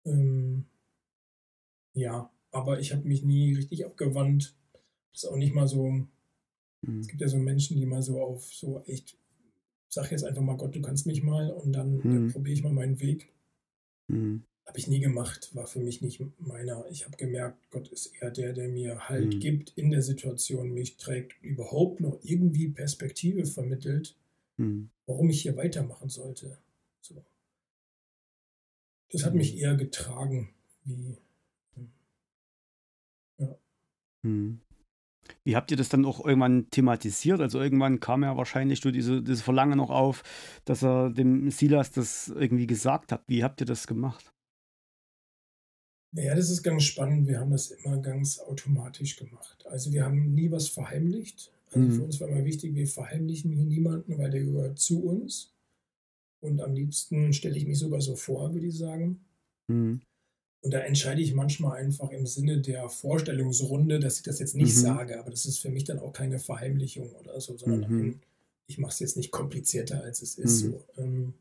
Ähm, 0.06 0.66
ja, 1.94 2.32
aber 2.56 2.80
ich 2.80 2.94
habe 2.94 3.06
mich 3.06 3.22
nie 3.22 3.54
richtig 3.54 3.86
abgewandt. 3.86 4.56
Das 5.12 5.24
ist 5.24 5.30
auch 5.30 5.36
nicht 5.36 5.54
mal 5.54 5.68
so. 5.68 5.90
Hm. 6.86 7.00
Es 7.02 7.08
gibt 7.08 7.20
ja 7.22 7.28
so 7.28 7.38
Menschen, 7.38 7.76
die 7.76 7.86
mal 7.86 8.02
so 8.02 8.22
auf 8.22 8.46
so 8.46 8.82
echt, 8.86 9.18
sag 9.90 10.10
jetzt 10.12 10.24
einfach 10.24 10.42
mal 10.42 10.56
Gott, 10.56 10.74
du 10.74 10.82
kannst 10.82 11.06
mich 11.06 11.22
mal 11.22 11.52
und 11.52 11.74
dann 11.74 12.02
hm. 12.02 12.32
probiere 12.32 12.54
ich 12.54 12.64
mal 12.64 12.72
meinen 12.72 13.02
Weg. 13.02 13.30
Hm. 14.08 14.44
Habe 14.66 14.80
ich 14.80 14.88
nie 14.88 15.00
gemacht, 15.00 15.54
war 15.54 15.68
für 15.68 15.80
mich 15.80 16.02
nicht 16.02 16.24
meiner. 16.40 16.86
Ich 16.90 17.06
habe 17.06 17.18
gemerkt, 17.18 17.70
Gott 17.72 17.90
ist 17.90 18.14
eher 18.20 18.32
der, 18.32 18.54
der 18.54 18.68
mir 18.68 19.10
Halt 19.10 19.36
mhm. 19.36 19.40
gibt 19.40 19.74
in 19.76 19.92
der 19.92 20.02
Situation, 20.02 20.74
mich 20.74 20.98
trägt, 20.98 21.36
überhaupt 21.44 22.00
noch 22.00 22.18
irgendwie 22.24 22.70
Perspektive 22.70 23.46
vermittelt, 23.46 24.16
mhm. 24.58 24.90
warum 25.06 25.30
ich 25.30 25.44
hier 25.44 25.56
weitermachen 25.56 26.10
sollte. 26.10 26.58
So. 27.02 27.24
Das 29.12 29.24
hat 29.24 29.36
mich 29.36 29.60
eher 29.60 29.76
getragen, 29.76 30.50
wie. 30.84 31.18
Mhm. 34.26 34.60
Wie 35.44 35.56
habt 35.56 35.72
ihr 35.72 35.78
das 35.78 35.90
dann 35.90 36.06
auch 36.06 36.24
irgendwann 36.24 36.70
thematisiert? 36.70 37.42
Also 37.42 37.60
irgendwann 37.60 38.00
kam 38.00 38.24
ja 38.24 38.38
wahrscheinlich 38.38 38.82
du 38.82 38.92
diese, 38.92 39.24
dieses 39.24 39.42
Verlangen 39.42 39.78
noch 39.78 39.90
auf, 39.90 40.24
dass 40.66 40.84
er 40.84 41.10
dem 41.10 41.50
Silas 41.50 41.92
das 41.92 42.28
irgendwie 42.28 42.68
gesagt 42.68 43.12
hat. 43.12 43.24
Wie 43.28 43.44
habt 43.44 43.62
ihr 43.62 43.66
das 43.66 43.88
gemacht? 43.88 44.32
Ja, 46.16 46.36
das 46.36 46.50
ist 46.50 46.64
ganz 46.64 46.84
spannend. 46.84 47.28
Wir 47.28 47.40
haben 47.40 47.52
das 47.52 47.72
immer 47.72 47.98
ganz 47.98 48.40
automatisch 48.40 49.18
gemacht. 49.18 49.66
Also 49.68 49.92
wir 49.92 50.06
haben 50.06 50.34
nie 50.34 50.52
was 50.52 50.70
verheimlicht. 50.70 51.52
Also 51.72 51.80
mhm. 51.80 51.92
für 51.92 52.04
uns 52.04 52.22
war 52.22 52.30
immer 52.30 52.46
wichtig, 52.46 52.74
wir 52.76 52.88
verheimlichen 52.88 53.52
hier 53.52 53.66
niemanden, 53.66 54.18
weil 54.18 54.32
der 54.32 54.44
gehört 54.44 54.80
zu 54.80 55.04
uns. 55.04 55.54
Und 56.42 56.62
am 56.62 56.74
liebsten 56.74 57.34
stelle 57.34 57.58
ich 57.58 57.66
mich 57.66 57.80
sogar 57.80 58.00
so 58.00 58.16
vor, 58.16 58.54
würde 58.54 58.68
ich 58.68 58.78
sagen. 58.78 59.26
Mhm. 59.68 60.02
Und 60.66 60.74
da 60.74 60.80
entscheide 60.80 61.22
ich 61.22 61.36
manchmal 61.36 61.78
einfach 61.78 62.10
im 62.10 62.26
Sinne 62.26 62.60
der 62.60 62.90
Vorstellungsrunde, 62.90 64.00
dass 64.00 64.18
ich 64.18 64.24
das 64.24 64.40
jetzt 64.40 64.56
nicht 64.56 64.76
mhm. 64.76 64.82
sage, 64.82 65.20
aber 65.20 65.30
das 65.30 65.46
ist 65.46 65.60
für 65.60 65.70
mich 65.70 65.84
dann 65.84 66.00
auch 66.00 66.12
keine 66.12 66.40
Verheimlichung 66.40 67.12
oder 67.22 67.40
so, 67.40 67.56
sondern 67.56 67.88
mhm. 67.88 68.20
ich 68.66 68.80
mache 68.80 68.92
es 68.92 69.00
jetzt 69.00 69.16
nicht 69.16 69.30
komplizierter, 69.30 70.04
als 70.04 70.24
es 70.24 70.40
ist. 70.40 70.64
Mhm. 70.64 70.72
So. 70.72 70.84
Ähm, 70.98 71.34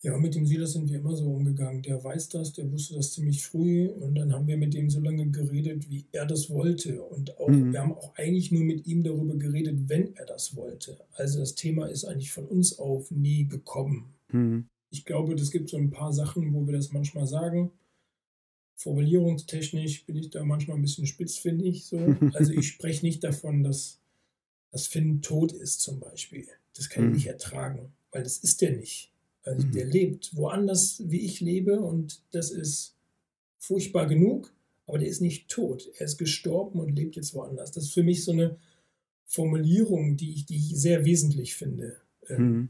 ja, 0.00 0.16
mit 0.16 0.34
dem 0.34 0.46
Silas 0.46 0.72
sind 0.72 0.88
wir 0.88 1.00
immer 1.00 1.14
so 1.14 1.30
umgegangen. 1.34 1.82
Der 1.82 2.02
weiß 2.02 2.30
das, 2.30 2.54
der 2.54 2.72
wusste 2.72 2.94
das 2.94 3.12
ziemlich 3.12 3.46
früh 3.46 3.88
und 3.88 4.14
dann 4.14 4.32
haben 4.32 4.46
wir 4.46 4.56
mit 4.56 4.72
dem 4.72 4.88
so 4.88 5.00
lange 5.00 5.30
geredet, 5.30 5.90
wie 5.90 6.06
er 6.12 6.24
das 6.24 6.48
wollte. 6.48 7.02
Und 7.02 7.36
auch, 7.38 7.48
mhm. 7.48 7.74
wir 7.74 7.80
haben 7.80 7.92
auch 7.92 8.14
eigentlich 8.14 8.52
nur 8.52 8.64
mit 8.64 8.86
ihm 8.86 9.02
darüber 9.02 9.34
geredet, 9.36 9.90
wenn 9.90 10.14
er 10.16 10.24
das 10.24 10.56
wollte. 10.56 10.96
Also 11.12 11.40
das 11.40 11.56
Thema 11.56 11.88
ist 11.90 12.06
eigentlich 12.06 12.32
von 12.32 12.46
uns 12.46 12.78
auf 12.78 13.10
nie 13.10 13.46
gekommen. 13.46 14.14
Ich 14.94 15.04
glaube, 15.04 15.34
es 15.34 15.50
gibt 15.50 15.68
so 15.68 15.76
ein 15.76 15.90
paar 15.90 16.12
Sachen, 16.12 16.54
wo 16.54 16.66
wir 16.66 16.74
das 16.74 16.92
manchmal 16.92 17.26
sagen. 17.26 17.72
Formulierungstechnisch 18.76 20.06
bin 20.06 20.16
ich 20.16 20.30
da 20.30 20.44
manchmal 20.44 20.76
ein 20.76 20.82
bisschen 20.82 21.06
spitzfindig. 21.06 21.84
So. 21.84 21.98
Also 22.34 22.52
ich 22.52 22.68
spreche 22.68 23.04
nicht 23.04 23.24
davon, 23.24 23.64
dass, 23.64 23.98
dass 24.70 24.86
Finn 24.86 25.20
tot 25.20 25.50
ist 25.50 25.80
zum 25.80 25.98
Beispiel. 25.98 26.46
Das 26.76 26.88
kann 26.88 27.04
ich 27.04 27.08
mhm. 27.08 27.14
nicht 27.16 27.26
ertragen, 27.26 27.92
weil 28.12 28.22
das 28.22 28.38
ist 28.38 28.60
der 28.60 28.76
nicht. 28.76 29.10
Also 29.42 29.66
mhm. 29.66 29.72
der 29.72 29.84
lebt 29.86 30.36
woanders, 30.36 31.02
wie 31.04 31.20
ich 31.20 31.40
lebe, 31.40 31.80
und 31.80 32.22
das 32.30 32.52
ist 32.52 32.94
furchtbar 33.58 34.06
genug, 34.06 34.54
aber 34.86 34.98
der 34.98 35.08
ist 35.08 35.20
nicht 35.20 35.48
tot. 35.48 35.90
Er 35.98 36.06
ist 36.06 36.18
gestorben 36.18 36.78
und 36.78 36.94
lebt 36.94 37.16
jetzt 37.16 37.34
woanders. 37.34 37.72
Das 37.72 37.84
ist 37.84 37.94
für 37.94 38.04
mich 38.04 38.22
so 38.22 38.30
eine 38.30 38.58
Formulierung, 39.26 40.16
die 40.16 40.34
ich, 40.34 40.46
die 40.46 40.56
ich 40.56 40.76
sehr 40.76 41.04
wesentlich 41.04 41.56
finde. 41.56 41.96
Ähm, 42.28 42.46
mhm. 42.46 42.68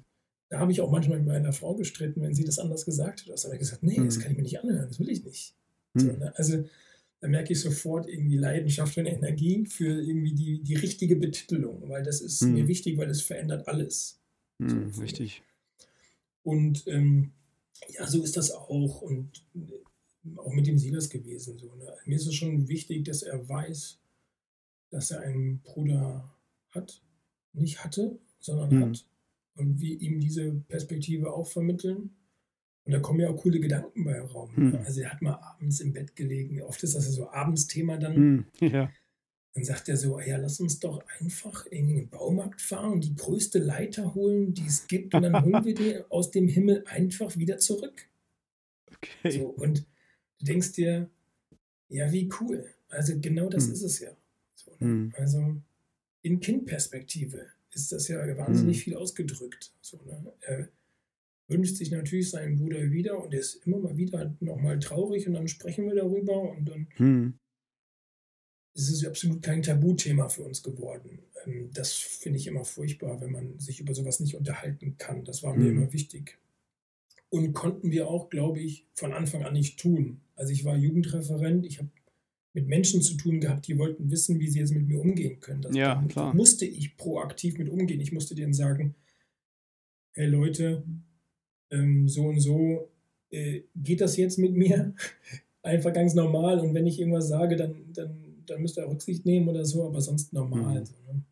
Da 0.55 0.61
habe 0.61 0.71
ich 0.71 0.81
auch 0.81 0.91
manchmal 0.93 1.19
mit 1.19 1.27
meiner 1.27 1.53
Frau 1.53 1.75
gestritten, 1.75 2.23
wenn 2.23 2.33
sie 2.33 2.45
das 2.45 2.61
anders 2.61 2.85
gesagt 2.85 3.23
hat. 3.23 3.29
Da 3.29 3.43
habe 3.43 3.55
ich 3.55 3.59
gesagt, 3.59 3.83
nee, 3.83 3.99
mhm. 3.99 4.05
das 4.05 4.21
kann 4.21 4.31
ich 4.31 4.37
mir 4.37 4.45
nicht 4.45 4.61
anhören, 4.61 4.87
das 4.87 5.01
will 5.01 5.11
ich 5.11 5.25
nicht. 5.25 5.57
Mhm. 5.95 6.01
So, 6.01 6.07
ne? 6.13 6.33
Also 6.37 6.65
da 7.21 7.27
merke 7.27 7.53
ich 7.53 7.61
sofort 7.61 8.09
irgendwie 8.09 8.37
Leidenschaft 8.37 8.97
und 8.97 9.07
Energie 9.07 9.67
für 9.67 10.01
irgendwie 10.01 10.33
die, 10.33 10.63
die 10.63 10.77
richtige 10.77 11.17
Betitelung, 11.17 11.89
weil 11.89 12.05
das 12.05 12.21
ist 12.21 12.43
mir 12.43 12.63
mhm. 12.63 12.69
wichtig, 12.69 12.97
weil 12.99 13.11
es 13.11 13.21
verändert 13.21 13.67
alles. 13.67 14.21
Mhm, 14.59 14.93
so, 14.93 15.03
richtig. 15.03 15.43
Und 16.45 16.87
ähm, 16.87 17.33
ja, 17.89 18.07
so 18.07 18.23
ist 18.23 18.37
das 18.37 18.53
auch. 18.53 19.03
Und 19.03 19.45
äh, 19.57 20.39
auch 20.39 20.53
mit 20.53 20.69
dem 20.69 20.79
Silas 20.79 21.11
gewesen. 21.11 21.59
So, 21.59 21.75
ne? 21.75 21.97
Mir 22.05 22.15
ist 22.15 22.29
es 22.29 22.35
schon 22.37 22.69
wichtig, 22.69 23.03
dass 23.07 23.23
er 23.23 23.49
weiß, 23.49 23.99
dass 24.91 25.11
er 25.11 25.23
einen 25.23 25.63
Bruder 25.63 26.33
hat. 26.71 27.03
Nicht 27.55 27.83
hatte, 27.83 28.21
sondern 28.39 28.71
hm. 28.71 28.83
hat. 28.83 29.05
Und 29.57 29.81
wir 29.81 30.01
ihm 30.01 30.21
diese 30.21 30.53
Perspektive 30.69 31.33
auch 31.33 31.47
vermitteln. 31.47 32.11
Und 32.85 32.93
da 32.93 32.99
kommen 32.99 33.21
ja 33.21 33.31
auch 33.31 33.37
coole 33.37 33.61
Gedanken 33.61 34.05
bei 34.05 34.21
Raum. 34.21 34.55
Hm. 34.57 34.79
Also 34.85 35.01
er 35.01 35.13
hat 35.13 35.23
mal 35.23 35.35
abends 35.35 35.81
im 35.81 35.93
Bett 35.93 36.15
gelegen. 36.17 36.61
Oft 36.63 36.83
ist 36.83 36.95
das 36.95 37.07
so 37.07 37.31
Abendsthema 37.31 37.97
dann. 37.97 38.15
Hm. 38.15 38.45
Ja. 38.61 38.91
Dann 39.55 39.65
sagt 39.65 39.89
er 39.89 39.97
so, 39.97 40.19
ja, 40.19 40.37
lass 40.37 40.59
uns 40.59 40.81
doch 40.81 41.05
einfach 41.21 41.67
in 41.67 41.95
den 41.95 42.09
Baumarkt 42.09 42.61
fahren 42.61 42.93
und 42.93 43.05
die 43.05 43.15
größte 43.15 43.61
Leiter 43.61 44.15
holen, 44.15 44.53
die 44.53 44.67
es 44.67 44.89
gibt, 44.89 45.15
und 45.15 45.23
dann 45.23 45.45
holen 45.45 45.65
wir 45.65 45.75
die 45.75 45.99
aus 46.11 46.33
dem 46.33 46.49
Himmel 46.49 46.83
einfach 46.87 47.37
wieder 47.37 47.59
zurück. 47.59 48.09
Okay. 48.89 49.31
So, 49.31 49.47
und 49.47 49.87
du 50.41 50.45
denkst 50.45 50.73
dir, 50.73 51.09
ja, 51.89 52.11
wie 52.11 52.29
cool. 52.41 52.69
Also 52.89 53.19
genau 53.21 53.49
das 53.49 53.67
hm. 53.67 53.73
ist 53.75 53.83
es 53.83 54.01
ja. 54.01 54.11
So, 54.57 54.73
ne? 54.73 54.79
hm. 54.81 55.15
Also 55.17 55.57
in 56.23 56.41
Kindperspektive 56.41 57.47
ist 57.75 57.93
das 57.93 58.09
ja 58.09 58.19
wahnsinnig 58.37 58.77
hm. 58.79 58.83
viel 58.83 58.97
ausgedrückt. 58.97 59.73
So, 59.81 60.01
ne? 60.05 60.33
Er 60.41 60.69
wünscht 61.49 61.77
sich 61.77 61.91
natürlich 61.91 62.31
seinen 62.31 62.57
Bruder 62.57 62.91
wieder 62.91 63.23
und 63.23 63.35
er 63.35 63.41
ist 63.41 63.67
immer 63.67 63.79
mal 63.79 63.97
wieder 63.97 64.35
nochmal 64.41 64.79
traurig 64.79 65.27
und 65.29 65.35
dann 65.35 65.49
sprechen 65.49 65.87
wir 65.87 65.95
darüber 65.95 66.51
und 66.53 66.69
dann 66.69 66.89
hm 66.97 67.35
es 68.75 68.91
ist 68.91 69.07
absolut 69.07 69.43
kein 69.43 69.63
Tabuthema 69.63 70.29
für 70.29 70.43
uns 70.43 70.63
geworden. 70.63 71.21
Ähm, 71.45 71.71
das 71.73 71.93
finde 71.95 72.39
ich 72.39 72.47
immer 72.47 72.65
furchtbar, 72.65 73.21
wenn 73.21 73.33
man 73.33 73.59
sich 73.59 73.81
über 73.81 73.95
sowas 73.95 74.21
nicht 74.21 74.35
unterhalten 74.35 74.97
kann. 74.99 75.25
Das 75.25 75.43
war 75.43 75.55
mir 75.55 75.71
mhm. 75.71 75.79
immer 75.79 75.93
wichtig. 75.93 76.39
Und 77.31 77.53
konnten 77.53 77.91
wir 77.91 78.09
auch, 78.09 78.31
glaube 78.31 78.61
ich, 78.61 78.87
von 78.95 79.13
Anfang 79.13 79.45
an 79.45 79.55
nicht 79.55 79.79
tun. 79.79 80.21
Also 80.37 80.53
ich 80.53 80.65
war 80.65 80.77
Jugendreferent, 80.77 81.67
ich 81.67 81.79
habe 81.79 81.91
mit 82.55 82.67
Menschen 82.69 83.03
zu 83.03 83.17
tun 83.17 83.41
gehabt, 83.41 83.67
die 83.69 83.79
wollten 83.79 84.11
wissen, 84.11 84.41
wie 84.41 84.49
sie 84.49 84.61
jetzt 84.61 84.73
mit 84.73 84.89
mir 84.89 85.01
umgehen 85.01 85.41
können. 85.41 85.63
Das 85.63 85.77
ja, 85.77 86.03
klar. 86.09 86.35
musste 86.35 86.65
ich 86.65 86.97
proaktiv 86.97 87.59
mit 87.59 87.69
umgehen. 87.69 88.01
Ich 88.01 88.13
musste 88.13 88.35
denen 88.35 88.55
sagen, 88.55 88.95
hey 90.13 90.27
Leute, 90.27 90.85
ähm, 91.71 92.09
so 92.09 92.27
und 92.27 92.41
so, 92.41 92.89
äh, 93.31 93.63
geht 93.75 94.01
das 94.01 94.17
jetzt 94.17 94.39
mit 94.39 94.55
mir? 94.55 94.95
Einfach 95.63 95.93
ganz 95.93 96.15
normal. 96.15 96.61
Und 96.61 96.75
wenn 96.75 96.87
ich 96.87 97.01
irgendwas 97.01 97.29
sage, 97.29 97.57
dann, 97.57 97.75
dann 97.93 98.35
dann 98.47 98.63
müsste 98.63 98.81
er 98.81 98.91
Rücksicht 98.91 99.25
nehmen 99.27 99.49
oder 99.49 99.65
so, 99.65 99.87
aber 99.87 100.01
sonst 100.01 100.33
normal. 100.33 100.81
Mhm. 100.81 100.87
So, 100.87 100.95
ne? 101.07 101.23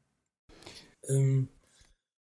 ähm, 1.09 1.49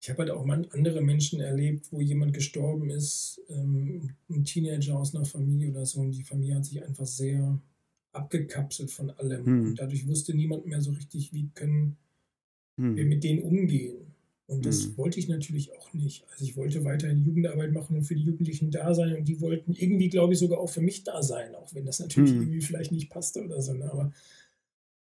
ich 0.02 0.10
habe 0.10 0.20
halt 0.20 0.32
auch 0.32 0.48
andere 0.48 1.02
Menschen 1.02 1.42
erlebt, 1.42 1.92
wo 1.92 2.00
jemand 2.00 2.34
gestorben 2.34 2.90
ist, 2.90 3.42
ähm, 3.50 4.16
ein 4.30 4.46
Teenager 4.46 4.98
aus 4.98 5.14
einer 5.14 5.26
Familie 5.26 5.72
oder 5.72 5.86
so, 5.86 6.00
und 6.00 6.12
die 6.12 6.24
Familie 6.24 6.56
hat 6.56 6.66
sich 6.66 6.84
einfach 6.84 7.06
sehr 7.06 7.60
abgekapselt 8.20 8.92
von 8.92 9.10
allem. 9.12 9.46
Hm. 9.46 9.62
Und 9.68 9.80
dadurch 9.80 10.08
wusste 10.08 10.36
niemand 10.36 10.66
mehr 10.66 10.82
so 10.82 10.92
richtig, 10.92 11.34
wie 11.34 11.50
können 11.54 11.98
hm. 12.78 12.96
wir 12.96 13.06
mit 13.06 13.24
denen 13.24 13.44
umgehen. 13.44 14.10
Und 14.48 14.66
das 14.66 14.86
hm. 14.86 14.98
wollte 14.98 15.20
ich 15.20 15.28
natürlich 15.28 15.72
auch 15.78 15.94
nicht. 15.94 16.26
Also 16.32 16.44
ich 16.44 16.58
wollte 16.58 16.84
weiterhin 16.84 17.24
Jugendarbeit 17.24 17.72
machen 17.72 17.98
und 17.98 18.04
für 18.04 18.16
die 18.16 18.24
Jugendlichen 18.24 18.72
da 18.72 18.94
sein. 18.94 19.16
Und 19.16 19.28
die 19.28 19.42
wollten 19.42 19.74
irgendwie, 19.74 20.10
glaube 20.10 20.34
ich, 20.34 20.40
sogar 20.40 20.60
auch 20.60 20.70
für 20.70 20.82
mich 20.82 21.04
da 21.04 21.22
sein, 21.22 21.54
auch 21.56 21.74
wenn 21.74 21.86
das 21.86 22.00
natürlich 22.00 22.32
hm. 22.32 22.42
irgendwie 22.42 22.62
vielleicht 22.62 22.92
nicht 22.92 23.10
passte 23.10 23.44
oder 23.44 23.62
so. 23.62 23.74
Ne? 23.74 23.92
Aber 23.92 24.12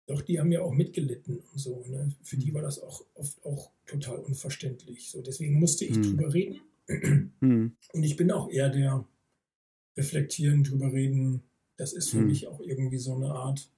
doch, 0.06 0.22
die 0.22 0.38
haben 0.38 0.52
ja 0.52 0.60
auch 0.62 0.72
mitgelitten 0.72 1.38
und 1.38 1.58
so. 1.58 1.84
Ne? 1.88 2.12
Für 2.22 2.36
die 2.36 2.48
hm. 2.48 2.54
war 2.54 2.62
das 2.62 2.82
auch 2.82 3.04
oft 3.14 3.44
auch 3.44 3.70
total 3.86 4.18
unverständlich. 4.18 5.08
So, 5.10 5.22
deswegen 5.22 5.58
musste 5.58 5.84
ich 5.84 5.96
hm. 5.96 6.02
drüber 6.02 6.34
reden. 6.34 6.60
Und 6.88 8.02
ich 8.02 8.16
bin 8.16 8.30
auch 8.30 8.50
eher 8.50 8.70
der 8.70 9.06
reflektieren, 9.96 10.62
drüber 10.64 10.92
reden. 10.92 11.42
Das 11.78 11.94
ist 11.94 12.10
für 12.10 12.18
hm. 12.18 12.26
mich 12.26 12.46
auch 12.46 12.60
irgendwie 12.60 12.98
so 12.98 13.14
eine 13.14 13.32
Art, 13.32 13.70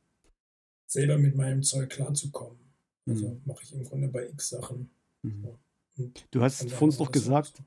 selber 0.86 1.18
mit 1.18 1.36
meinem 1.36 1.62
Zeug 1.62 1.90
klarzukommen. 1.90 2.58
Also 3.06 3.28
hm. 3.28 3.42
mache 3.44 3.62
ich 3.62 3.72
im 3.72 3.84
Grunde 3.84 4.08
bei 4.08 4.28
X 4.28 4.48
Sachen. 4.48 4.90
Mhm. 5.22 5.48
So. 5.96 6.10
Du 6.30 6.42
hast 6.42 6.68
vor 6.70 6.86
uns 6.86 6.96
doch 6.96 7.12
gesagt, 7.12 7.62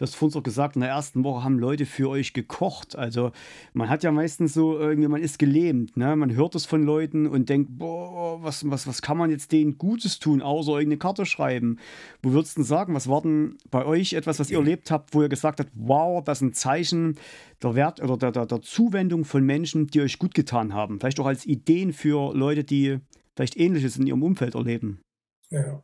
Du 0.00 0.06
hast 0.06 0.16
vorhin 0.16 0.40
auch 0.40 0.42
gesagt, 0.42 0.76
in 0.76 0.80
der 0.80 0.88
ersten 0.88 1.24
Woche 1.24 1.44
haben 1.44 1.58
Leute 1.58 1.84
für 1.84 2.08
euch 2.08 2.32
gekocht. 2.32 2.96
Also 2.96 3.32
man 3.74 3.90
hat 3.90 4.02
ja 4.02 4.10
meistens 4.10 4.54
so, 4.54 4.78
irgendwie, 4.78 5.08
man 5.08 5.20
ist 5.20 5.38
gelähmt. 5.38 5.94
Ne? 5.98 6.16
Man 6.16 6.34
hört 6.34 6.54
es 6.54 6.64
von 6.64 6.82
Leuten 6.82 7.26
und 7.26 7.50
denkt, 7.50 7.76
boah, 7.76 8.42
was, 8.42 8.64
was, 8.70 8.86
was 8.86 9.02
kann 9.02 9.18
man 9.18 9.28
jetzt 9.28 9.52
denen 9.52 9.76
Gutes 9.76 10.18
tun, 10.18 10.40
außer 10.40 10.72
irgendeine 10.72 10.96
Karte 10.96 11.26
schreiben? 11.26 11.76
Wo 12.22 12.32
würdest 12.32 12.56
du 12.56 12.60
denn 12.60 12.66
sagen, 12.66 12.94
was 12.94 13.10
war 13.10 13.20
denn 13.20 13.58
bei 13.70 13.84
euch 13.84 14.14
etwas, 14.14 14.40
was 14.40 14.50
ihr 14.50 14.56
erlebt 14.56 14.90
habt, 14.90 15.12
wo 15.12 15.20
ihr 15.20 15.28
gesagt 15.28 15.60
habt, 15.60 15.70
wow, 15.74 16.24
das 16.24 16.38
ist 16.38 16.48
ein 16.48 16.54
Zeichen 16.54 17.16
der 17.62 17.74
Wert 17.74 18.00
oder 18.00 18.16
der, 18.16 18.32
der, 18.32 18.46
der 18.46 18.62
Zuwendung 18.62 19.26
von 19.26 19.44
Menschen, 19.44 19.88
die 19.88 20.00
euch 20.00 20.18
gut 20.18 20.32
getan 20.32 20.72
haben? 20.72 20.98
Vielleicht 20.98 21.20
auch 21.20 21.26
als 21.26 21.44
Ideen 21.44 21.92
für 21.92 22.34
Leute, 22.34 22.64
die 22.64 23.00
vielleicht 23.36 23.58
Ähnliches 23.58 23.98
in 23.98 24.06
ihrem 24.06 24.22
Umfeld 24.22 24.54
erleben. 24.54 25.02
Ja. 25.50 25.82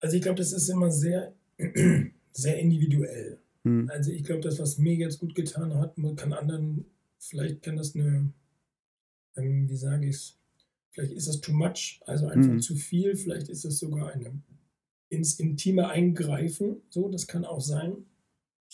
Also 0.00 0.14
ich 0.14 0.22
glaube, 0.22 0.36
das 0.36 0.52
ist 0.52 0.68
immer 0.68 0.90
sehr 0.90 1.32
sehr 2.32 2.58
individuell. 2.58 3.38
Hm. 3.64 3.90
Also 3.90 4.10
ich 4.10 4.24
glaube, 4.24 4.42
das, 4.42 4.58
was 4.58 4.78
mir 4.78 4.94
jetzt 4.94 5.20
gut 5.20 5.34
getan 5.34 5.74
hat, 5.74 5.96
kann 6.16 6.32
anderen, 6.32 6.86
vielleicht 7.18 7.62
kann 7.62 7.76
das 7.76 7.94
eine, 7.94 8.32
ähm, 9.36 9.68
wie 9.68 9.76
sage 9.76 10.08
ich 10.08 10.16
es, 10.16 10.38
vielleicht 10.90 11.12
ist 11.12 11.28
das 11.28 11.40
too 11.40 11.52
much, 11.52 12.00
also 12.06 12.26
einfach 12.26 12.52
hm. 12.52 12.60
zu 12.60 12.74
viel, 12.76 13.16
vielleicht 13.16 13.48
ist 13.48 13.64
es 13.64 13.78
sogar 13.78 14.12
eine 14.12 14.32
ins 15.08 15.38
intime 15.38 15.88
Eingreifen, 15.88 16.76
so, 16.88 17.08
das 17.08 17.26
kann 17.26 17.44
auch 17.44 17.60
sein. 17.60 18.06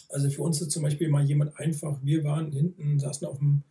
Also 0.08 0.30
für 0.30 0.42
uns 0.42 0.60
ist 0.60 0.70
zum 0.70 0.84
Beispiel 0.84 1.08
mal 1.08 1.24
jemand 1.24 1.58
einfach, 1.58 1.98
wir 2.04 2.22
waren 2.22 2.52
hinten, 2.52 3.00
saßen 3.00 3.26
auf 3.26 3.38
dem 3.38 3.64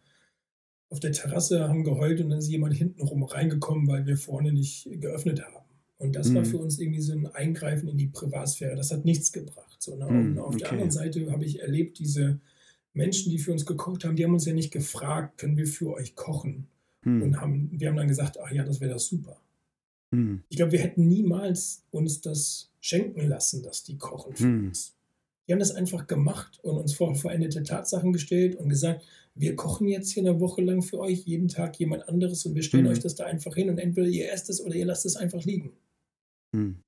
auf 0.89 0.99
der 0.99 1.11
Terrasse, 1.11 1.67
haben 1.67 1.83
geheult 1.83 2.21
und 2.21 2.29
dann 2.29 2.39
ist 2.39 2.47
jemand 2.47 2.73
hinten 2.73 3.01
rum 3.01 3.23
reingekommen, 3.23 3.87
weil 3.87 4.05
wir 4.05 4.17
vorne 4.17 4.53
nicht 4.53 4.87
geöffnet 5.01 5.43
haben. 5.43 5.66
Und 5.97 6.15
das 6.15 6.29
mhm. 6.29 6.35
war 6.35 6.45
für 6.45 6.57
uns 6.57 6.79
irgendwie 6.79 7.01
so 7.01 7.13
ein 7.13 7.27
Eingreifen 7.27 7.87
in 7.89 7.97
die 7.97 8.07
Privatsphäre. 8.07 8.75
Das 8.75 8.91
hat 8.91 9.05
nichts 9.05 9.31
gebracht. 9.31 9.81
So, 9.81 9.95
ne? 9.95 10.05
mhm, 10.05 10.37
auf 10.37 10.47
okay. 10.47 10.57
der 10.59 10.71
anderen 10.71 10.91
Seite 10.91 11.31
habe 11.31 11.45
ich 11.45 11.61
erlebt, 11.61 11.97
diese 11.99 12.39
Menschen, 12.93 13.31
die 13.31 13.39
für 13.39 13.51
uns 13.51 13.65
gekocht 13.65 14.05
haben, 14.05 14.15
die 14.15 14.23
haben 14.23 14.33
uns 14.33 14.45
ja 14.45 14.53
nicht 14.53 14.71
gefragt, 14.71 15.37
können 15.37 15.57
wir 15.57 15.67
für 15.67 15.93
euch 15.93 16.15
kochen? 16.15 16.67
Mhm. 17.03 17.21
Und 17.21 17.41
haben, 17.41 17.69
wir 17.71 17.89
haben 17.89 17.97
dann 17.97 18.07
gesagt, 18.07 18.37
ach 18.39 18.51
ja, 18.51 18.63
das 18.63 18.79
wäre 18.79 18.93
das 18.93 19.05
super. 19.05 19.37
Mhm. 20.11 20.43
Ich 20.49 20.57
glaube, 20.57 20.71
wir 20.73 20.79
hätten 20.79 21.07
niemals 21.07 21.83
uns 21.91 22.21
das 22.21 22.71
schenken 22.79 23.27
lassen, 23.27 23.63
dass 23.63 23.83
die 23.83 23.97
kochen 23.97 24.35
für 24.35 24.45
mhm. 24.45 24.67
uns. 24.67 24.93
Die 25.47 25.53
haben 25.53 25.59
das 25.59 25.71
einfach 25.71 26.07
gemacht 26.07 26.59
und 26.61 26.77
uns 26.77 26.93
vor 26.93 27.15
veränderte 27.15 27.63
Tatsachen 27.63 28.13
gestellt 28.13 28.55
und 28.55 28.69
gesagt, 28.69 29.05
wir 29.33 29.55
kochen 29.55 29.87
jetzt 29.87 30.11
hier 30.11 30.23
eine 30.23 30.39
Woche 30.39 30.61
lang 30.61 30.81
für 30.81 30.99
euch, 30.99 31.19
jeden 31.25 31.47
Tag 31.47 31.79
jemand 31.79 32.09
anderes 32.09 32.45
und 32.45 32.55
wir 32.55 32.63
stellen 32.63 32.85
mhm. 32.85 32.91
euch 32.91 32.99
das 32.99 33.15
da 33.15 33.25
einfach 33.25 33.55
hin 33.55 33.69
und 33.69 33.77
entweder 33.77 34.07
ihr 34.07 34.31
esst 34.31 34.49
es 34.49 34.61
oder 34.61 34.75
ihr 34.75 34.85
lasst 34.85 35.05
es 35.05 35.15
einfach 35.15 35.43
liegen. 35.45 35.71
Hm. 36.55 36.79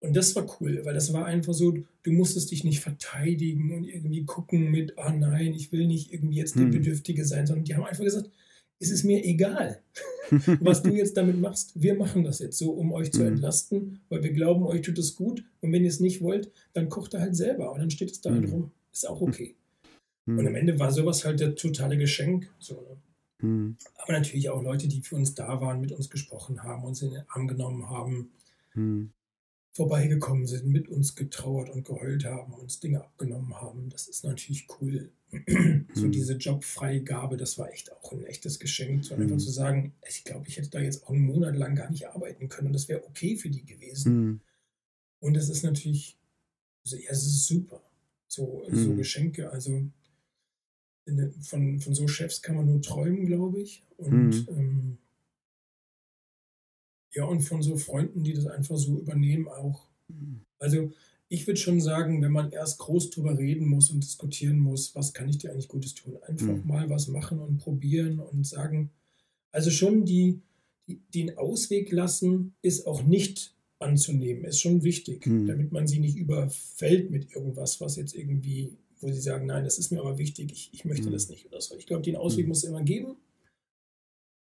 Und 0.00 0.16
das 0.16 0.36
war 0.36 0.46
cool, 0.60 0.84
weil 0.84 0.94
das 0.94 1.12
war 1.12 1.26
einfach 1.26 1.54
so, 1.54 1.72
du 1.72 2.12
musstest 2.12 2.52
dich 2.52 2.62
nicht 2.62 2.80
verteidigen 2.80 3.72
und 3.72 3.84
irgendwie 3.84 4.24
gucken 4.24 4.70
mit, 4.70 4.96
ah 4.96 5.12
oh 5.12 5.18
nein, 5.18 5.54
ich 5.54 5.72
will 5.72 5.86
nicht 5.86 6.12
irgendwie 6.12 6.36
jetzt 6.36 6.54
der 6.54 6.64
hm. 6.64 6.70
Bedürftige 6.70 7.24
sein, 7.24 7.46
sondern 7.46 7.64
die 7.64 7.74
haben 7.74 7.84
einfach 7.84 8.04
gesagt, 8.04 8.30
es 8.80 8.90
ist 8.90 9.02
mir 9.02 9.24
egal, 9.24 9.82
was 10.60 10.82
du 10.84 10.90
jetzt 10.90 11.16
damit 11.16 11.40
machst. 11.40 11.72
Wir 11.74 11.94
machen 11.94 12.22
das 12.22 12.38
jetzt 12.38 12.58
so, 12.58 12.70
um 12.70 12.92
euch 12.92 13.12
zu 13.12 13.20
hm. 13.20 13.34
entlasten, 13.34 14.00
weil 14.08 14.22
wir 14.22 14.32
glauben, 14.32 14.64
euch 14.66 14.82
tut 14.82 14.98
es 14.98 15.16
gut. 15.16 15.44
Und 15.60 15.72
wenn 15.72 15.82
ihr 15.82 15.90
es 15.90 15.98
nicht 15.98 16.22
wollt, 16.22 16.52
dann 16.74 16.88
kocht 16.88 17.14
er 17.14 17.20
halt 17.20 17.34
selber 17.34 17.72
und 17.72 17.80
dann 17.80 17.90
steht 17.90 18.12
es 18.12 18.20
da 18.20 18.30
halt 18.30 18.44
hm. 18.44 18.52
rum. 18.52 18.70
Ist 18.92 19.08
auch 19.08 19.20
okay. 19.20 19.56
Und 20.26 20.46
am 20.46 20.54
Ende 20.54 20.78
war 20.78 20.92
sowas 20.92 21.24
halt 21.24 21.40
der 21.40 21.54
totale 21.54 21.96
Geschenk. 21.96 22.50
So, 22.58 22.98
ne? 23.40 23.76
Aber 23.94 24.12
natürlich 24.12 24.50
auch 24.50 24.62
Leute, 24.62 24.86
die 24.86 25.00
für 25.00 25.16
uns 25.16 25.34
da 25.34 25.60
waren, 25.60 25.80
mit 25.80 25.92
uns 25.92 26.10
gesprochen 26.10 26.62
haben, 26.62 26.84
uns 26.84 27.00
in 27.00 27.10
den 27.10 27.22
Arm 27.28 27.48
genommen 27.48 27.88
haben 27.88 28.30
hm. 28.78 29.10
vorbeigekommen 29.72 30.46
sind, 30.46 30.66
mit 30.66 30.88
uns 30.88 31.14
getrauert 31.14 31.70
und 31.70 31.84
geheult 31.84 32.24
haben, 32.24 32.54
uns 32.54 32.80
Dinge 32.80 33.00
abgenommen 33.00 33.54
haben. 33.54 33.90
Das 33.90 34.08
ist 34.08 34.24
natürlich 34.24 34.66
cool. 34.80 35.10
so 35.94 36.02
hm. 36.02 36.12
diese 36.12 36.34
Jobfreigabe, 36.34 37.36
das 37.36 37.58
war 37.58 37.70
echt 37.70 37.92
auch 37.92 38.12
ein 38.12 38.24
echtes 38.24 38.58
Geschenk, 38.58 39.04
so 39.04 39.14
hm. 39.14 39.22
einfach 39.22 39.38
zu 39.38 39.50
sagen, 39.50 39.92
ich 40.08 40.24
glaube, 40.24 40.48
ich 40.48 40.56
hätte 40.56 40.70
da 40.70 40.80
jetzt 40.80 41.04
auch 41.04 41.10
einen 41.10 41.26
Monat 41.26 41.56
lang 41.56 41.74
gar 41.74 41.90
nicht 41.90 42.08
arbeiten 42.08 42.48
können 42.48 42.68
und 42.68 42.72
das 42.72 42.88
wäre 42.88 43.04
okay 43.04 43.36
für 43.36 43.50
die 43.50 43.64
gewesen. 43.64 44.12
Hm. 44.12 44.40
Und 45.20 45.34
das 45.34 45.48
ist 45.48 45.64
natürlich, 45.64 46.16
also, 46.84 46.96
ja, 46.96 47.10
es 47.10 47.26
ist 47.26 47.46
super. 47.46 47.82
So, 48.26 48.64
so 48.70 48.90
hm. 48.90 48.96
Geschenke, 48.96 49.50
also 49.50 49.90
von, 51.40 51.80
von 51.80 51.94
so 51.94 52.06
Chefs 52.08 52.42
kann 52.42 52.56
man 52.56 52.66
nur 52.66 52.82
träumen, 52.82 53.26
glaube 53.26 53.60
ich. 53.60 53.84
Und 53.96 54.32
hm. 54.32 54.46
ähm, 54.50 54.98
ja, 57.14 57.24
und 57.24 57.40
von 57.40 57.62
so 57.62 57.76
Freunden, 57.76 58.22
die 58.22 58.34
das 58.34 58.46
einfach 58.46 58.76
so 58.76 58.98
übernehmen 58.98 59.48
auch. 59.48 59.88
Also 60.58 60.92
ich 61.28 61.46
würde 61.46 61.60
schon 61.60 61.80
sagen, 61.80 62.22
wenn 62.22 62.32
man 62.32 62.50
erst 62.50 62.78
groß 62.78 63.10
drüber 63.10 63.38
reden 63.38 63.66
muss 63.66 63.90
und 63.90 64.02
diskutieren 64.02 64.58
muss, 64.58 64.94
was 64.94 65.12
kann 65.12 65.28
ich 65.28 65.38
dir 65.38 65.50
eigentlich 65.50 65.68
Gutes 65.68 65.94
tun? 65.94 66.16
Einfach 66.26 66.46
mhm. 66.46 66.66
mal 66.66 66.88
was 66.90 67.08
machen 67.08 67.38
und 67.38 67.58
probieren 67.58 68.18
und 68.18 68.46
sagen, 68.46 68.90
also 69.52 69.70
schon 69.70 70.04
die, 70.04 70.40
die, 70.86 71.00
den 71.14 71.36
Ausweg 71.36 71.92
lassen, 71.92 72.54
ist 72.62 72.86
auch 72.86 73.02
nicht 73.02 73.54
anzunehmen, 73.78 74.44
ist 74.44 74.60
schon 74.60 74.82
wichtig, 74.82 75.26
mhm. 75.26 75.46
damit 75.46 75.70
man 75.70 75.86
sie 75.86 76.00
nicht 76.00 76.16
überfällt 76.16 77.10
mit 77.10 77.30
irgendwas, 77.34 77.80
was 77.80 77.96
jetzt 77.96 78.14
irgendwie, 78.14 78.76
wo 79.00 79.10
sie 79.12 79.20
sagen, 79.20 79.46
nein, 79.46 79.64
das 79.64 79.78
ist 79.78 79.92
mir 79.92 80.00
aber 80.00 80.18
wichtig, 80.18 80.50
ich, 80.52 80.70
ich 80.72 80.84
möchte 80.84 81.08
mhm. 81.08 81.12
das 81.12 81.28
nicht 81.28 81.46
oder 81.46 81.60
so. 81.60 81.76
Ich 81.76 81.86
glaube, 81.86 82.02
den 82.02 82.16
Ausweg 82.16 82.46
mhm. 82.46 82.48
muss 82.48 82.64
es 82.64 82.64
immer 82.64 82.82
geben 82.82 83.16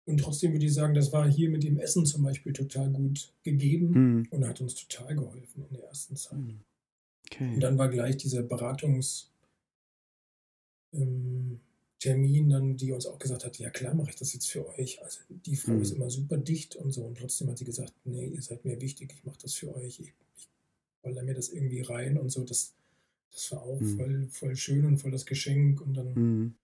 und 0.05 0.19
trotzdem 0.19 0.51
würde 0.51 0.65
ich 0.65 0.73
sagen, 0.73 0.93
das 0.93 1.11
war 1.11 1.29
hier 1.29 1.49
mit 1.49 1.63
dem 1.63 1.79
Essen 1.79 2.05
zum 2.05 2.23
Beispiel 2.23 2.53
total 2.53 2.89
gut 2.89 3.31
gegeben 3.43 3.89
mhm. 3.89 4.27
und 4.31 4.47
hat 4.47 4.61
uns 4.61 4.75
total 4.75 5.15
geholfen 5.15 5.65
in 5.69 5.75
der 5.77 5.87
ersten 5.87 6.15
Zeit. 6.15 6.33
Hm. 6.33 6.59
Okay. 7.31 7.53
Und 7.53 7.59
dann 7.61 7.77
war 7.77 7.87
gleich 7.87 8.17
dieser 8.17 8.41
Beratungstermin, 8.41 9.29
ähm, 10.93 12.49
dann, 12.49 12.77
die 12.77 12.91
uns 12.91 13.05
auch 13.05 13.19
gesagt 13.19 13.45
hat, 13.45 13.59
ja 13.59 13.69
klar 13.69 13.93
mache 13.93 14.09
ich 14.09 14.15
das 14.15 14.33
jetzt 14.33 14.49
für 14.49 14.67
euch. 14.77 15.01
Also 15.03 15.19
die 15.29 15.55
Frau 15.55 15.73
mhm. 15.73 15.81
ist 15.81 15.91
immer 15.91 16.09
super 16.09 16.37
dicht 16.37 16.75
und 16.75 16.91
so. 16.91 17.03
Und 17.03 17.17
trotzdem 17.17 17.49
hat 17.49 17.59
sie 17.59 17.65
gesagt, 17.65 17.93
nee, 18.03 18.25
ihr 18.25 18.41
seid 18.41 18.65
mir 18.65 18.81
wichtig, 18.81 19.13
ich 19.15 19.23
mache 19.23 19.39
das 19.41 19.53
für 19.53 19.73
euch. 19.75 19.99
Ich, 19.99 20.13
ich 20.35 20.49
baller 21.03 21.23
mir 21.23 21.35
das 21.35 21.49
irgendwie 21.49 21.81
rein 21.81 22.17
und 22.17 22.29
so. 22.29 22.43
Das, 22.43 22.73
das 23.31 23.51
war 23.51 23.61
auch 23.61 23.79
mhm. 23.79 23.97
voll, 23.97 24.27
voll 24.31 24.55
schön 24.55 24.85
und 24.85 24.97
voll 24.97 25.11
das 25.11 25.25
Geschenk. 25.27 25.79
Und 25.79 25.93
dann 25.93 26.15
hm. 26.15 26.55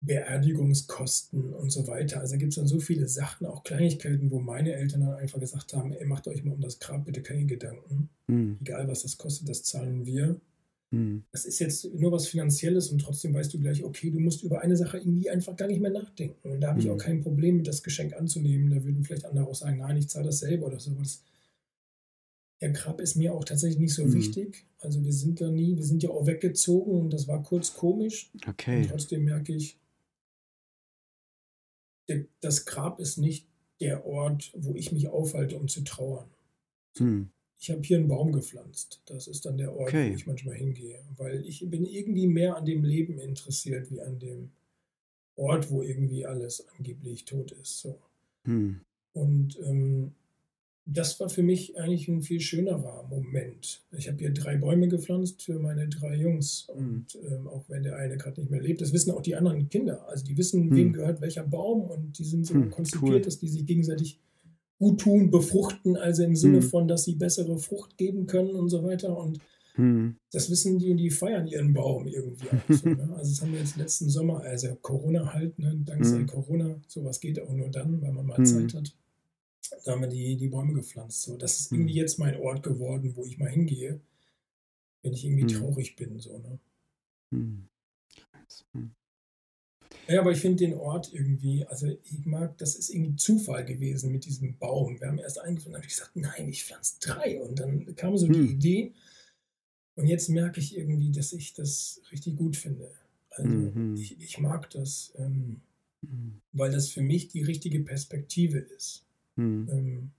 Beerdigungskosten 0.00 1.52
und 1.54 1.70
so 1.70 1.86
weiter. 1.86 2.20
Also 2.20 2.36
gibt 2.36 2.50
es 2.50 2.56
dann 2.56 2.66
so 2.66 2.78
viele 2.78 3.08
Sachen, 3.08 3.46
auch 3.46 3.64
Kleinigkeiten, 3.64 4.30
wo 4.30 4.38
meine 4.38 4.74
Eltern 4.74 5.00
dann 5.00 5.14
einfach 5.14 5.40
gesagt 5.40 5.72
haben, 5.74 5.92
ey, 5.92 6.06
macht 6.06 6.28
euch 6.28 6.44
mal 6.44 6.52
um 6.52 6.60
das 6.60 6.78
Grab 6.78 7.04
bitte 7.04 7.22
keine 7.22 7.46
Gedanken. 7.46 8.10
Mhm. 8.26 8.58
Egal 8.60 8.88
was 8.88 9.02
das 9.02 9.18
kostet, 9.18 9.48
das 9.48 9.64
zahlen 9.64 10.06
wir. 10.06 10.40
Mhm. 10.90 11.24
Das 11.32 11.44
ist 11.44 11.58
jetzt 11.58 11.92
nur 11.94 12.12
was 12.12 12.28
Finanzielles 12.28 12.90
und 12.90 13.00
trotzdem 13.00 13.34
weißt 13.34 13.52
du 13.52 13.58
gleich, 13.58 13.82
okay, 13.82 14.10
du 14.10 14.20
musst 14.20 14.42
über 14.42 14.60
eine 14.60 14.76
Sache 14.76 14.98
irgendwie 14.98 15.30
einfach 15.30 15.56
gar 15.56 15.66
nicht 15.66 15.80
mehr 15.80 15.90
nachdenken. 15.90 16.50
Und 16.50 16.60
da 16.60 16.68
habe 16.68 16.80
ich 16.80 16.88
auch 16.88 16.94
hm. 16.94 17.00
kein 17.00 17.20
Problem 17.22 17.56
mit, 17.56 17.66
das 17.66 17.82
Geschenk 17.82 18.14
anzunehmen. 18.14 18.70
Da 18.70 18.84
würden 18.84 19.02
vielleicht 19.02 19.24
andere 19.24 19.46
auch 19.46 19.54
sagen, 19.54 19.78
nein, 19.78 19.96
ich 19.96 20.08
zahle 20.08 20.26
das 20.26 20.38
selber 20.40 20.66
oder 20.66 20.78
sowas. 20.78 21.22
Der 22.60 22.70
Grab 22.70 23.00
ist 23.00 23.16
mir 23.16 23.34
auch 23.34 23.44
tatsächlich 23.44 23.80
nicht 23.80 23.94
so 23.94 24.04
mhm. 24.04 24.14
wichtig. 24.14 24.64
Also 24.78 25.04
wir 25.04 25.12
sind 25.12 25.40
da 25.40 25.50
nie, 25.50 25.76
wir 25.76 25.84
sind 25.84 26.02
ja 26.02 26.10
auch 26.10 26.26
weggezogen 26.26 27.00
und 27.00 27.12
das 27.12 27.26
war 27.28 27.42
kurz 27.42 27.74
komisch. 27.74 28.30
Okay. 28.46 28.82
Und 28.82 28.90
trotzdem 28.90 29.24
merke 29.24 29.52
ich, 29.54 29.78
das 32.40 32.66
Grab 32.66 33.00
ist 33.00 33.18
nicht 33.18 33.46
der 33.80 34.06
Ort, 34.06 34.52
wo 34.54 34.74
ich 34.74 34.92
mich 34.92 35.08
aufhalte, 35.08 35.56
um 35.58 35.68
zu 35.68 35.82
trauern. 35.82 36.28
Hm. 36.98 37.30
Ich 37.58 37.70
habe 37.70 37.82
hier 37.82 37.98
einen 37.98 38.08
Baum 38.08 38.32
gepflanzt. 38.32 39.02
Das 39.06 39.26
ist 39.26 39.46
dann 39.46 39.56
der 39.56 39.74
Ort, 39.74 39.88
okay. 39.88 40.10
wo 40.10 40.14
ich 40.14 40.26
manchmal 40.26 40.56
hingehe, 40.56 41.02
weil 41.16 41.44
ich 41.46 41.68
bin 41.68 41.84
irgendwie 41.84 42.26
mehr 42.26 42.56
an 42.56 42.64
dem 42.64 42.84
Leben 42.84 43.18
interessiert, 43.18 43.90
wie 43.90 44.00
an 44.00 44.18
dem 44.18 44.50
Ort, 45.36 45.70
wo 45.70 45.82
irgendwie 45.82 46.26
alles 46.26 46.66
angeblich 46.76 47.24
tot 47.24 47.52
ist. 47.52 47.80
So. 47.80 47.98
Hm. 48.44 48.80
Und 49.12 49.58
ähm, 49.60 50.14
das 50.88 51.18
war 51.18 51.28
für 51.28 51.42
mich 51.42 51.76
eigentlich 51.78 52.06
ein 52.06 52.22
viel 52.22 52.40
schönerer 52.40 53.06
Moment. 53.10 53.82
Ich 53.90 54.06
habe 54.06 54.18
hier 54.18 54.32
drei 54.32 54.56
Bäume 54.56 54.86
gepflanzt 54.86 55.42
für 55.42 55.58
meine 55.58 55.88
drei 55.88 56.14
Jungs. 56.14 56.68
Mhm. 56.72 56.86
Und 56.86 57.18
ähm, 57.28 57.48
auch 57.48 57.64
wenn 57.68 57.82
der 57.82 57.96
eine 57.96 58.16
gerade 58.16 58.40
nicht 58.40 58.50
mehr 58.50 58.62
lebt, 58.62 58.80
das 58.80 58.92
wissen 58.92 59.10
auch 59.10 59.20
die 59.20 59.34
anderen 59.34 59.68
Kinder. 59.68 60.08
Also 60.08 60.24
die 60.24 60.38
wissen, 60.38 60.68
mhm. 60.68 60.76
wem 60.76 60.92
gehört 60.92 61.20
welcher 61.20 61.42
Baum 61.42 61.82
und 61.82 62.16
die 62.18 62.24
sind 62.24 62.46
so 62.46 62.54
mhm, 62.54 62.70
konzipiert, 62.70 63.14
cool. 63.14 63.20
dass 63.20 63.40
die 63.40 63.48
sich 63.48 63.66
gegenseitig 63.66 64.20
gut 64.78 65.00
tun, 65.00 65.30
befruchten, 65.30 65.96
also 65.96 66.22
im 66.22 66.36
Sinne 66.36 66.58
mhm. 66.58 66.62
von, 66.62 66.86
dass 66.86 67.04
sie 67.04 67.16
bessere 67.16 67.58
Frucht 67.58 67.96
geben 67.96 68.26
können 68.26 68.54
und 68.54 68.68
so 68.68 68.84
weiter. 68.84 69.18
Und 69.18 69.40
mhm. 69.76 70.18
das 70.30 70.50
wissen 70.50 70.78
die 70.78 70.92
und 70.92 70.98
die 70.98 71.10
feiern 71.10 71.48
ihren 71.48 71.72
Baum 71.72 72.06
irgendwie 72.06 72.46
so. 72.68 72.88
Ne? 72.88 73.12
Also 73.16 73.32
das 73.32 73.42
haben 73.42 73.52
wir 73.52 73.58
jetzt 73.58 73.76
letzten 73.76 74.08
Sommer, 74.08 74.42
also 74.42 74.76
Corona 74.82 75.32
halt, 75.34 75.58
ne? 75.58 75.76
dank 75.84 76.04
sei 76.04 76.18
mhm. 76.18 76.26
Corona, 76.28 76.80
sowas 76.86 77.18
geht 77.18 77.42
auch 77.42 77.52
nur 77.52 77.70
dann, 77.70 78.00
weil 78.00 78.12
man 78.12 78.26
mal 78.26 78.46
Zeit 78.46 78.72
hat 78.72 78.94
da 79.84 79.92
haben 79.92 80.02
wir 80.02 80.08
die, 80.08 80.36
die 80.36 80.48
Bäume 80.48 80.74
gepflanzt. 80.74 81.22
So, 81.22 81.36
das 81.36 81.60
ist 81.60 81.72
irgendwie 81.72 81.94
hm. 81.94 81.98
jetzt 81.98 82.18
mein 82.18 82.36
Ort 82.40 82.62
geworden, 82.62 83.12
wo 83.16 83.24
ich 83.24 83.38
mal 83.38 83.50
hingehe, 83.50 84.00
wenn 85.02 85.12
ich 85.12 85.24
irgendwie 85.24 85.52
hm. 85.52 85.60
traurig 85.60 85.96
bin. 85.96 86.18
So, 86.18 86.38
ne? 86.38 86.58
Hm. 87.30 87.68
hm. 88.72 88.90
Ja, 90.08 90.20
aber 90.20 90.30
ich 90.30 90.38
finde 90.38 90.64
den 90.64 90.74
Ort 90.74 91.12
irgendwie, 91.12 91.64
also 91.66 91.86
ich 91.86 92.24
mag, 92.24 92.56
das 92.58 92.76
ist 92.76 92.90
irgendwie 92.90 93.16
Zufall 93.16 93.64
gewesen 93.64 94.12
mit 94.12 94.24
diesem 94.24 94.56
Baum. 94.56 95.00
Wir 95.00 95.08
haben 95.08 95.18
erst 95.18 95.40
eingefunden, 95.40 95.76
habe 95.76 95.86
ich 95.86 95.94
gesagt, 95.94 96.14
nein, 96.14 96.48
ich 96.48 96.64
pflanze 96.64 96.96
drei. 97.00 97.40
Und 97.40 97.58
dann 97.58 97.96
kam 97.96 98.16
so 98.16 98.28
die 98.28 98.34
hm. 98.34 98.50
Idee. 98.50 98.94
Und 99.96 100.06
jetzt 100.06 100.28
merke 100.28 100.60
ich 100.60 100.76
irgendwie, 100.76 101.10
dass 101.10 101.32
ich 101.32 101.54
das 101.54 102.02
richtig 102.12 102.36
gut 102.36 102.56
finde. 102.56 102.92
Also 103.30 103.48
mhm. 103.48 103.96
ich, 103.96 104.20
ich 104.20 104.38
mag 104.38 104.70
das, 104.70 105.12
ähm, 105.16 105.60
mhm. 106.02 106.40
weil 106.52 106.70
das 106.70 106.88
für 106.88 107.02
mich 107.02 107.28
die 107.28 107.42
richtige 107.42 107.80
Perspektive 107.80 108.58
ist. 108.58 109.04
Mhm. 109.36 109.68
Ähm, 109.70 110.10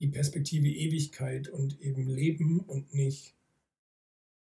die 0.00 0.08
Perspektive 0.08 0.68
Ewigkeit 0.68 1.48
und 1.48 1.80
eben 1.80 2.06
Leben 2.08 2.60
und 2.60 2.94
nicht 2.94 3.34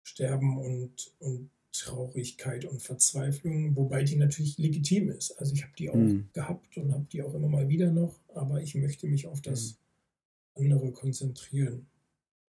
Sterben 0.04 0.58
und, 0.58 1.14
und 1.20 1.50
Traurigkeit 1.72 2.66
und 2.66 2.82
Verzweiflung, 2.82 3.76
wobei 3.76 4.04
die 4.04 4.16
natürlich 4.16 4.58
legitim 4.58 5.10
ist. 5.10 5.32
Also 5.40 5.54
ich 5.54 5.64
habe 5.64 5.74
die 5.78 5.90
auch 5.90 5.96
mhm. 5.96 6.30
gehabt 6.34 6.78
und 6.78 6.94
habe 6.94 7.06
die 7.12 7.22
auch 7.22 7.34
immer 7.34 7.48
mal 7.48 7.68
wieder 7.68 7.92
noch, 7.92 8.20
aber 8.34 8.62
ich 8.62 8.76
möchte 8.76 9.08
mich 9.08 9.28
auf 9.28 9.42
das 9.42 9.78
mhm. 10.56 10.64
andere 10.64 10.92
konzentrieren. 10.92 11.88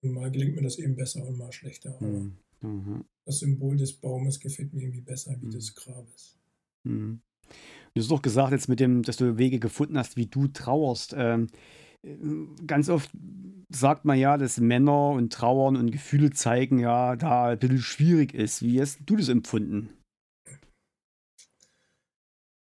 Und 0.03 0.13
mal 0.13 0.31
gelingt 0.31 0.57
mir 0.57 0.63
das 0.63 0.79
eben 0.79 0.95
besser 0.95 1.27
und 1.27 1.39
mal 1.39 1.53
schlechter. 1.53 1.97
Aber 1.97 2.31
mhm. 2.61 3.05
das 3.25 3.39
Symbol 3.39 3.77
des 3.77 3.95
Baumes 3.95 4.39
gefällt 4.39 4.73
mir 4.73 4.83
irgendwie 4.83 5.01
besser 5.01 5.37
wie 5.41 5.47
mhm. 5.47 5.51
des 5.51 5.75
Grabes. 5.75 6.37
Mhm. 6.85 7.21
Du 7.95 8.01
hast 8.03 8.11
doch 8.11 8.23
gesagt, 8.23 8.53
jetzt 8.53 8.69
mit 8.69 8.81
dem, 8.81 9.03
dass 9.03 9.17
du 9.17 9.39
Wege 9.39 9.59
gefunden 9.59 9.97
hast, 9.97 10.17
wie 10.17 10.27
du 10.27 10.49
trauerst. 10.49 11.15
Ähm, 11.17 11.49
ganz 12.67 12.89
oft 12.89 13.11
sagt 13.71 14.05
man 14.05 14.19
ja, 14.19 14.37
dass 14.37 14.61
Männer 14.61 15.11
und 15.11 15.33
Trauern 15.33 15.77
und 15.77 15.91
Gefühle 15.91 16.31
zeigen 16.31 16.79
ja 16.79 17.17
da 17.17 17.47
ein 17.47 17.59
bisschen 17.59 17.79
schwierig 17.79 18.35
ist. 18.35 18.63
Wie 18.63 18.81
hast 18.81 19.01
du 19.07 19.17
das 19.17 19.29
empfunden? 19.29 19.96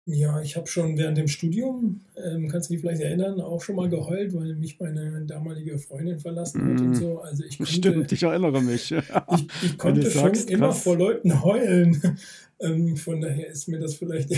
Ja, 0.05 0.41
ich 0.43 0.57
habe 0.57 0.67
schon 0.67 0.99
während 0.99 1.17
dem 1.17 1.29
Studium, 1.29 2.01
ähm, 2.17 2.49
kannst 2.49 2.69
du 2.69 2.75
dich 2.75 2.81
vielleicht 2.81 3.03
erinnern, 3.03 3.41
auch 3.41 3.63
schon 3.63 3.77
mal 3.77 3.89
geheult, 3.89 4.35
weil 4.35 4.57
mich 4.57 4.81
meine 4.81 5.25
damalige 5.27 5.79
Freundin 5.79 6.19
verlassen 6.19 6.61
hat 6.61 6.81
mm. 6.81 6.85
und 6.85 6.89
mhm. 6.89 6.95
so. 6.95 7.21
Also 7.21 7.45
ich 7.45 7.57
konnte, 7.57 7.73
Stimmt, 7.73 8.11
ich 8.11 8.23
erinnere 8.25 8.61
mich. 8.63 8.91
ich, 8.91 9.47
ich 9.63 9.79
konnte 9.79 10.03
schon 10.03 10.23
sagst, 10.23 10.51
immer 10.51 10.73
vor 10.73 10.97
Leuten 10.97 11.45
heulen. 11.45 12.19
ähm, 12.59 12.97
von 12.97 13.21
daher 13.21 13.47
ist 13.47 13.69
mir 13.69 13.79
das 13.79 13.95
vielleicht, 13.95 14.35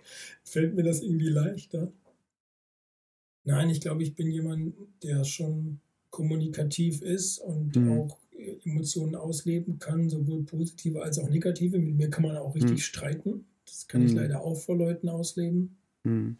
fällt 0.44 0.76
mir 0.76 0.84
das 0.84 1.02
irgendwie 1.02 1.30
leichter. 1.30 1.90
Nein, 3.42 3.70
ich 3.70 3.80
glaube, 3.80 4.04
ich 4.04 4.14
bin 4.14 4.30
jemand, 4.30 4.74
der 5.02 5.24
schon 5.24 5.80
kommunikativ 6.10 7.02
ist 7.02 7.38
und 7.38 7.74
mhm. 7.74 7.92
auch 7.92 8.18
Emotionen 8.64 9.16
ausleben 9.16 9.80
kann, 9.80 10.08
sowohl 10.08 10.44
positive 10.44 11.02
als 11.02 11.18
auch 11.18 11.28
negative. 11.28 11.80
Mit 11.80 11.96
mir 11.96 12.08
kann 12.08 12.22
man 12.22 12.36
auch 12.36 12.54
richtig 12.54 12.70
mhm. 12.70 12.78
streiten. 12.78 13.46
Das 13.68 13.86
kann 13.88 14.02
mhm. 14.02 14.06
ich 14.08 14.12
leider 14.14 14.42
auch 14.42 14.56
vor 14.56 14.76
Leuten 14.76 15.08
ausleben. 15.08 15.76
Mhm. 16.04 16.38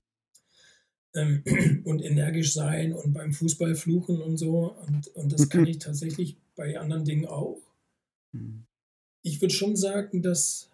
Ähm, 1.14 1.42
und 1.84 2.02
energisch 2.02 2.52
sein 2.52 2.92
und 2.92 3.12
beim 3.12 3.32
Fußball 3.32 3.74
fluchen 3.74 4.20
und 4.20 4.36
so. 4.36 4.76
Und, 4.86 5.08
und 5.08 5.32
das 5.32 5.48
kann 5.48 5.66
ich 5.66 5.78
tatsächlich 5.78 6.36
bei 6.56 6.78
anderen 6.78 7.04
Dingen 7.04 7.26
auch. 7.26 7.60
Mhm. 8.32 8.64
Ich 9.22 9.40
würde 9.40 9.54
schon 9.54 9.76
sagen, 9.76 10.22
dass 10.22 10.70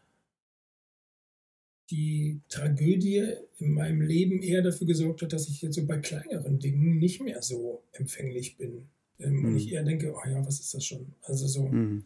die 1.90 2.40
Tragödie 2.48 3.34
in 3.58 3.72
meinem 3.72 4.00
Leben 4.00 4.42
eher 4.42 4.62
dafür 4.62 4.86
gesorgt 4.86 5.22
hat, 5.22 5.32
dass 5.32 5.48
ich 5.48 5.60
jetzt 5.62 5.74
so 5.74 5.84
bei 5.84 5.98
kleineren 5.98 6.58
Dingen 6.58 6.98
nicht 6.98 7.20
mehr 7.22 7.42
so 7.42 7.82
empfänglich 7.92 8.56
bin. 8.56 8.88
Ähm, 9.18 9.40
mhm. 9.40 9.44
Und 9.44 9.56
ich 9.56 9.70
eher 9.70 9.84
denke, 9.84 10.14
oh 10.14 10.28
ja, 10.28 10.44
was 10.46 10.60
ist 10.60 10.74
das 10.74 10.84
schon? 10.84 11.14
Also 11.22 11.46
so, 11.46 11.68
mhm. 11.68 12.04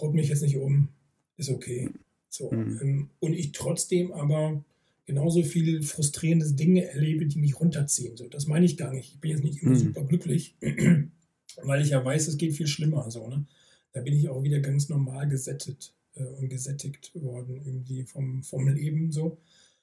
haut 0.00 0.14
mich 0.14 0.28
jetzt 0.28 0.42
nicht 0.42 0.56
um, 0.56 0.88
ist 1.36 1.50
okay. 1.50 1.88
So, 2.30 2.50
mhm. 2.50 3.10
und 3.18 3.34
ich 3.34 3.52
trotzdem 3.52 4.12
aber 4.12 4.64
genauso 5.04 5.42
viele 5.42 5.82
frustrierende 5.82 6.52
Dinge 6.52 6.84
erlebe, 6.84 7.26
die 7.26 7.38
mich 7.38 7.58
runterziehen. 7.58 8.16
So, 8.16 8.28
das 8.28 8.46
meine 8.46 8.64
ich 8.64 8.76
gar 8.76 8.92
nicht. 8.92 9.14
Ich 9.14 9.20
bin 9.20 9.32
jetzt 9.32 9.42
nicht 9.42 9.62
immer 9.62 9.72
mhm. 9.72 9.78
super 9.78 10.04
glücklich, 10.04 10.54
weil 11.62 11.82
ich 11.82 11.90
ja 11.90 12.04
weiß, 12.04 12.28
es 12.28 12.38
geht 12.38 12.54
viel 12.54 12.68
schlimmer. 12.68 13.10
So, 13.10 13.26
ne? 13.26 13.44
Da 13.92 14.00
bin 14.02 14.14
ich 14.14 14.28
auch 14.28 14.44
wieder 14.44 14.60
ganz 14.60 14.88
normal 14.88 15.28
gesättet 15.28 15.92
äh, 16.14 16.22
und 16.22 16.48
gesättigt 16.48 17.10
worden, 17.14 17.60
irgendwie 17.64 18.04
vom, 18.04 18.44
vom 18.44 18.68
Leben 18.68 19.10
so. 19.10 19.38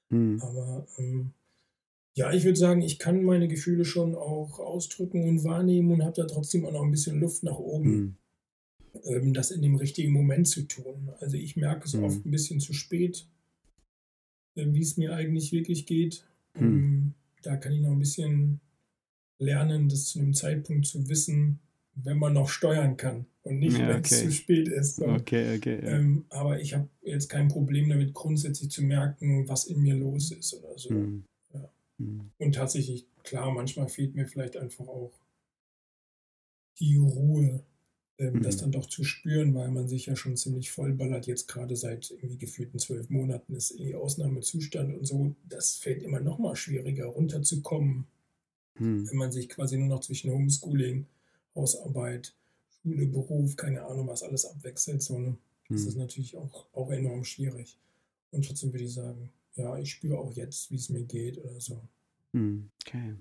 Mhm. 0.09 0.41
Aber 0.41 0.87
ähm, 0.97 1.31
ja, 2.13 2.31
ich 2.31 2.45
würde 2.45 2.57
sagen, 2.57 2.81
ich 2.81 2.97
kann 2.97 3.23
meine 3.23 3.49
Gefühle 3.49 3.83
schon 3.83 4.15
auch 4.15 4.59
ausdrücken 4.59 5.27
und 5.27 5.43
wahrnehmen 5.43 5.91
und 5.91 6.03
habe 6.03 6.15
da 6.21 6.25
trotzdem 6.25 6.65
auch 6.65 6.71
noch 6.71 6.83
ein 6.83 6.91
bisschen 6.91 7.19
Luft 7.19 7.43
nach 7.43 7.59
oben, 7.59 7.89
mhm. 7.89 8.15
Ähm, 9.05 9.33
das 9.33 9.51
in 9.51 9.61
dem 9.61 9.75
richtigen 9.75 10.11
Moment 10.11 10.47
zu 10.47 10.63
tun. 10.63 11.09
Also 11.19 11.37
ich 11.37 11.55
merke 11.55 11.85
es 11.85 11.93
mhm. 11.93 12.03
oft 12.03 12.25
ein 12.25 12.31
bisschen 12.31 12.59
zu 12.59 12.73
spät, 12.73 13.27
äh, 14.55 14.65
wie 14.67 14.81
es 14.81 14.97
mir 14.97 15.13
eigentlich 15.13 15.51
wirklich 15.51 15.85
geht. 15.85 16.25
Mhm. 16.55 16.63
Ähm, 16.63 17.13
da 17.43 17.57
kann 17.57 17.73
ich 17.73 17.81
noch 17.81 17.91
ein 17.91 17.99
bisschen 17.99 18.59
lernen, 19.39 19.89
das 19.89 20.05
zu 20.07 20.19
einem 20.19 20.33
Zeitpunkt 20.33 20.85
zu 20.85 21.07
wissen, 21.09 21.59
wenn 21.95 22.17
man 22.17 22.33
noch 22.33 22.49
steuern 22.49 22.97
kann 22.97 23.25
und 23.43 23.59
nicht, 23.59 23.77
ja, 23.77 23.87
wenn 23.87 24.01
es 24.01 24.09
zu 24.09 24.31
spät 24.31 24.67
ist. 24.67 24.97
So. 24.97 25.07
Okay, 25.07 25.57
okay. 25.57 25.79
Ja. 25.83 25.97
Ähm, 25.97 26.25
aber 26.29 26.59
ich 26.59 26.73
habe 26.73 26.87
jetzt 27.01 27.29
kein 27.29 27.47
Problem 27.47 27.89
damit, 27.89 28.13
grundsätzlich 28.13 28.69
zu 28.69 28.83
merken, 28.83 29.47
was 29.47 29.65
in 29.65 29.81
mir 29.81 29.95
los 29.95 30.31
ist 30.31 30.53
oder 30.53 30.77
so. 30.77 30.93
Mhm. 30.93 31.23
Ja. 31.53 31.69
Mhm. 31.97 32.31
Und 32.37 32.55
tatsächlich, 32.55 33.07
klar, 33.23 33.51
manchmal 33.51 33.87
fehlt 33.87 34.15
mir 34.15 34.27
vielleicht 34.27 34.57
einfach 34.57 34.87
auch 34.87 35.13
die 36.79 36.97
Ruhe, 36.97 37.63
ähm, 38.19 38.35
mhm. 38.35 38.41
das 38.43 38.57
dann 38.57 38.71
doch 38.71 38.87
zu 38.87 39.03
spüren, 39.03 39.53
weil 39.53 39.69
man 39.69 39.87
sich 39.87 40.07
ja 40.07 40.15
schon 40.15 40.37
ziemlich 40.37 40.71
vollballert. 40.71 41.27
Jetzt 41.27 41.47
gerade 41.47 41.75
seit 41.75 42.11
irgendwie 42.11 42.37
gefühlten 42.37 42.79
zwölf 42.79 43.09
Monaten 43.09 43.55
ist 43.55 43.79
eh 43.79 43.95
Ausnahmezustand 43.95 44.97
und 44.97 45.05
so. 45.05 45.35
Das 45.47 45.77
fällt 45.77 46.03
immer 46.03 46.19
noch 46.19 46.39
mal 46.39 46.55
schwieriger, 46.55 47.05
runterzukommen, 47.05 48.05
mhm. 48.79 49.09
wenn 49.09 49.17
man 49.17 49.31
sich 49.31 49.49
quasi 49.49 49.77
nur 49.77 49.87
noch 49.87 50.01
zwischen 50.01 50.31
Homeschooling 50.31 51.05
Hausarbeit, 51.57 52.33
Schule, 52.69 53.07
Beruf, 53.07 53.55
keine 53.55 53.83
Ahnung, 53.85 54.07
was 54.07 54.23
alles 54.23 54.45
abwechselt. 54.45 55.01
So, 55.01 55.19
ne? 55.19 55.37
Das 55.69 55.81
hm. 55.81 55.87
ist 55.89 55.97
natürlich 55.97 56.37
auch, 56.37 56.67
auch 56.71 56.91
enorm 56.91 57.25
schwierig. 57.25 57.77
Und 58.31 58.45
trotzdem 58.45 58.71
würde 58.71 58.85
ich 58.85 58.93
sagen, 58.93 59.31
ja, 59.55 59.77
ich 59.77 59.91
spüre 59.91 60.19
auch 60.19 60.31
jetzt, 60.33 60.71
wie 60.71 60.75
es 60.75 60.89
mir 60.89 61.03
geht 61.03 61.43
oder 61.43 61.59
so. 61.59 61.81
Hm, 62.33 62.69
okay. 62.85 63.15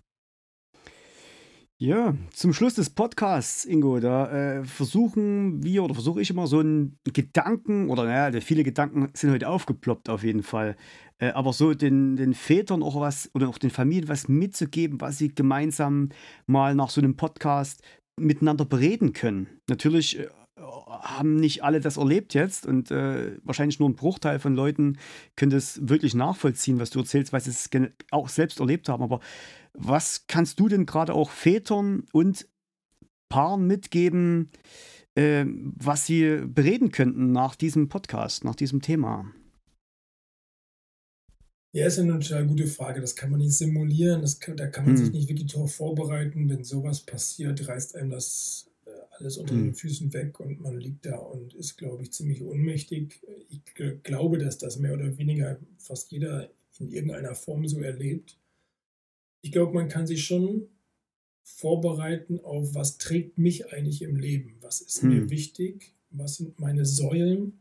Ja, 1.78 2.14
zum 2.32 2.54
Schluss 2.54 2.72
des 2.72 2.88
Podcasts, 2.88 3.66
Ingo, 3.66 4.00
da 4.00 4.30
äh, 4.60 4.64
versuchen 4.64 5.62
wir 5.62 5.84
oder 5.84 5.92
versuche 5.92 6.22
ich 6.22 6.30
immer 6.30 6.46
so 6.46 6.60
einen 6.60 6.98
Gedanken, 7.04 7.90
oder 7.90 8.04
naja, 8.04 8.40
viele 8.40 8.64
Gedanken 8.64 9.10
sind 9.12 9.30
heute 9.30 9.46
aufgeploppt 9.50 10.08
auf 10.08 10.24
jeden 10.24 10.42
Fall, 10.42 10.74
äh, 11.18 11.32
aber 11.32 11.52
so 11.52 11.74
den, 11.74 12.16
den 12.16 12.32
Vätern 12.32 12.82
auch 12.82 12.98
was 12.98 13.30
oder 13.34 13.50
auch 13.50 13.58
den 13.58 13.68
Familien 13.68 14.08
was 14.08 14.26
mitzugeben, 14.26 15.02
was 15.02 15.18
sie 15.18 15.34
gemeinsam 15.34 16.08
mal 16.46 16.74
nach 16.74 16.88
so 16.88 17.02
einem 17.02 17.16
Podcast 17.16 17.82
miteinander 18.18 18.64
bereden 18.64 19.12
können. 19.12 19.60
Natürlich 19.68 20.18
äh, 20.18 20.28
haben 20.88 21.36
nicht 21.36 21.64
alle 21.64 21.80
das 21.80 21.96
erlebt 21.96 22.34
jetzt 22.34 22.66
und 22.66 22.90
äh, 22.90 23.36
wahrscheinlich 23.42 23.78
nur 23.78 23.88
ein 23.88 23.96
Bruchteil 23.96 24.38
von 24.38 24.54
Leuten 24.54 24.98
können 25.36 25.52
das 25.52 25.88
wirklich 25.88 26.14
nachvollziehen, 26.14 26.78
was 26.80 26.90
du 26.90 27.00
erzählst, 27.00 27.32
weil 27.32 27.40
sie 27.40 27.50
es 27.50 27.70
auch 28.10 28.28
selbst 28.28 28.60
erlebt 28.60 28.88
haben. 28.88 29.02
Aber 29.02 29.20
was 29.72 30.26
kannst 30.26 30.60
du 30.60 30.68
denn 30.68 30.86
gerade 30.86 31.14
auch 31.14 31.30
Vätern 31.30 32.04
und 32.12 32.46
Paaren 33.28 33.66
mitgeben, 33.66 34.50
äh, 35.14 35.44
was 35.46 36.06
sie 36.06 36.42
bereden 36.46 36.90
könnten 36.90 37.32
nach 37.32 37.56
diesem 37.56 37.88
Podcast, 37.88 38.44
nach 38.44 38.54
diesem 38.54 38.82
Thema? 38.82 39.32
Ja, 41.72 41.86
ist 41.86 41.98
eine 41.98 42.18
total 42.18 42.46
gute 42.46 42.66
Frage. 42.66 43.02
Das 43.02 43.16
kann 43.16 43.30
man 43.30 43.40
nicht 43.40 43.52
simulieren. 43.52 44.24
Kann, 44.40 44.56
da 44.56 44.66
kann 44.66 44.86
man 44.86 44.96
hm. 44.96 45.04
sich 45.04 45.12
nicht 45.12 45.28
wirklich 45.28 45.52
darauf 45.52 45.74
vorbereiten. 45.74 46.48
Wenn 46.48 46.64
sowas 46.64 47.02
passiert, 47.02 47.68
reißt 47.68 47.96
einem 47.96 48.10
das 48.10 48.70
alles 49.18 49.36
unter 49.38 49.54
hm. 49.54 49.64
den 49.64 49.74
Füßen 49.74 50.12
weg 50.12 50.40
und 50.40 50.60
man 50.60 50.78
liegt 50.78 51.06
da 51.06 51.16
und 51.16 51.54
ist, 51.54 51.76
glaube 51.76 52.02
ich, 52.02 52.12
ziemlich 52.12 52.42
ohnmächtig. 52.42 53.20
Ich 53.48 53.74
glaube, 54.02 54.38
dass 54.38 54.58
das 54.58 54.78
mehr 54.78 54.94
oder 54.94 55.16
weniger 55.18 55.58
fast 55.78 56.10
jeder 56.10 56.50
in 56.78 56.88
irgendeiner 56.88 57.34
Form 57.34 57.66
so 57.66 57.80
erlebt. 57.80 58.38
Ich 59.42 59.52
glaube, 59.52 59.74
man 59.74 59.88
kann 59.88 60.06
sich 60.06 60.24
schon 60.24 60.68
vorbereiten 61.42 62.40
auf, 62.40 62.74
was 62.74 62.98
trägt 62.98 63.38
mich 63.38 63.72
eigentlich 63.72 64.02
im 64.02 64.16
Leben, 64.16 64.56
was 64.60 64.80
ist 64.80 65.02
hm. 65.02 65.10
mir 65.10 65.30
wichtig, 65.30 65.94
was 66.10 66.36
sind 66.36 66.58
meine 66.58 66.84
Säulen, 66.84 67.58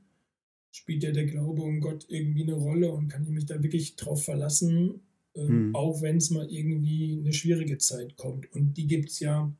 spielt 0.72 1.04
ja 1.04 1.12
der 1.12 1.26
Glaube 1.26 1.62
um 1.62 1.80
Gott 1.80 2.06
irgendwie 2.10 2.44
eine 2.44 2.56
Rolle 2.56 2.92
und 2.92 3.08
kann 3.08 3.24
ich 3.24 3.30
mich 3.30 3.46
da 3.46 3.62
wirklich 3.62 3.96
drauf 3.96 4.26
verlassen, 4.26 5.02
ähm, 5.36 5.48
hm. 5.48 5.76
auch 5.76 6.02
wenn 6.02 6.18
es 6.18 6.32
mal 6.32 6.52
irgendwie 6.52 7.20
eine 7.20 7.32
schwierige 7.32 7.78
Zeit 7.78 8.18
kommt. 8.18 8.52
Und 8.54 8.74
die 8.74 8.88
gibt 8.88 9.10
es 9.10 9.20
ja 9.20 9.54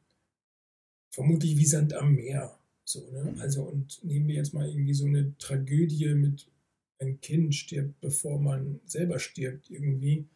vermutlich 1.16 1.58
wie 1.58 1.66
Sand 1.66 1.94
am 1.94 2.14
Meer. 2.14 2.58
So, 2.84 3.10
ne? 3.12 3.24
Hm. 3.24 3.40
Also, 3.40 3.64
und 3.64 4.04
nehmen 4.04 4.28
wir 4.28 4.36
jetzt 4.36 4.54
mal 4.54 4.70
irgendwie 4.70 4.94
so 4.94 5.06
eine 5.06 5.36
Tragödie 5.38 6.14
mit 6.14 6.48
ein 7.00 7.20
Kind 7.22 7.56
stirbt, 7.56 8.00
bevor 8.02 8.40
man 8.40 8.80
selber 8.86 9.20
stirbt, 9.20 9.70
irgendwie. 9.70 10.28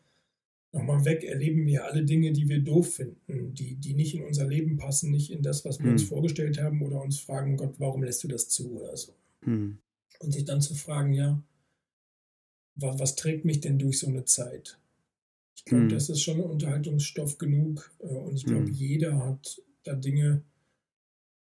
Nochmal 0.71 1.03
weg 1.03 1.23
erleben 1.23 1.65
wir 1.65 1.85
alle 1.85 2.05
Dinge, 2.05 2.31
die 2.31 2.47
wir 2.47 2.59
doof 2.59 2.93
finden, 2.93 3.55
die, 3.55 3.75
die 3.75 3.95
nicht 3.95 4.13
in 4.13 4.23
unser 4.23 4.47
Leben 4.47 4.77
passen, 4.77 5.09
nicht 5.09 5.31
in 5.31 5.41
das, 5.41 5.65
was 5.65 5.79
wir 5.79 5.87
hm. 5.87 5.93
uns 5.93 6.03
vorgestellt 6.03 6.61
haben 6.61 6.81
oder 6.81 7.01
uns 7.01 7.19
fragen, 7.19 7.57
Gott, 7.57 7.75
warum 7.79 8.03
lässt 8.03 8.23
du 8.23 8.27
das 8.27 8.49
zu 8.49 8.79
oder 8.79 8.95
so. 8.95 9.13
Hm. 9.43 9.79
Und 10.19 10.31
sich 10.31 10.45
dann 10.45 10.61
zu 10.61 10.75
fragen, 10.75 11.13
ja, 11.13 11.41
was, 12.75 12.99
was, 12.99 13.15
trägt 13.15 13.45
mich 13.45 13.61
denn 13.61 13.79
durch 13.79 13.99
so 13.99 14.07
eine 14.07 14.25
Zeit? 14.25 14.77
Ich 15.55 15.65
glaube, 15.65 15.85
hm. 15.85 15.89
das 15.89 16.09
ist 16.09 16.21
schon 16.21 16.39
Unterhaltungsstoff 16.39 17.39
genug 17.39 17.91
äh, 17.99 18.05
und 18.05 18.35
ich 18.35 18.45
glaube, 18.45 18.67
hm. 18.67 18.73
jeder 18.73 19.25
hat 19.25 19.63
da 19.83 19.95
Dinge, 19.95 20.43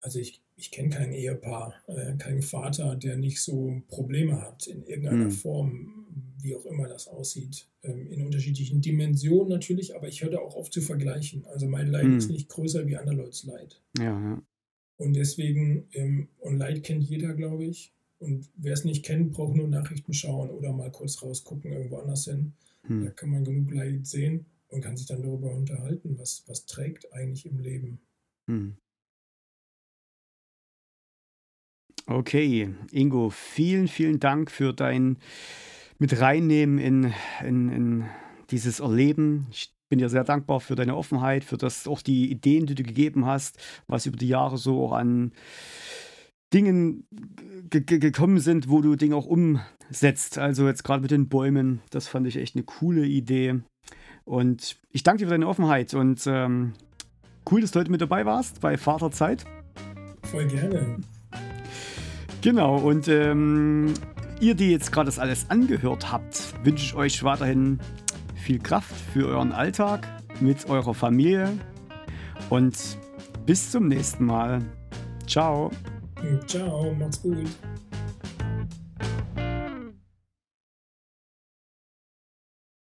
also 0.08 0.20
ich, 0.20 0.42
ich 0.56 0.72
kenne 0.72 0.88
kein 0.88 1.12
Ehepaar, 1.12 1.74
äh, 1.88 2.16
keinen 2.16 2.42
Vater, 2.42 2.96
der 2.96 3.18
nicht 3.18 3.42
so 3.42 3.82
Probleme 3.90 4.42
hat 4.42 4.66
in 4.66 4.86
irgendeiner 4.86 5.26
mhm. 5.26 5.32
Form, 5.32 6.06
wie 6.42 6.56
auch 6.56 6.66
immer 6.66 6.88
das 6.88 7.10
aussieht. 7.10 7.68
Ähm, 7.84 8.08
in 8.10 8.26
unterschiedlichen 8.26 8.80
Dimensionen 8.80 9.50
natürlich, 9.50 9.98
aber 9.98 10.08
ich 10.08 10.24
höre 10.24 10.32
da 10.32 10.40
auch 10.40 10.56
auf 10.56 10.72
zu 10.72 10.82
vergleichen. 10.82 11.46
Also 11.48 11.68
mein 11.68 11.88
Leid 11.88 12.06
mhm. 12.06 12.18
ist 12.20 12.30
nicht 12.30 12.48
größer 12.48 12.88
wie 12.88 12.96
anderer 12.96 13.18
Leute's 13.18 13.44
Leid. 13.44 13.82
Ja, 13.98 14.06
ja. 14.06 14.42
Und 14.96 15.14
deswegen, 15.14 15.90
ähm, 15.92 16.30
und 16.40 16.58
Leid 16.58 16.84
kennt 16.84 17.04
jeder, 17.04 17.34
glaube 17.34 17.66
ich. 17.66 17.94
Und 18.20 18.50
wer 18.56 18.72
es 18.72 18.86
nicht 18.86 19.04
kennt, 19.04 19.34
braucht 19.34 19.58
nur 19.58 19.68
Nachrichten 19.68 20.14
schauen 20.14 20.50
oder 20.50 20.72
mal 20.72 20.90
kurz 20.90 21.22
rausgucken, 21.22 21.70
irgendwo 21.70 21.98
anders 21.98 22.24
hin. 22.24 22.54
Mhm. 22.88 23.04
Da 23.04 23.12
kann 23.12 23.30
man 23.30 23.44
genug 23.44 23.74
Leid 23.74 24.08
sehen 24.08 24.46
und 24.70 24.80
kann 24.80 24.96
sich 24.96 25.08
dann 25.08 25.22
darüber 25.22 25.54
unterhalten, 25.54 26.18
was, 26.18 26.46
was 26.48 26.66
trägt 26.66 27.12
eigentlich 27.12 27.46
im 27.46 27.60
Leben. 27.60 28.00
Mhm. 28.46 28.78
Okay, 32.10 32.74
Ingo, 32.92 33.30
vielen, 33.30 33.90
vielen 33.90 34.22
Dank 34.22 34.50
für 34.50 34.74
dein 34.74 35.18
mit 36.00 36.22
reinnehmen 36.22 36.78
in, 36.78 37.14
in, 37.44 37.70
in 37.70 38.06
dieses 38.50 38.80
Erleben. 38.80 39.48
Ich 39.52 39.74
bin 39.90 40.00
dir 40.00 40.08
sehr 40.08 40.24
dankbar 40.24 40.62
für 40.62 40.76
deine 40.76 40.96
Offenheit, 40.96 41.44
für 41.44 41.58
das 41.58 41.86
auch 41.86 42.02
die 42.02 42.32
Ideen, 42.32 42.66
die 42.66 42.76
du 42.76 42.84
gegeben 42.84 43.26
hast, 43.26 43.58
was 43.88 44.06
über 44.06 44.16
die 44.16 44.30
Jahre 44.30 44.58
so 44.58 44.86
auch 44.86 44.94
an 44.94 45.34
Dingen 46.54 47.06
gekommen 47.70 48.40
sind, 48.40 48.70
wo 48.70 48.80
du 48.82 48.96
Dinge 48.96 49.16
auch 49.18 49.26
umsetzt. 49.26 50.38
Also 50.38 50.66
jetzt 50.66 50.86
gerade 50.86 51.02
mit 51.02 51.12
den 51.12 51.28
Bäumen, 51.28 51.82
das 51.90 52.08
fand 52.08 52.26
ich 52.26 52.38
echt 52.38 52.56
eine 52.56 52.64
coole 52.64 53.06
Idee. 53.06 53.60
Und 54.24 54.78
ich 54.92 55.04
danke 55.04 55.20
dir 55.20 55.28
für 55.28 55.32
deine 55.32 55.48
Offenheit 55.48 55.94
und 55.94 56.26
ähm, 56.26 56.74
cool, 57.52 57.60
dass 57.60 57.72
du 57.72 57.80
heute 57.80 57.92
mit 57.92 58.02
dabei 58.02 58.26
warst 58.26 58.62
bei 58.62 58.78
Vaterzeit. 58.78 59.44
Voll 60.24 60.48
gerne. 60.48 61.00
Genau, 62.48 62.78
und 62.78 63.10
ähm, 63.10 63.94
ihr, 64.40 64.56
die 64.56 64.72
jetzt 64.72 64.94
gerade 64.94 65.08
das 65.08 65.20
alles 65.20 65.50
angehört 65.50 66.14
habt, 66.14 66.54
wünsche 66.64 66.86
ich 66.86 66.96
euch 66.96 67.22
weiterhin 67.26 67.78
viel 68.36 68.58
Kraft 68.58 68.96
für 69.12 69.28
euren 69.28 69.52
Alltag 69.52 70.08
mit 70.40 70.70
eurer 70.70 70.94
Familie 70.94 71.52
und 72.50 72.74
bis 73.46 73.70
zum 73.72 73.90
nächsten 73.90 74.24
Mal. 74.24 74.62
Ciao. 75.28 75.72
Ciao, 76.48 76.96
macht's 76.98 77.22
gut. 77.22 77.50